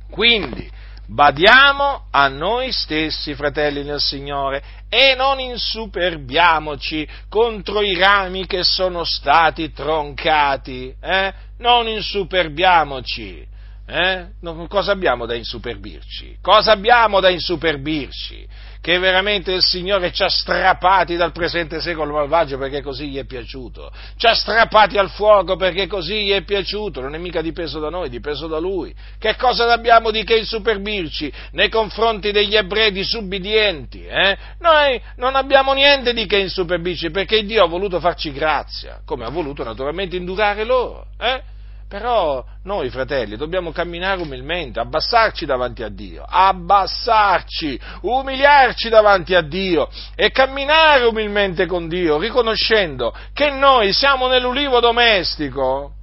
Quindi, 0.10 0.72
badiamo 1.06 2.08
a 2.10 2.28
noi 2.30 2.72
stessi, 2.72 3.36
fratelli 3.36 3.84
nel 3.84 4.00
Signore, 4.00 4.64
e 4.90 5.16
non 5.16 5.40
insuperbiamoci 5.40 7.08
contro 7.28 7.82
i 7.82 7.94
rami 7.98 8.48
che 8.48 8.64
sono 8.64 9.04
stati 9.04 9.74
troncati. 9.74 10.96
Eh? 11.00 11.34
Non 11.58 11.88
insuperbiamoci. 11.88 13.56
Eh? 13.90 14.28
cosa 14.68 14.92
abbiamo 14.92 15.26
da 15.26 15.34
insuperbirci? 15.34 16.38
Cosa 16.42 16.74
abbiamo 16.74 17.20
da 17.20 17.30
insuperbirci? 17.30 18.48
che 18.88 19.00
veramente 19.00 19.52
il 19.52 19.62
Signore 19.62 20.14
ci 20.14 20.24
ha 20.24 20.30
strappati 20.30 21.18
dal 21.18 21.34
presente 21.34 21.82
secolo 21.82 22.14
malvagio 22.14 22.58
perché 22.58 22.82
così 22.82 23.10
gli 23.10 23.18
è 23.18 23.26
piaciuto, 23.26 23.92
ci 24.16 24.28
ha 24.28 24.34
strappati 24.34 24.98
al 24.98 25.10
fuoco 25.10 25.58
perché 25.58 25.88
così 25.88 26.24
gli 26.24 26.32
è 26.32 26.44
piaciuto, 26.44 27.02
non 27.02 27.14
è 27.14 27.18
mica 27.18 27.42
dipeso 27.42 27.80
da 27.80 27.90
noi, 27.90 28.08
è 28.08 28.10
dipeso 28.10 28.48
da 28.48 28.60
Lui. 28.60 28.96
Che 29.20 29.36
cosa 29.36 29.70
abbiamo 29.74 30.10
di 30.10 30.24
che 30.24 30.38
insuperbirci 30.38 31.30
nei 31.52 31.68
confronti 31.68 32.32
degli 32.32 32.56
ebrei 32.56 32.94
disubbidienti? 32.94 34.06
Eh? 34.06 34.38
Noi 34.60 35.02
non 35.18 35.36
abbiamo 35.36 35.74
niente 35.74 36.14
di 36.14 36.26
che 36.26 36.38
insuperbirci 36.38 37.12
perché 37.12 37.44
Dio 37.44 37.66
ha 37.66 37.68
voluto 37.68 38.00
farci 38.00 38.32
grazia, 38.32 39.02
come 39.06 39.26
ha 39.26 39.30
voluto 39.30 39.66
naturalmente 39.66 40.16
indurare 40.16 40.64
loro. 40.64 41.08
Eh? 41.20 41.56
Però 41.88 42.44
noi, 42.64 42.90
fratelli, 42.90 43.38
dobbiamo 43.38 43.72
camminare 43.72 44.22
umilmente, 44.22 44.80
abbassarci 44.80 45.46
davanti 45.46 45.84
a 45.84 45.90
Dio, 45.90 46.26
abbassarci, 46.28 47.80
umiliarci 48.02 48.90
davanti 48.90 49.34
a 49.36 49.42
Dio 49.42 49.88
e 50.14 50.30
camminare 50.32 51.06
umilmente 51.06 51.66
con 51.66 51.88
Dio, 51.88 52.18
riconoscendo 52.18 53.16
che 53.32 53.52
noi 53.52 53.94
siamo 53.94 54.28
nell'ulivo 54.28 54.82
domestico. 54.82 55.94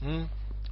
Hm? 0.00 0.24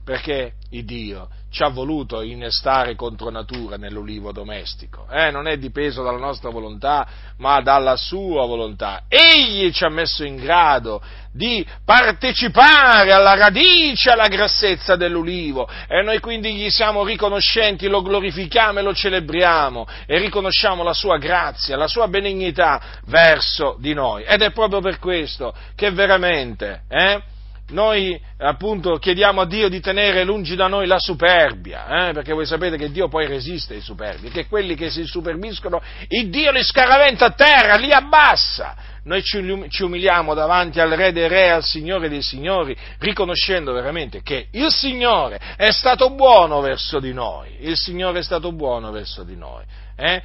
Perché 0.05 0.55
il 0.71 0.85
Dio 0.85 1.29
ci 1.57 1.62
ha 1.62 1.68
voluto 1.68 2.20
innestare 2.20 2.94
contro 2.94 3.30
natura 3.30 3.78
nell'ulivo 3.78 4.30
domestico. 4.30 5.07
Eh? 5.11 5.30
Non 5.30 5.48
è 5.48 5.57
dipeso 5.57 6.02
dalla 6.02 6.18
nostra 6.18 6.50
volontà, 6.50 7.09
ma 7.38 7.62
dalla 7.62 7.96
sua 7.96 8.44
volontà. 8.44 9.04
Egli 9.09 9.72
ci 9.72 9.82
ha 9.82 9.88
messo 9.88 10.22
in 10.22 10.36
grado 10.36 11.00
di 11.32 11.66
partecipare 11.82 13.11
alla 13.11 13.34
radice, 13.36 14.11
alla 14.11 14.28
grassezza 14.28 14.96
dell'ulivo 14.96 15.66
e 15.88 16.02
noi 16.02 16.20
quindi 16.20 16.54
gli 16.54 16.68
siamo 16.68 17.04
riconoscenti, 17.04 17.88
lo 17.88 18.02
glorifichiamo 18.02 18.80
e 18.80 18.82
lo 18.82 18.92
celebriamo 18.92 19.86
e 20.04 20.18
riconosciamo 20.18 20.82
la 20.82 20.92
sua 20.92 21.16
grazia, 21.16 21.78
la 21.78 21.88
sua 21.88 22.07
benignità 22.07 23.00
verso 23.07 23.78
di 23.80 23.94
noi. 23.94 24.24
Ed 24.24 24.42
è 24.42 24.50
proprio 24.50 24.82
per 24.82 24.98
questo 24.98 25.54
che 25.74 25.90
veramente, 25.90 26.82
eh, 26.90 27.22
noi 27.69 28.21
appunto 28.39 28.97
chiediamo 28.97 29.41
a 29.41 29.47
Dio 29.47 29.69
di 29.69 29.81
tenere 29.81 30.23
lungi 30.23 30.55
da 30.55 30.69
noi 30.69 30.87
la 30.87 31.01
superbia, 31.01 32.09
eh? 32.09 32.12
perché 32.12 32.33
voi 32.33 32.47
sapete 32.47 32.77
che 32.77 32.93
Dio 32.93 33.09
poi 33.09 33.27
resiste 33.27 33.75
ai 33.75 33.81
superbi, 33.81 34.31
che 34.31 34.47
quelli 34.47 34.77
che 34.77 34.89
si 34.91 35.05
superbiscono, 35.05 35.83
il 36.09 36.29
Dio 36.29 36.53
li 36.53 36.62
scaraventa 36.62 37.27
a 37.27 37.31
terra, 37.31 37.77
li 37.77 37.93
abbassa. 37.93 38.95
Noi 39.05 39.23
ci 39.23 39.83
umiliamo 39.83 40.35
davanti 40.35 40.81
al 40.81 40.91
Re 40.91 41.12
dei 41.12 41.29
Re, 41.29 41.51
al 41.51 41.64
Signore 41.64 42.09
dei 42.09 42.23
Signori, 42.23 42.77
riconoscendo 42.99 43.73
veramente 43.73 44.21
che 44.21 44.49
il 44.51 44.71
Signore 44.71 45.39
è 45.57 45.71
stato 45.71 46.11
buono 46.11 46.61
verso 46.61 46.99
di 46.99 47.12
noi, 47.12 47.57
il 47.61 47.77
Signore 47.77 48.19
è 48.19 48.23
stato 48.23 48.51
buono 48.53 48.91
verso 48.91 49.23
di 49.23 49.37
noi. 49.37 49.64
Eh? 49.97 50.23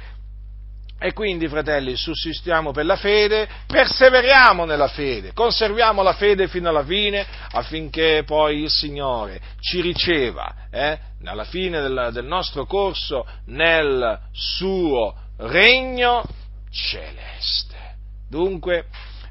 E 1.04 1.12
quindi, 1.14 1.48
fratelli, 1.48 1.96
sussistiamo 1.96 2.70
per 2.70 2.84
la 2.84 2.94
fede, 2.94 3.48
perseveriamo 3.66 4.64
nella 4.64 4.86
fede, 4.86 5.32
conserviamo 5.32 6.00
la 6.00 6.12
fede 6.12 6.46
fino 6.46 6.68
alla 6.68 6.84
fine 6.84 7.26
affinché 7.50 8.22
poi 8.24 8.62
il 8.62 8.70
Signore 8.70 9.40
ci 9.58 9.80
riceva, 9.80 10.68
eh, 10.70 10.96
alla 11.24 11.42
fine 11.42 11.80
del, 11.80 12.10
del 12.12 12.24
nostro 12.24 12.66
corso, 12.66 13.26
nel 13.46 14.16
suo 14.30 15.12
regno 15.38 16.22
celeste. 16.70 17.96
Dunque, 18.30 18.84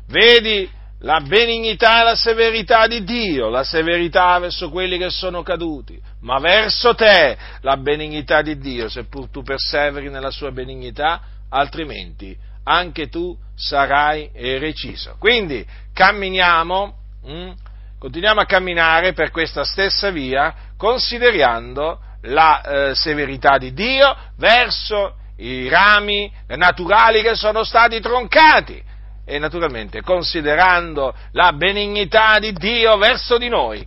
vedi 0.10 0.70
la 1.00 1.22
benignità 1.22 2.02
e 2.02 2.04
la 2.04 2.16
severità 2.16 2.86
di 2.86 3.06
Dio, 3.06 3.48
la 3.48 3.64
severità 3.64 4.38
verso 4.40 4.70
quelli 4.70 4.98
che 4.98 5.10
sono 5.10 5.42
caduti, 5.42 5.98
ma 6.24 6.38
verso 6.40 6.94
te 6.96 7.38
la 7.62 7.78
benignità 7.78 8.42
di 8.42 8.58
Dio, 8.58 8.90
seppur 8.90 9.30
tu 9.30 9.42
perseveri 9.42 10.10
nella 10.10 10.32
sua 10.32 10.52
benignità, 10.52 11.40
altrimenti 11.52 12.38
anche 12.64 13.08
tu 13.08 13.36
sarai 13.56 14.30
reciso. 14.34 15.16
Quindi 15.20 15.66
camminiamo, 15.94 16.94
mm, 17.28 17.52
continuiamo 18.00 18.42
a 18.42 18.46
camminare 18.46 19.14
per 19.14 19.32
questa 19.32 19.64
stessa 19.64 20.10
via, 20.10 20.54
considerando 20.78 22.00
la 22.24 22.62
eh, 22.62 22.96
severità 22.96 23.58
di 23.58 23.74
Dio 23.74 24.16
verso 24.38 25.16
i 25.38 25.68
rami 25.70 26.32
naturali 26.48 27.22
che 27.22 27.36
sono 27.36 27.64
stati 27.64 28.00
troncati 28.00 28.82
e 29.26 29.40
naturalmente 29.40 30.02
considerando 30.02 31.16
la 31.32 31.54
benignità 31.54 32.38
di 32.38 32.54
Dio 32.54 32.98
verso 32.98 33.38
di 33.38 33.50
noi, 33.50 33.86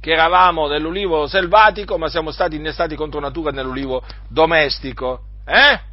che 0.00 0.10
eravamo 0.10 0.66
nell'ulivo 0.66 1.28
selvatico 1.28 1.96
ma 1.96 2.08
siamo 2.08 2.32
stati 2.32 2.56
innestati 2.56 2.96
contro 2.96 3.20
natura 3.20 3.52
nell'ulivo 3.52 4.02
domestico, 4.28 5.26
eh? 5.46 5.90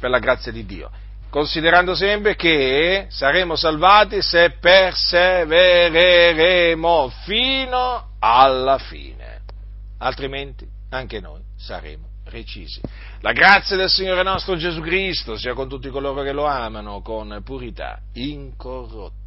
Per 0.00 0.10
la 0.10 0.18
grazia 0.18 0.50
di 0.50 0.64
Dio. 0.64 0.90
Considerando 1.28 1.94
sempre 1.94 2.34
che 2.34 3.06
saremo 3.10 3.54
salvati 3.54 4.22
se 4.22 4.56
persevereremo 4.58 7.12
fino 7.24 8.14
alla 8.18 8.78
fine, 8.78 9.42
altrimenti 9.98 10.66
anche 10.88 11.20
noi 11.20 11.42
saremo 11.56 12.08
recisi. 12.24 12.80
La 13.20 13.32
grazia 13.32 13.76
del 13.76 13.90
Signore 13.90 14.22
nostro 14.22 14.56
Gesù 14.56 14.80
Cristo 14.80 15.36
sia 15.36 15.52
con 15.54 15.68
tutti 15.68 15.90
coloro 15.90 16.22
che 16.22 16.32
lo 16.32 16.46
amano 16.46 17.02
con 17.02 17.42
purità 17.44 18.00
incorrotta. 18.14 19.19